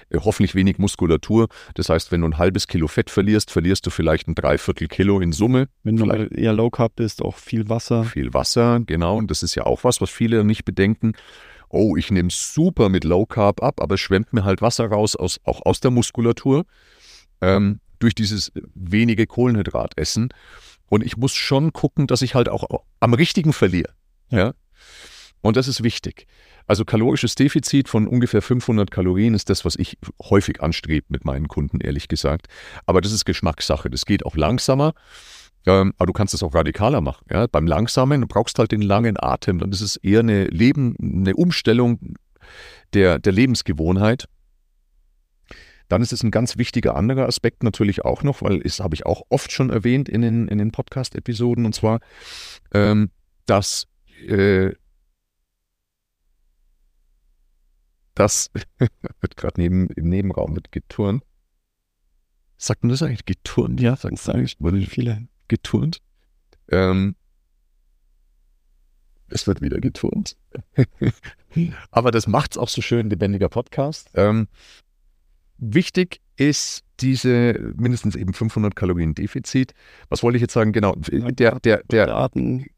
äh, 0.10 0.20
hoffentlich 0.20 0.54
wenig 0.54 0.80
Muskulatur. 0.80 1.48
Das 1.76 1.90
heißt, 1.90 2.12
wenn 2.12 2.22
du 2.22 2.28
ein 2.28 2.38
halbes 2.38 2.68
Kilo 2.68 2.88
Fett 2.88 3.10
verlierst, 3.10 3.52
verlierst 3.52 3.86
du 3.86 3.90
vielleicht 3.90 4.28
ein 4.28 4.36
Dreiviertel 4.36 4.88
Kilo 4.88 5.20
in 5.20 5.32
Summe. 5.32 5.70
Wenn 5.84 5.96
du 5.96 6.06
eher 6.12 6.54
Low 6.54 6.70
Carb 6.70 6.96
bist, 6.96 7.22
auch 7.22 7.38
viel 7.38 7.70
Wasser. 7.70 8.04
Viel 8.04 8.34
Wasser, 8.34 8.82
genau. 8.86 9.18
Und 9.18 9.32
das 9.32 9.44
ist 9.44 9.56
ja 9.56 9.66
auch 9.66 9.84
was, 9.84 10.02
was 10.02 10.10
viele 10.10 10.44
nicht 10.44 10.66
bedenken. 10.66 11.14
Oh, 11.70 11.96
ich 11.98 12.12
nehme 12.12 12.30
super 12.32 12.90
mit 12.90 13.04
Low 13.04 13.26
Carb 13.26 13.62
ab, 13.62 13.82
aber 13.82 13.96
es 13.96 14.02
schwemmt 14.02 14.34
mir 14.34 14.44
halt 14.44 14.62
Wasser 14.62 14.88
raus, 14.88 15.16
aus, 15.16 15.40
auch 15.44 15.66
aus 15.66 15.80
der 15.80 15.92
Muskulatur, 15.92 16.66
ähm, 17.42 17.80
durch 18.00 18.16
dieses 18.16 18.52
wenige 18.74 19.28
Kohlenhydratessen. 19.28 20.30
Und 20.90 21.04
ich 21.04 21.18
muss 21.18 21.34
schon 21.34 21.74
gucken, 21.74 22.08
dass 22.08 22.22
ich 22.22 22.36
halt 22.36 22.50
auch 22.50 22.64
am 23.00 23.14
richtigen 23.14 23.54
verliere. 23.54 23.94
Ja. 24.30 24.54
Und 25.42 25.58
das 25.58 25.68
ist 25.68 25.84
wichtig. 25.84 26.28
Also 26.66 26.84
kalorisches 26.84 27.36
Defizit 27.36 27.88
von 27.88 28.08
ungefähr 28.08 28.42
500 28.42 28.92
Kalorien 28.92 29.34
ist 29.34 29.50
das, 29.50 29.64
was 29.64 29.76
ich 29.76 29.98
häufig 30.22 30.62
anstrebe 30.62 31.06
mit 31.10 31.24
meinen 31.24 31.48
Kunden, 31.48 31.80
ehrlich 31.80 32.08
gesagt. 32.10 32.48
Aber 32.86 33.00
das 33.00 33.14
ist 33.14 33.26
Geschmackssache. 33.26 33.90
Das 33.90 34.06
geht 34.06 34.26
auch 34.26 34.36
langsamer. 34.36 34.94
Ähm, 35.68 35.94
aber 35.98 36.08
du 36.08 36.14
kannst 36.14 36.34
es 36.34 36.42
auch 36.44 36.56
radikaler 36.56 37.02
machen. 37.02 37.26
Ja? 37.30 37.46
Beim 37.46 37.68
Langsamen 37.68 38.22
du 38.22 38.28
brauchst 38.28 38.58
halt 38.58 38.72
den 38.72 38.82
langen 38.82 39.18
Atem. 39.20 39.60
Dann 39.60 39.72
ist 39.72 39.82
es 39.82 39.98
eher 39.98 40.22
eine, 40.22 40.46
Leben, 40.46 40.96
eine 41.02 41.36
Umstellung 41.36 42.16
der, 42.94 43.20
der 43.20 43.34
Lebensgewohnheit. 43.34 44.30
Dann 45.90 46.02
ist 46.02 46.14
es 46.14 46.24
ein 46.24 46.32
ganz 46.32 46.58
wichtiger 46.58 46.96
anderer 46.96 47.28
Aspekt 47.28 47.64
natürlich 47.64 48.06
auch 48.06 48.24
noch, 48.24 48.42
weil 48.42 48.62
das 48.62 48.80
habe 48.80 48.96
ich 48.96 49.06
auch 49.06 49.24
oft 49.30 49.52
schon 49.52 49.70
erwähnt 49.70 50.08
in 50.08 50.22
den, 50.22 50.48
in 50.48 50.58
den 50.58 50.72
Podcast-Episoden, 50.72 51.66
und 51.66 51.74
zwar, 51.74 52.00
ähm, 52.74 53.12
dass 53.46 53.88
äh, 54.26 54.72
das 58.16 58.52
wird 59.20 59.38
gerade 59.38 59.60
neben, 59.60 59.88
im 59.90 60.10
Nebenraum 60.10 60.54
mit 60.54 60.72
geturnt. 60.72 61.24
Sagt 62.58 62.84
man 62.84 62.90
das 62.90 63.04
eigentlich? 63.04 63.26
Geturnt? 63.26 63.80
Ja, 63.82 63.96
sagen 63.98 64.16
es 64.16 64.28
eigentlich 64.30 64.56
wurde 64.60 64.82
viele. 64.82 65.28
Geturnt. 65.48 66.00
Ähm, 66.70 67.16
es 69.30 69.48
wird 69.48 69.62
wieder 69.62 69.80
geturnt. 69.80 70.38
Aber 71.92 72.12
das 72.12 72.28
macht 72.28 72.52
es 72.52 72.58
auch 72.58 72.70
so 72.70 72.82
schön, 72.82 73.10
lebendiger 73.10 73.50
Podcast. 73.50 74.10
Ähm, 74.14 74.48
wichtig 75.58 76.22
ist 76.38 76.84
diese 77.00 77.74
mindestens 77.76 78.16
eben 78.16 78.34
500 78.34 78.76
Kalorien 78.76 79.14
Defizit. 79.16 79.74
Was 80.10 80.24
wollte 80.24 80.38
ich 80.38 80.42
jetzt 80.42 80.54
sagen? 80.54 80.72
Genau, 80.72 80.96
der, 80.96 81.60
der, 81.60 81.84
der, 81.84 82.30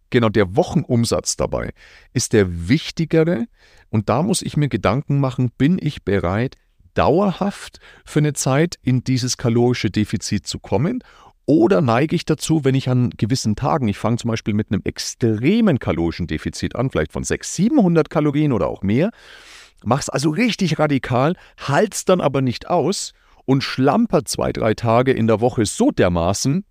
genau 0.09 0.29
der 0.29 0.55
Wochenumsatz 0.55 1.37
dabei 1.37 1.71
ist 2.13 2.33
der 2.33 2.69
wichtigere. 2.69 3.45
Und 3.89 4.09
da 4.09 4.23
muss 4.23 4.41
ich 4.41 4.57
mir 4.57 4.69
Gedanken 4.69 5.19
machen, 5.19 5.51
bin 5.57 5.79
ich 5.81 6.03
bereit, 6.03 6.55
dauerhaft 6.93 7.79
für 8.05 8.19
eine 8.19 8.33
Zeit 8.33 8.77
in 8.81 9.03
dieses 9.03 9.37
kalorische 9.37 9.89
Defizit 9.89 10.47
zu 10.47 10.59
kommen? 10.59 11.03
Oder 11.49 11.81
neige 11.81 12.15
ich 12.15 12.25
dazu, 12.25 12.63
wenn 12.63 12.75
ich 12.75 12.89
an 12.89 13.09
gewissen 13.17 13.55
Tagen, 13.55 13.87
ich 13.87 13.97
fange 13.97 14.17
zum 14.17 14.29
Beispiel 14.29 14.53
mit 14.53 14.71
einem 14.71 14.83
extremen 14.83 15.79
kalorischen 15.79 16.27
Defizit 16.27 16.75
an, 16.75 16.91
vielleicht 16.91 17.11
von 17.11 17.23
600, 17.23 17.71
700 17.71 18.09
Kalorien 18.11 18.51
oder 18.51 18.67
auch 18.67 18.83
mehr, 18.83 19.09
mach's 19.83 20.09
also 20.09 20.29
richtig 20.29 20.77
radikal, 20.77 21.33
halt's 21.57 22.05
dann 22.05 22.21
aber 22.21 22.43
nicht 22.43 22.69
aus 22.69 23.13
und 23.45 23.63
schlampert 23.63 24.27
zwei, 24.27 24.53
drei 24.53 24.75
Tage 24.75 25.11
in 25.11 25.25
der 25.25 25.41
Woche 25.41 25.65
so 25.65 25.89
dermaßen, 25.89 26.65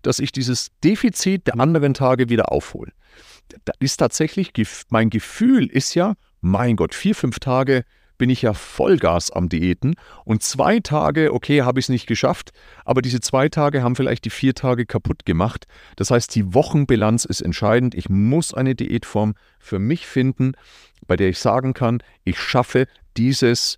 dass 0.00 0.18
ich 0.18 0.32
dieses 0.32 0.70
Defizit 0.82 1.46
der 1.46 1.60
anderen 1.60 1.92
Tage 1.92 2.30
wieder 2.30 2.50
aufhole. 2.52 2.92
Da 3.66 3.74
ist 3.80 3.98
tatsächlich, 3.98 4.54
mein 4.88 5.10
Gefühl 5.10 5.66
ist 5.66 5.94
ja, 5.94 6.14
mein 6.40 6.76
Gott, 6.76 6.94
vier, 6.94 7.14
fünf 7.14 7.38
Tage 7.38 7.84
bin 8.22 8.30
ich 8.30 8.42
ja 8.42 8.54
Vollgas 8.54 9.32
am 9.32 9.48
Diäten 9.48 9.96
und 10.24 10.44
zwei 10.44 10.78
Tage, 10.78 11.34
okay, 11.34 11.62
habe 11.62 11.80
ich 11.80 11.86
es 11.86 11.88
nicht 11.88 12.06
geschafft, 12.06 12.52
aber 12.84 13.02
diese 13.02 13.18
zwei 13.18 13.48
Tage 13.48 13.82
haben 13.82 13.96
vielleicht 13.96 14.24
die 14.24 14.30
vier 14.30 14.54
Tage 14.54 14.86
kaputt 14.86 15.26
gemacht. 15.26 15.66
Das 15.96 16.12
heißt, 16.12 16.32
die 16.36 16.54
Wochenbilanz 16.54 17.24
ist 17.24 17.40
entscheidend. 17.40 17.96
Ich 17.96 18.08
muss 18.08 18.54
eine 18.54 18.76
Diätform 18.76 19.34
für 19.58 19.80
mich 19.80 20.06
finden, 20.06 20.52
bei 21.08 21.16
der 21.16 21.30
ich 21.30 21.40
sagen 21.40 21.74
kann, 21.74 22.00
ich 22.22 22.38
schaffe 22.38 22.86
dieses 23.16 23.76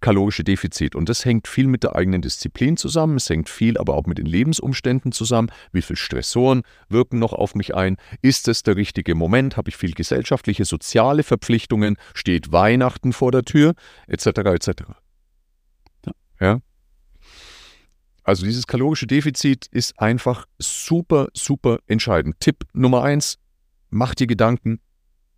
kalorische 0.00 0.44
Defizit. 0.44 0.94
Und 0.94 1.08
das 1.08 1.24
hängt 1.24 1.48
viel 1.48 1.66
mit 1.66 1.82
der 1.82 1.96
eigenen 1.96 2.22
Disziplin 2.22 2.76
zusammen, 2.76 3.16
es 3.16 3.28
hängt 3.28 3.48
viel 3.48 3.78
aber 3.78 3.94
auch 3.94 4.06
mit 4.06 4.18
den 4.18 4.26
Lebensumständen 4.26 5.12
zusammen. 5.12 5.50
Wie 5.72 5.82
viele 5.82 5.96
Stressoren 5.96 6.62
wirken 6.88 7.18
noch 7.18 7.32
auf 7.32 7.54
mich 7.54 7.74
ein? 7.74 7.96
Ist 8.22 8.48
es 8.48 8.62
der 8.62 8.76
richtige 8.76 9.14
Moment? 9.14 9.56
Habe 9.56 9.70
ich 9.70 9.76
viel 9.76 9.92
gesellschaftliche, 9.92 10.64
soziale 10.64 11.22
Verpflichtungen? 11.22 11.96
Steht 12.14 12.52
Weihnachten 12.52 13.12
vor 13.12 13.32
der 13.32 13.44
Tür? 13.44 13.74
Etc. 14.06 14.26
etc. 14.26 14.68
Ja. 16.06 16.12
ja. 16.40 16.60
Also 18.22 18.44
dieses 18.44 18.66
kalorische 18.66 19.06
Defizit 19.06 19.66
ist 19.68 19.98
einfach 19.98 20.44
super, 20.58 21.28
super 21.32 21.78
entscheidend. 21.86 22.38
Tipp 22.40 22.66
Nummer 22.74 23.02
eins, 23.02 23.38
mach 23.88 24.14
dir 24.14 24.26
Gedanken, 24.26 24.80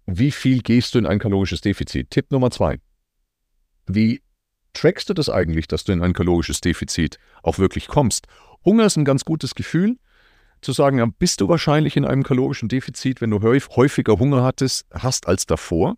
wie 0.06 0.32
viel 0.32 0.60
gehst 0.60 0.94
du 0.94 0.98
in 0.98 1.06
ein 1.06 1.20
kalorisches 1.20 1.60
Defizit? 1.60 2.10
Tipp 2.10 2.32
Nummer 2.32 2.50
zwei, 2.50 2.80
wie 3.86 4.20
trackst 4.72 5.08
du 5.08 5.14
das 5.14 5.28
eigentlich, 5.28 5.68
dass 5.68 5.84
du 5.84 5.92
in 5.92 6.02
ein 6.02 6.12
kalorisches 6.12 6.60
Defizit 6.60 7.18
auch 7.42 7.58
wirklich 7.58 7.88
kommst? 7.88 8.26
Hunger 8.64 8.86
ist 8.86 8.96
ein 8.96 9.04
ganz 9.04 9.24
gutes 9.24 9.54
Gefühl, 9.54 9.96
zu 10.60 10.72
sagen, 10.72 10.98
ja, 10.98 11.06
bist 11.06 11.40
du 11.40 11.48
wahrscheinlich 11.48 11.96
in 11.96 12.04
einem 12.04 12.22
kalorischen 12.22 12.68
Defizit, 12.68 13.20
wenn 13.20 13.30
du 13.30 13.40
häufiger 13.42 14.18
Hunger 14.18 14.42
hattest, 14.42 14.86
hast 14.92 15.26
als 15.26 15.46
davor. 15.46 15.96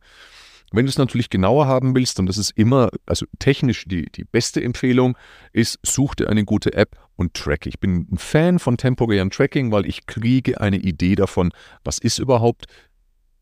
Wenn 0.73 0.87
du 0.87 0.91
es 0.91 0.99
natürlich 0.99 1.29
genauer 1.29 1.67
haben 1.67 1.95
willst, 1.95 2.19
und 2.19 2.27
das 2.27 2.39
ist 2.39 2.51
immer, 2.53 2.89
also 3.05 3.27
technisch 3.39 3.85
die, 3.87 4.07
die 4.11 4.25
beste 4.25 4.63
Empfehlung, 4.63 5.19
ist, 5.53 5.79
such 5.83 6.15
dir 6.15 6.31
eine 6.31 6.45
gute 6.45 6.73
App 6.73 6.97
und 7.17 7.35
track. 7.35 7.67
Ich 7.67 7.79
bin 7.79 8.07
ein 8.11 8.19
Fan 8.19 8.59
von 8.59 8.79
temporären 8.79 9.31
Tracking, 9.31 9.71
weil 9.71 9.85
ich 9.85 10.07
kriege 10.07 10.61
eine 10.61 10.79
Idee 10.79 11.15
davon, 11.15 11.51
was 11.85 11.99
ist 11.99 12.19
überhaupt 12.19 12.67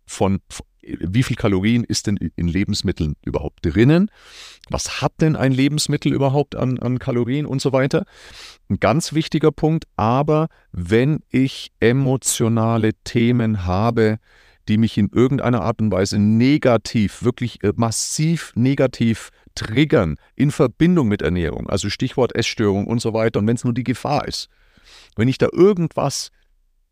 von, 0.06 0.40
wie 0.82 1.22
viel 1.22 1.36
Kalorien 1.36 1.84
ist 1.84 2.06
denn 2.06 2.16
in 2.16 2.48
Lebensmitteln 2.48 3.16
überhaupt 3.24 3.64
drinnen? 3.64 4.10
Was 4.68 5.00
hat 5.00 5.12
denn 5.20 5.36
ein 5.36 5.52
Lebensmittel 5.52 6.12
überhaupt 6.12 6.56
an, 6.56 6.78
an 6.78 6.98
Kalorien 6.98 7.46
und 7.46 7.60
so 7.60 7.72
weiter? 7.72 8.04
Ein 8.68 8.80
ganz 8.80 9.12
wichtiger 9.12 9.52
Punkt, 9.52 9.84
aber 9.96 10.48
wenn 10.72 11.20
ich 11.30 11.72
emotionale 11.80 12.92
Themen 13.04 13.66
habe, 13.66 14.18
die 14.68 14.78
mich 14.78 14.96
in 14.98 15.10
irgendeiner 15.12 15.62
Art 15.62 15.80
und 15.80 15.90
Weise 15.90 16.18
negativ, 16.18 17.22
wirklich 17.22 17.62
äh, 17.64 17.72
massiv 17.74 18.52
negativ 18.54 19.30
triggern 19.54 20.16
in 20.36 20.50
Verbindung 20.50 21.08
mit 21.08 21.22
Ernährung, 21.22 21.68
also 21.68 21.90
Stichwort 21.90 22.34
Essstörung 22.36 22.86
und 22.86 23.00
so 23.00 23.12
weiter, 23.12 23.40
und 23.40 23.46
wenn 23.46 23.56
es 23.56 23.64
nur 23.64 23.74
die 23.74 23.84
Gefahr 23.84 24.28
ist, 24.28 24.48
wenn 25.16 25.28
ich 25.28 25.38
da 25.38 25.48
irgendwas 25.52 26.30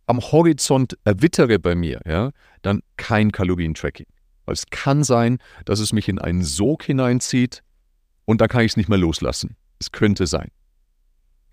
am 0.08 0.20
Horizont 0.20 0.98
erwittere 1.04 1.58
bei 1.58 1.74
mir, 1.74 2.00
ja, 2.06 2.30
dann 2.62 2.82
kein 2.96 3.30
Kalorientracking. 3.30 4.06
Es 4.46 4.66
kann 4.70 5.04
sein, 5.04 5.38
dass 5.66 5.78
es 5.78 5.92
mich 5.92 6.08
in 6.08 6.18
einen 6.18 6.42
Sog 6.42 6.82
hineinzieht 6.82 7.62
und 8.24 8.40
da 8.40 8.48
kann 8.48 8.62
ich 8.62 8.72
es 8.72 8.76
nicht 8.78 8.88
mehr 8.88 8.98
loslassen. 8.98 9.56
Es 9.78 9.92
könnte 9.92 10.26
sein. 10.26 10.50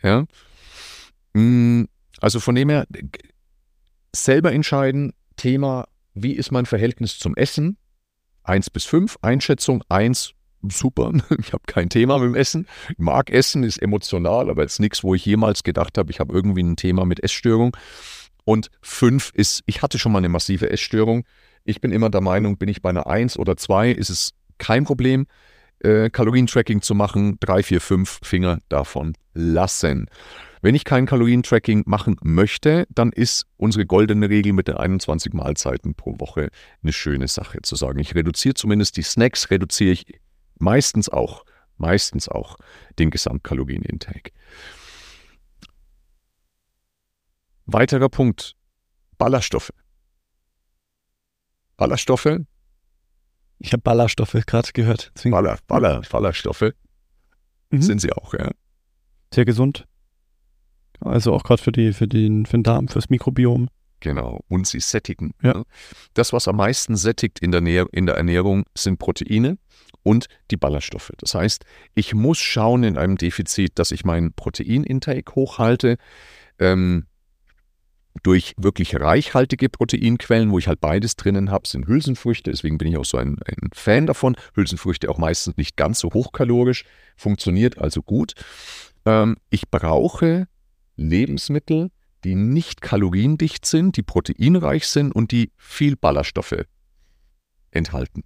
Ja? 0.01 0.25
Mm, 1.33 1.83
also 2.21 2.39
von 2.39 2.55
dem 2.55 2.69
her, 2.69 2.87
selber 4.15 4.53
entscheiden, 4.53 5.13
Thema, 5.35 5.87
wie 6.13 6.31
ist 6.31 6.51
mein 6.51 6.65
Verhältnis 6.65 7.19
zum 7.19 7.35
Essen? 7.35 7.77
Eins 8.43 8.69
bis 8.69 8.85
fünf, 8.85 9.17
Einschätzung 9.21 9.83
eins, 9.89 10.31
super, 10.69 11.11
ich 11.39 11.51
habe 11.51 11.63
kein 11.67 11.89
Thema 11.89 12.19
mit 12.19 12.29
dem 12.29 12.35
Essen. 12.35 12.67
Ich 12.89 12.99
mag 12.99 13.29
Essen, 13.29 13.63
ist 13.63 13.81
emotional, 13.81 14.49
aber 14.49 14.61
jetzt 14.61 14.79
nichts, 14.79 15.03
wo 15.03 15.13
ich 15.13 15.25
jemals 15.25 15.63
gedacht 15.63 15.97
habe, 15.97 16.11
ich 16.11 16.21
habe 16.21 16.33
irgendwie 16.33 16.63
ein 16.63 16.77
Thema 16.77 17.05
mit 17.05 17.21
Essstörung. 17.21 17.75
Und 18.45 18.69
fünf 18.81 19.31
ist, 19.33 19.63
ich 19.65 19.81
hatte 19.81 19.99
schon 19.99 20.11
mal 20.11 20.19
eine 20.19 20.29
massive 20.29 20.69
Essstörung. 20.69 21.25
Ich 21.65 21.81
bin 21.81 21.91
immer 21.91 22.09
der 22.09 22.21
Meinung, 22.21 22.57
bin 22.57 22.69
ich 22.69 22.81
bei 22.81 22.89
einer 22.89 23.07
eins 23.07 23.37
oder 23.37 23.57
zwei, 23.57 23.91
ist 23.91 24.09
es 24.09 24.31
kein 24.57 24.85
Problem, 24.85 25.25
äh, 25.79 26.09
Kalorientracking 26.09 26.81
zu 26.81 26.95
machen. 26.95 27.37
Drei, 27.39 27.63
vier, 27.63 27.81
fünf 27.81 28.19
Finger 28.23 28.59
davon 28.69 29.13
lassen. 29.33 30.07
Wenn 30.61 30.73
ich 30.73 30.85
kein 30.85 31.05
Kalorientracking 31.05 31.83
machen 31.85 32.17
möchte, 32.23 32.87
dann 32.89 33.11
ist 33.11 33.45
unsere 33.57 33.85
goldene 33.85 34.29
Regel 34.29 34.53
mit 34.53 34.67
den 34.67 34.77
21 34.77 35.33
Mahlzeiten 35.33 35.93
pro 35.93 36.19
Woche 36.19 36.49
eine 36.81 36.93
schöne 36.93 37.27
Sache 37.27 37.61
zu 37.61 37.75
sagen. 37.75 37.99
Ich 37.99 38.15
reduziere 38.15 38.55
zumindest 38.55 38.97
die 38.97 39.03
Snacks, 39.03 39.51
reduziere 39.51 39.91
ich 39.91 40.19
meistens 40.57 41.09
auch, 41.09 41.45
meistens 41.77 42.29
auch 42.29 42.57
den 42.97 43.11
Gesamtkalorienintake. 43.11 44.31
Weiterer 47.65 48.09
Punkt, 48.09 48.55
Ballaststoffe. 49.17 49.71
Ballaststoffe. 51.77 52.39
Ich 53.59 53.73
habe 53.73 53.81
Ballaststoffe 53.81 54.37
gerade 54.45 54.69
gehört. 54.73 55.11
Baller, 55.23 55.57
Baller, 55.67 56.01
Ballaststoffe 56.09 56.71
mhm. 57.71 57.81
sind 57.81 58.01
sie 58.01 58.11
auch, 58.11 58.33
ja. 58.33 58.51
Sehr 59.33 59.45
gesund. 59.45 59.85
Also 61.01 61.33
auch 61.33 61.43
gerade 61.43 61.61
für, 61.61 61.71
die, 61.71 61.93
für, 61.93 62.07
den, 62.07 62.45
für 62.45 62.57
den 62.57 62.63
Darm, 62.63 62.87
fürs 62.87 63.09
Mikrobiom. 63.09 63.67
Genau, 63.99 64.41
und 64.49 64.67
sie 64.67 64.79
sättigen. 64.79 65.33
Ja. 65.41 65.63
Das, 66.13 66.31
was 66.31 66.47
am 66.47 66.57
meisten 66.57 66.95
sättigt 66.95 67.39
in 67.39 67.51
der, 67.51 67.61
Nähr 67.61 67.87
in 67.91 68.05
der 68.05 68.15
Ernährung, 68.15 68.65
sind 68.77 68.99
Proteine 68.99 69.57
und 70.03 70.27
die 70.51 70.57
Ballaststoffe. 70.57 71.11
Das 71.17 71.33
heißt, 71.33 71.65
ich 71.95 72.13
muss 72.13 72.37
schauen 72.37 72.83
in 72.83 72.97
einem 72.97 73.17
Defizit, 73.17 73.79
dass 73.79 73.91
ich 73.91 74.05
meinen 74.05 74.33
Proteinintake 74.33 75.33
hochhalte. 75.33 75.97
Ähm, 76.59 77.07
durch 78.23 78.53
wirklich 78.57 78.95
reichhaltige 78.95 79.69
Proteinquellen, 79.69 80.51
wo 80.51 80.57
ich 80.57 80.67
halt 80.67 80.81
beides 80.81 81.15
drinnen 81.15 81.51
habe, 81.51 81.67
sind 81.67 81.87
Hülsenfrüchte. 81.87 82.51
Deswegen 82.51 82.77
bin 82.77 82.87
ich 82.87 82.97
auch 82.97 83.05
so 83.05 83.17
ein, 83.17 83.37
ein, 83.45 83.69
Fan 83.73 84.07
davon. 84.07 84.35
Hülsenfrüchte 84.55 85.09
auch 85.09 85.17
meistens 85.17 85.57
nicht 85.57 85.75
ganz 85.75 85.99
so 85.99 86.11
hochkalorisch, 86.13 86.85
funktioniert 87.17 87.77
also 87.77 88.01
gut. 88.01 88.33
Ähm, 89.05 89.37
ich 89.49 89.69
brauche 89.69 90.47
Lebensmittel, 90.95 91.91
die 92.23 92.35
nicht 92.35 92.81
kaloriendicht 92.81 93.65
sind, 93.65 93.97
die 93.97 94.03
proteinreich 94.03 94.87
sind 94.87 95.13
und 95.13 95.31
die 95.31 95.51
viel 95.57 95.95
Ballaststoffe 95.95 96.65
enthalten. 97.71 98.23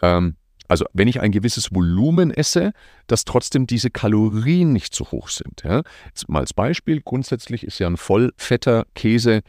Ähm, 0.00 0.36
also 0.68 0.84
wenn 0.92 1.08
ich 1.08 1.20
ein 1.20 1.32
gewisses 1.32 1.74
Volumen 1.74 2.30
esse, 2.30 2.72
dass 3.06 3.24
trotzdem 3.24 3.66
diese 3.66 3.90
Kalorien 3.90 4.72
nicht 4.72 4.94
zu 4.94 5.10
hoch 5.10 5.28
sind. 5.28 5.62
Ja. 5.64 5.82
Jetzt 6.06 6.28
mal 6.28 6.40
als 6.40 6.54
Beispiel, 6.54 7.00
grundsätzlich 7.00 7.64
ist 7.64 7.78
ja 7.78 7.86
ein 7.86 7.96
vollfetter 7.96 8.86
Käse 8.94 9.42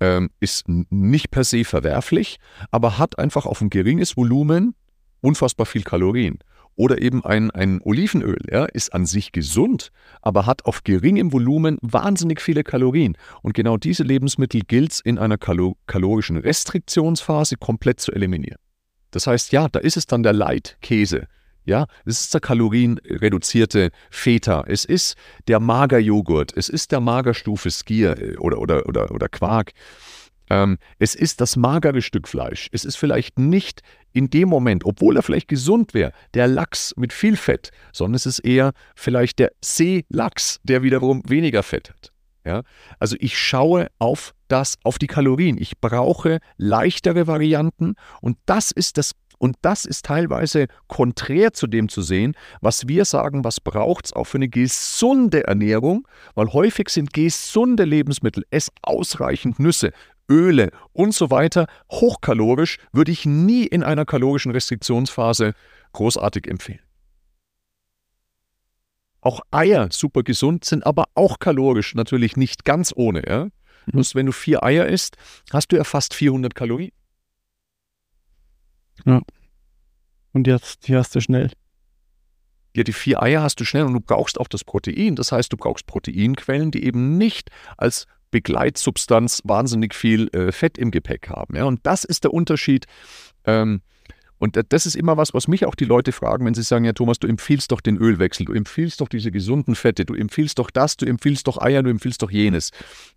ähm, 0.00 0.30
ist 0.40 0.66
nicht 0.68 1.30
per 1.30 1.44
se 1.44 1.64
verwerflich, 1.64 2.38
aber 2.70 2.98
hat 2.98 3.18
einfach 3.18 3.46
auf 3.46 3.60
ein 3.60 3.70
geringes 3.70 4.16
Volumen 4.16 4.74
unfassbar 5.20 5.66
viel 5.66 5.82
Kalorien. 5.82 6.38
Oder 6.76 7.02
eben 7.02 7.22
ein, 7.24 7.50
ein 7.50 7.82
Olivenöl, 7.82 8.38
ja, 8.50 8.64
ist 8.64 8.94
an 8.94 9.04
sich 9.04 9.32
gesund, 9.32 9.90
aber 10.22 10.46
hat 10.46 10.64
auf 10.64 10.82
geringem 10.82 11.32
Volumen 11.32 11.76
wahnsinnig 11.82 12.40
viele 12.40 12.64
Kalorien. 12.64 13.18
Und 13.42 13.52
genau 13.52 13.76
diese 13.76 14.02
Lebensmittel 14.02 14.62
gilt 14.66 14.92
es 14.92 15.00
in 15.00 15.18
einer 15.18 15.36
kalorischen 15.36 16.38
Restriktionsphase 16.38 17.56
komplett 17.56 18.00
zu 18.00 18.12
eliminieren. 18.12 18.58
Das 19.10 19.26
heißt, 19.26 19.52
ja, 19.52 19.68
da 19.68 19.78
ist 19.78 19.96
es 19.96 20.06
dann 20.06 20.22
der 20.22 20.32
Leitkäse. 20.32 21.26
Ja, 21.64 21.86
es 22.06 22.20
ist 22.20 22.34
der 22.34 22.40
kalorienreduzierte 22.40 23.90
Feta, 24.10 24.64
es 24.66 24.84
ist 24.86 25.14
der 25.46 25.60
Magerjoghurt, 25.60 26.56
es 26.56 26.70
ist 26.70 26.90
der 26.90 27.00
Magerstufe 27.00 27.70
Skier 27.70 28.18
äh, 28.18 28.36
oder, 28.38 28.58
oder, 28.58 28.86
oder, 28.86 29.10
oder 29.10 29.28
Quark. 29.28 29.72
Ähm, 30.48 30.78
es 30.98 31.14
ist 31.14 31.40
das 31.40 31.56
magere 31.56 32.02
Stück 32.02 32.26
Fleisch. 32.26 32.68
Es 32.72 32.84
ist 32.84 32.96
vielleicht 32.96 33.38
nicht 33.38 33.82
in 34.12 34.30
dem 34.30 34.48
Moment, 34.48 34.84
obwohl 34.84 35.16
er 35.16 35.22
vielleicht 35.22 35.48
gesund 35.48 35.94
wäre, 35.94 36.12
der 36.34 36.48
Lachs 36.48 36.94
mit 36.96 37.12
viel 37.12 37.36
Fett, 37.36 37.70
sondern 37.92 38.16
es 38.16 38.26
ist 38.26 38.40
eher 38.40 38.72
vielleicht 38.96 39.38
der 39.38 39.52
Seelachs, 39.62 40.60
der 40.64 40.82
wiederum 40.82 41.22
weniger 41.28 41.62
Fett 41.62 41.90
hat. 41.90 42.12
Ja? 42.44 42.62
Also 42.98 43.16
ich 43.20 43.38
schaue 43.38 43.88
auf 43.98 44.34
das 44.50 44.76
auf 44.84 44.98
die 44.98 45.06
Kalorien. 45.06 45.56
Ich 45.58 45.80
brauche 45.80 46.38
leichtere 46.56 47.26
Varianten 47.26 47.94
und 48.20 48.36
das 48.46 48.70
ist 48.70 48.98
das 48.98 49.12
und 49.38 49.56
das 49.62 49.86
ist 49.86 50.04
teilweise 50.04 50.66
konträr 50.86 51.54
zu 51.54 51.66
dem 51.66 51.88
zu 51.88 52.02
sehen, 52.02 52.34
was 52.60 52.88
wir 52.88 53.06
sagen, 53.06 53.42
was 53.42 53.58
braucht 53.58 54.04
es 54.04 54.12
auch 54.12 54.24
für 54.24 54.36
eine 54.36 54.50
gesunde 54.50 55.46
Ernährung, 55.46 56.06
weil 56.34 56.52
häufig 56.52 56.90
sind 56.90 57.14
gesunde 57.14 57.84
Lebensmittel, 57.84 58.44
es 58.50 58.70
ausreichend 58.82 59.58
Nüsse, 59.58 59.92
Öle 60.30 60.70
und 60.92 61.14
so 61.14 61.30
weiter, 61.30 61.66
hochkalorisch, 61.90 62.76
würde 62.92 63.12
ich 63.12 63.24
nie 63.24 63.64
in 63.64 63.82
einer 63.82 64.04
kalorischen 64.04 64.52
Restriktionsphase 64.52 65.54
großartig 65.92 66.46
empfehlen. 66.46 66.80
Auch 69.22 69.40
Eier 69.50 69.88
super 69.90 70.22
gesund 70.22 70.64
sind, 70.64 70.84
aber 70.86 71.04
auch 71.14 71.38
kalorisch 71.38 71.94
natürlich 71.94 72.36
nicht 72.36 72.64
ganz 72.64 72.92
ohne. 72.94 73.22
Ja? 73.26 73.48
Mhm. 73.86 74.02
wenn 74.14 74.26
du 74.26 74.32
vier 74.32 74.62
Eier 74.62 74.86
isst, 74.86 75.16
hast 75.52 75.72
du 75.72 75.76
ja 75.76 75.84
fast 75.84 76.14
400 76.14 76.54
Kalorien. 76.54 76.92
Ja. 79.04 79.20
Und 80.32 80.46
jetzt, 80.46 80.86
die 80.86 80.96
hast 80.96 81.14
du 81.14 81.20
schnell. 81.20 81.50
Ja, 82.76 82.84
die 82.84 82.92
vier 82.92 83.22
Eier 83.22 83.42
hast 83.42 83.58
du 83.58 83.64
schnell 83.64 83.84
und 83.84 83.94
du 83.94 84.00
brauchst 84.00 84.38
auch 84.38 84.46
das 84.46 84.62
Protein. 84.62 85.16
Das 85.16 85.32
heißt, 85.32 85.52
du 85.52 85.56
brauchst 85.56 85.86
Proteinquellen, 85.86 86.70
die 86.70 86.84
eben 86.84 87.18
nicht 87.18 87.50
als 87.76 88.06
Begleitsubstanz 88.30 89.42
wahnsinnig 89.44 89.94
viel 89.94 90.28
äh, 90.28 90.52
Fett 90.52 90.78
im 90.78 90.92
Gepäck 90.92 91.28
haben. 91.30 91.56
Ja? 91.56 91.64
Und 91.64 91.80
das 91.82 92.04
ist 92.04 92.22
der 92.22 92.32
Unterschied. 92.32 92.86
Ähm, 93.44 93.82
und 94.40 94.58
das 94.70 94.86
ist 94.86 94.96
immer 94.96 95.18
was, 95.18 95.34
was 95.34 95.48
mich 95.48 95.66
auch 95.66 95.74
die 95.74 95.84
Leute 95.84 96.12
fragen, 96.12 96.46
wenn 96.46 96.54
sie 96.54 96.62
sagen, 96.62 96.86
ja 96.86 96.94
Thomas, 96.94 97.18
du 97.18 97.28
empfiehlst 97.28 97.70
doch 97.72 97.82
den 97.82 97.98
Ölwechsel, 97.98 98.46
du 98.46 98.54
empfiehlst 98.54 99.02
doch 99.02 99.08
diese 99.08 99.30
gesunden 99.30 99.74
Fette, 99.74 100.06
du 100.06 100.14
empfiehlst 100.14 100.58
doch 100.58 100.70
das, 100.70 100.96
du 100.96 101.04
empfiehlst 101.04 101.46
doch 101.46 101.60
Eier, 101.60 101.82
du 101.82 101.90
empfiehlst 101.90 102.22
doch 102.22 102.30
jenes. 102.30 102.70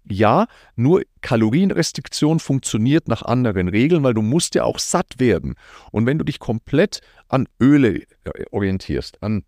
Ja, 0.03 0.47
nur 0.76 1.03
Kalorienrestriktion 1.21 2.41
funktioniert 2.41 3.07
nach 3.07 3.21
anderen 3.21 3.69
Regeln, 3.69 4.03
weil 4.03 4.13
du 4.13 4.21
musst 4.21 4.53
ja 4.53 4.65
auch 4.65 4.80
satt 4.80 5.17
werden. 5.17 5.55
Und 5.91 6.05
wenn 6.05 6.17
du 6.17 6.26
dich 6.26 6.39
komplett 6.39 6.99
an 7.30 7.47
Öle 7.57 8.01
äh, 8.26 8.43
orientierst, 8.51 9.24
an, 9.24 9.45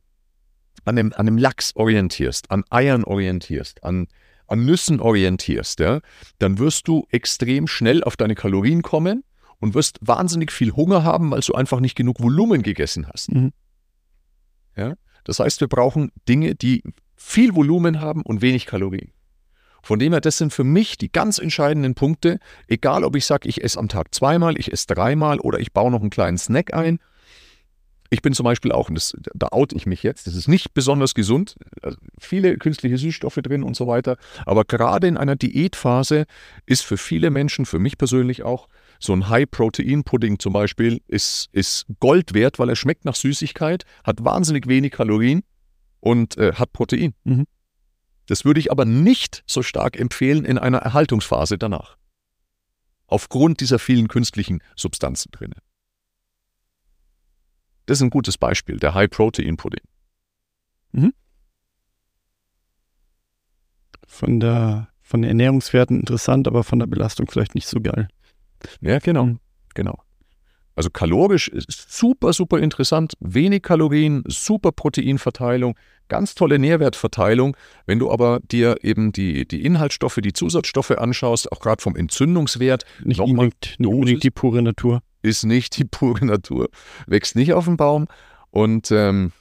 an, 0.85 0.97
einem, 0.97 1.11
an 1.11 1.27
einem 1.27 1.37
Lachs 1.37 1.75
orientierst, 1.75 2.51
an 2.51 2.63
Eiern 2.69 3.03
orientierst, 3.03 3.83
an, 3.83 4.07
an 4.47 4.65
Nüssen 4.65 5.01
orientierst, 5.01 5.81
ja, 5.81 5.99
dann 6.39 6.57
wirst 6.57 6.87
du 6.87 7.05
extrem 7.09 7.67
schnell 7.67 8.01
auf 8.01 8.15
deine 8.15 8.35
Kalorien 8.35 8.81
kommen 8.81 9.25
und 9.59 9.73
wirst 9.73 9.99
wahnsinnig 10.01 10.51
viel 10.51 10.71
Hunger 10.71 11.03
haben, 11.03 11.31
weil 11.31 11.41
du 11.41 11.53
einfach 11.53 11.79
nicht 11.79 11.95
genug 11.95 12.21
Volumen 12.21 12.63
gegessen 12.63 13.07
hast. 13.07 13.31
Mhm. 13.31 13.51
Ja? 14.75 14.95
Das 15.23 15.39
heißt, 15.39 15.59
wir 15.61 15.67
brauchen 15.67 16.11
Dinge, 16.27 16.55
die 16.55 16.83
viel 17.15 17.55
Volumen 17.55 18.01
haben 18.01 18.21
und 18.21 18.41
wenig 18.41 18.65
Kalorien. 18.65 19.11
Von 19.81 19.99
dem 19.99 20.13
her, 20.13 20.21
das 20.21 20.39
sind 20.39 20.51
für 20.51 20.63
mich 20.63 20.97
die 20.97 21.11
ganz 21.11 21.37
entscheidenden 21.37 21.93
Punkte, 21.93 22.39
egal 22.67 23.03
ob 23.03 23.15
ich 23.15 23.25
sage, 23.25 23.47
ich 23.47 23.63
esse 23.63 23.77
am 23.77 23.87
Tag 23.87 24.15
zweimal, 24.15 24.57
ich 24.57 24.71
esse 24.71 24.87
dreimal 24.87 25.39
oder 25.39 25.59
ich 25.59 25.73
baue 25.73 25.91
noch 25.91 26.01
einen 26.01 26.09
kleinen 26.09 26.39
Snack 26.39 26.73
ein. 26.73 26.99
Ich 28.09 28.23
bin 28.23 28.33
zum 28.33 28.45
Beispiel 28.45 28.71
auch, 28.71 28.89
und 28.89 28.95
das, 28.95 29.15
da 29.33 29.47
out 29.47 29.73
ich 29.73 29.85
mich 29.85 30.01
jetzt, 30.01 30.25
das 30.25 30.35
ist 30.35 30.47
nicht 30.47 30.73
besonders 30.73 31.13
gesund, 31.13 31.55
also 31.81 31.97
viele 32.19 32.57
künstliche 32.57 32.97
Süßstoffe 32.97 33.39
drin 33.43 33.61
und 33.61 33.75
so 33.75 33.85
weiter, 33.87 34.17
aber 34.45 34.63
gerade 34.63 35.07
in 35.07 35.17
einer 35.17 35.35
Diätphase 35.35 36.25
ist 36.65 36.81
für 36.81 36.97
viele 36.97 37.29
Menschen, 37.29 37.65
für 37.65 37.79
mich 37.79 37.97
persönlich 37.97 38.43
auch, 38.43 38.67
so 38.99 39.13
ein 39.13 39.29
High-Protein-Pudding 39.29 40.39
zum 40.39 40.53
Beispiel 40.53 41.01
ist, 41.07 41.49
ist 41.51 41.85
Gold 41.99 42.33
wert, 42.33 42.59
weil 42.59 42.69
er 42.69 42.75
schmeckt 42.75 43.05
nach 43.05 43.15
Süßigkeit, 43.15 43.85
hat 44.03 44.23
wahnsinnig 44.23 44.67
wenig 44.67 44.91
Kalorien 44.91 45.43
und 45.99 46.37
äh, 46.37 46.53
hat 46.53 46.73
Protein. 46.73 47.13
Mhm. 47.23 47.45
Das 48.27 48.45
würde 48.45 48.59
ich 48.59 48.71
aber 48.71 48.85
nicht 48.85 49.43
so 49.45 49.61
stark 49.61 49.99
empfehlen 49.99 50.45
in 50.45 50.57
einer 50.57 50.79
Erhaltungsphase 50.79 51.57
danach. 51.57 51.97
Aufgrund 53.07 53.59
dieser 53.59 53.77
vielen 53.77 54.07
künstlichen 54.07 54.61
Substanzen 54.75 55.31
drin. 55.31 55.53
Das 57.85 57.99
ist 57.99 58.01
ein 58.01 58.09
gutes 58.09 58.37
Beispiel, 58.37 58.77
der 58.77 58.95
High-Protein-Pudding. 58.95 59.83
Mhm. 60.93 61.13
Von, 64.07 64.39
der, 64.39 64.89
von 65.01 65.21
den 65.21 65.29
Ernährungswerten 65.29 65.99
interessant, 65.99 66.47
aber 66.47 66.63
von 66.63 66.79
der 66.79 66.87
Belastung 66.87 67.29
vielleicht 67.29 67.53
nicht 67.53 67.67
so 67.67 67.79
geil. 67.79 68.07
Ja, 68.81 68.99
genau. 68.99 69.25
Mhm. 69.25 69.39
Genau. 69.73 69.99
Also 70.75 70.89
kalorisch 70.89 71.47
ist 71.47 71.71
super, 71.71 72.33
super 72.33 72.59
interessant. 72.59 73.13
Wenig 73.21 73.63
Kalorien, 73.63 74.23
super 74.27 74.73
Proteinverteilung, 74.73 75.75
ganz 76.09 76.35
tolle 76.35 76.59
Nährwertverteilung. 76.59 77.55
Wenn 77.85 77.99
du 77.99 78.11
aber 78.11 78.41
dir 78.51 78.83
eben 78.83 79.13
die, 79.13 79.47
die 79.47 79.63
Inhaltsstoffe, 79.63 80.19
die 80.21 80.33
Zusatzstoffe 80.33 80.91
anschaust, 80.91 81.51
auch 81.51 81.61
gerade 81.61 81.81
vom 81.81 81.95
Entzündungswert, 81.95 82.83
nicht 83.03 83.21
unbedingt, 83.21 83.77
nicht 83.79 84.23
die 84.23 84.31
pure 84.31 84.61
Natur. 84.61 85.01
Ist 85.21 85.45
nicht 85.45 85.77
die 85.77 85.85
pure 85.85 86.25
Natur. 86.25 86.69
Wächst 87.07 87.35
nicht 87.35 87.53
auf 87.53 87.65
dem 87.65 87.77
Baum. 87.77 88.07
Und 88.51 88.91
ähm, 88.91 89.31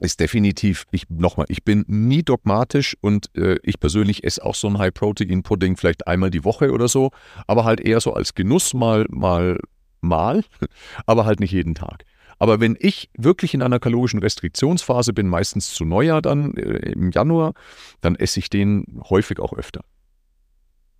ist 0.00 0.20
definitiv, 0.20 0.86
ich 0.90 1.08
nochmal, 1.08 1.46
ich 1.48 1.64
bin 1.64 1.84
nie 1.86 2.22
dogmatisch 2.22 2.96
und 3.00 3.30
äh, 3.36 3.58
ich 3.62 3.78
persönlich 3.78 4.24
esse 4.24 4.44
auch 4.44 4.54
so 4.54 4.68
ein 4.68 4.78
High-Protein-Pudding 4.78 5.76
vielleicht 5.76 6.06
einmal 6.06 6.30
die 6.30 6.44
Woche 6.44 6.72
oder 6.72 6.88
so, 6.88 7.10
aber 7.46 7.64
halt 7.64 7.80
eher 7.80 8.00
so 8.00 8.12
als 8.12 8.34
Genuss 8.34 8.74
mal, 8.74 9.06
mal, 9.08 9.58
mal, 10.00 10.44
aber 11.06 11.24
halt 11.24 11.40
nicht 11.40 11.52
jeden 11.52 11.74
Tag. 11.74 12.04
Aber 12.38 12.60
wenn 12.60 12.76
ich 12.78 13.10
wirklich 13.16 13.54
in 13.54 13.62
einer 13.62 13.78
kalorischen 13.78 14.18
Restriktionsphase 14.18 15.12
bin, 15.12 15.28
meistens 15.28 15.72
zu 15.72 15.84
Neujahr 15.84 16.20
dann 16.20 16.54
äh, 16.56 16.90
im 16.90 17.10
Januar, 17.12 17.54
dann 18.00 18.16
esse 18.16 18.40
ich 18.40 18.50
den 18.50 19.00
häufig 19.08 19.38
auch 19.38 19.52
öfter. 19.52 19.82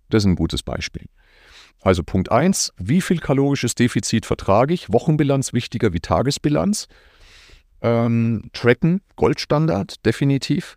Das 0.09 0.23
ist 0.23 0.27
ein 0.27 0.35
gutes 0.35 0.63
Beispiel. 0.63 1.07
Also 1.81 2.03
Punkt 2.03 2.31
1, 2.31 2.73
wie 2.77 3.01
viel 3.01 3.19
kalorisches 3.19 3.75
Defizit 3.75 4.25
vertrage 4.25 4.73
ich? 4.73 4.91
Wochenbilanz 4.91 5.53
wichtiger 5.53 5.93
wie 5.93 5.99
Tagesbilanz. 5.99 6.87
Ähm, 7.85 8.49
tracken, 8.51 9.01
Goldstandard, 9.15 10.03
definitiv. 10.07 10.75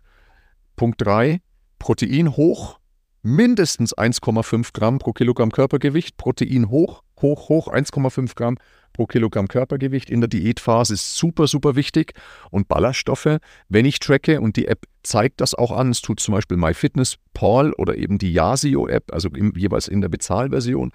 Punkt 0.75 1.01
3, 1.01 1.41
Protein 1.79 2.35
hoch, 2.35 2.77
mindestens 3.23 3.97
1,5 3.97 4.73
Gramm 4.73 4.99
pro 4.99 5.11
Kilogramm 5.13 5.51
Körpergewicht. 5.51 6.17
Protein 6.17 6.69
hoch, 6.69 7.01
hoch, 7.19 7.49
hoch, 7.49 7.67
1,5 7.67 8.35
Gramm 8.35 8.57
pro 8.93 9.07
Kilogramm 9.07 9.47
Körpergewicht 9.47 10.11
in 10.11 10.21
der 10.21 10.27
Diätphase 10.27 10.93
ist 10.93 11.17
super, 11.17 11.47
super 11.47 11.75
wichtig. 11.75 12.13
Und 12.51 12.67
Ballaststoffe, 12.67 13.39
wenn 13.69 13.85
ich 13.85 13.97
tracke 13.97 14.39
und 14.39 14.55
die 14.55 14.67
App 14.67 14.85
zeigt 15.01 15.41
das 15.41 15.55
auch 15.55 15.71
an, 15.71 15.89
es 15.89 16.03
tut 16.03 16.19
zum 16.19 16.35
Beispiel 16.35 16.57
MyFitnessPal 16.57 17.73
oder 17.73 17.97
eben 17.97 18.19
die 18.19 18.31
Yasio-App, 18.33 19.11
also 19.11 19.29
im, 19.29 19.55
jeweils 19.55 19.87
in 19.87 20.01
der 20.01 20.09
Bezahlversion, 20.09 20.91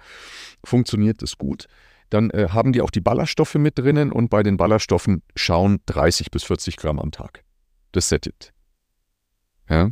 funktioniert 0.63 1.21
das 1.21 1.37
gut 1.37 1.67
dann 2.09 2.29
äh, 2.31 2.49
haben 2.49 2.73
die 2.73 2.81
auch 2.81 2.91
die 2.91 3.01
Ballaststoffe 3.01 3.55
mit 3.55 3.77
drinnen 3.77 4.11
und 4.11 4.29
bei 4.29 4.43
den 4.43 4.57
Ballaststoffen 4.57 5.23
schauen 5.35 5.79
30 5.87 6.31
bis 6.31 6.43
40 6.43 6.77
Gramm 6.77 6.99
am 6.99 7.11
Tag. 7.11 7.43
Das 7.91 8.09
settet. 8.09 8.53
Ja. 9.69 9.89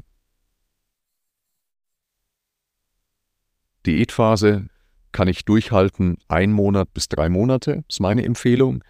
Diätphase 3.85 4.67
kann 5.11 5.27
ich 5.27 5.45
durchhalten, 5.45 6.17
ein 6.27 6.51
Monat 6.51 6.93
bis 6.93 7.07
drei 7.07 7.29
Monate, 7.29 7.83
ist 7.87 7.99
meine 7.99 8.23
Empfehlung. 8.23 8.83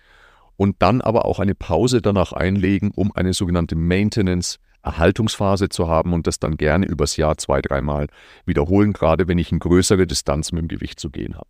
Und 0.55 0.77
dann 0.79 1.01
aber 1.01 1.25
auch 1.25 1.39
eine 1.39 1.55
Pause 1.55 2.01
danach 2.01 2.31
einlegen, 2.31 2.91
um 2.91 3.11
eine 3.15 3.33
sogenannte 3.33 3.75
Maintenance, 3.75 4.59
Erhaltungsphase 4.83 5.69
zu 5.69 5.87
haben 5.87 6.13
und 6.13 6.27
das 6.27 6.39
dann 6.39 6.57
gerne 6.57 6.85
übers 6.85 7.17
Jahr 7.17 7.37
zwei, 7.37 7.61
dreimal 7.61 8.07
wiederholen, 8.45 8.93
gerade 8.93 9.27
wenn 9.27 9.37
ich 9.37 9.51
eine 9.51 9.59
größere 9.59 10.05
Distanz 10.05 10.51
mit 10.51 10.61
dem 10.61 10.67
Gewicht 10.67 10.99
zu 10.99 11.09
gehen 11.09 11.35
habe. 11.35 11.49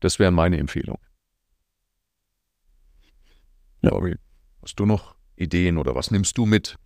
Das 0.00 0.18
wären 0.18 0.34
meine 0.34 0.58
Empfehlungen. 0.58 1.00
Ja. 3.82 3.90
Bobby, 3.90 4.16
hast 4.62 4.78
du 4.78 4.86
noch 4.86 5.14
Ideen 5.36 5.78
oder 5.78 5.94
was 5.94 6.10
nimmst 6.10 6.36
du 6.38 6.46
mit? 6.46 6.76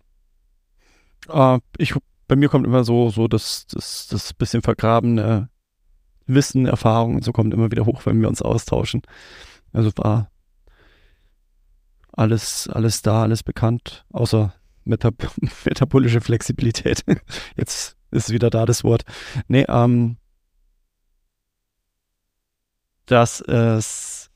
Uh, 1.27 1.59
ich, 1.77 1.93
bei 2.27 2.35
mir 2.35 2.49
kommt 2.49 2.65
immer 2.65 2.83
so, 2.83 3.09
so 3.09 3.27
das, 3.27 3.67
das, 3.67 4.07
das 4.07 4.33
bisschen 4.33 4.61
vergrabene 4.61 5.49
Wissen, 6.27 6.65
Erfahrung 6.65 7.15
und 7.15 7.23
so 7.23 7.31
kommt 7.31 7.53
immer 7.53 7.71
wieder 7.71 7.85
hoch, 7.85 8.05
wenn 8.05 8.21
wir 8.21 8.27
uns 8.27 8.41
austauschen. 8.41 9.01
Also 9.73 9.91
war 9.95 10.31
alles, 12.13 12.67
alles 12.67 13.01
da, 13.01 13.23
alles 13.23 13.43
bekannt, 13.43 14.05
außer 14.11 14.53
Metab 14.83 15.15
metabolische 15.65 16.21
Flexibilität. 16.21 17.03
Jetzt 17.55 17.97
ist 18.11 18.29
wieder 18.29 18.49
da 18.49 18.65
das 18.65 18.83
Wort. 18.83 19.03
Nee, 19.47 19.65
ähm, 19.67 20.17
dass 23.11 23.41
es 23.41 24.29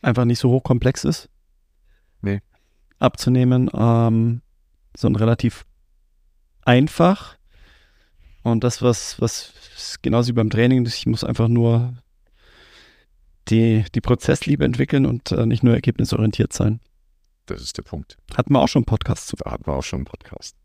einfach 0.00 0.24
nicht 0.24 0.38
so 0.38 0.50
hochkomplex 0.50 1.04
ist. 1.04 1.28
Nee. 2.20 2.40
Abzunehmen, 2.98 3.68
ähm, 3.74 4.42
sondern 4.96 5.20
relativ 5.20 5.66
einfach. 6.64 7.36
Und 8.42 8.62
das, 8.62 8.80
was, 8.80 9.20
was 9.20 9.52
genauso 10.02 10.28
wie 10.28 10.34
beim 10.34 10.50
Training, 10.50 10.86
ich 10.86 11.06
muss 11.06 11.24
einfach 11.24 11.48
nur 11.48 11.94
die, 13.48 13.84
die 13.94 14.00
Prozessliebe 14.00 14.64
entwickeln 14.64 15.04
und 15.04 15.32
äh, 15.32 15.46
nicht 15.46 15.64
nur 15.64 15.74
ergebnisorientiert 15.74 16.52
sein. 16.52 16.80
Das 17.46 17.60
ist 17.60 17.76
der 17.76 17.82
Punkt. 17.82 18.18
Hatten 18.36 18.52
wir 18.52 18.60
auch 18.60 18.68
schon 18.68 18.80
einen 18.80 18.86
Podcast 18.86 19.26
zu. 19.26 19.36
Da 19.36 19.50
hatten 19.50 19.66
wir 19.66 19.74
auch 19.74 19.82
schon 19.82 19.98
einen 19.98 20.04
Podcast. 20.04 20.56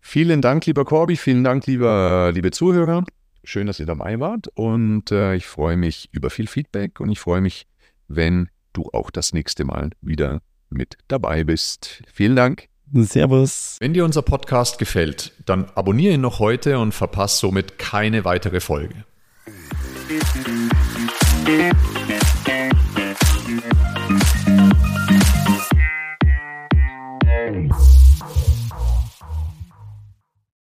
Vielen 0.00 0.40
Dank, 0.40 0.64
lieber 0.64 0.86
Corby, 0.86 1.16
vielen 1.16 1.44
Dank, 1.44 1.66
lieber, 1.66 2.32
liebe 2.32 2.50
Zuhörer. 2.50 3.04
Schön, 3.44 3.66
dass 3.66 3.80
ihr 3.80 3.86
dabei 3.86 4.20
wart 4.20 4.48
und 4.54 5.10
äh, 5.10 5.34
ich 5.34 5.46
freue 5.46 5.76
mich 5.76 6.08
über 6.12 6.30
viel 6.30 6.46
Feedback 6.46 7.00
und 7.00 7.10
ich 7.10 7.18
freue 7.18 7.40
mich, 7.40 7.66
wenn 8.06 8.48
du 8.72 8.88
auch 8.92 9.10
das 9.10 9.32
nächste 9.32 9.64
Mal 9.64 9.90
wieder 10.00 10.42
mit 10.70 10.96
dabei 11.08 11.42
bist. 11.44 12.02
Vielen 12.12 12.36
Dank. 12.36 12.68
Servus. 12.94 13.78
Wenn 13.80 13.94
dir 13.94 14.04
unser 14.04 14.22
Podcast 14.22 14.78
gefällt, 14.78 15.32
dann 15.46 15.64
abonniere 15.74 16.14
ihn 16.14 16.20
noch 16.20 16.38
heute 16.38 16.78
und 16.78 16.92
verpasse 16.92 17.38
somit 17.38 17.78
keine 17.78 18.24
weitere 18.24 18.60
Folge. 18.60 19.04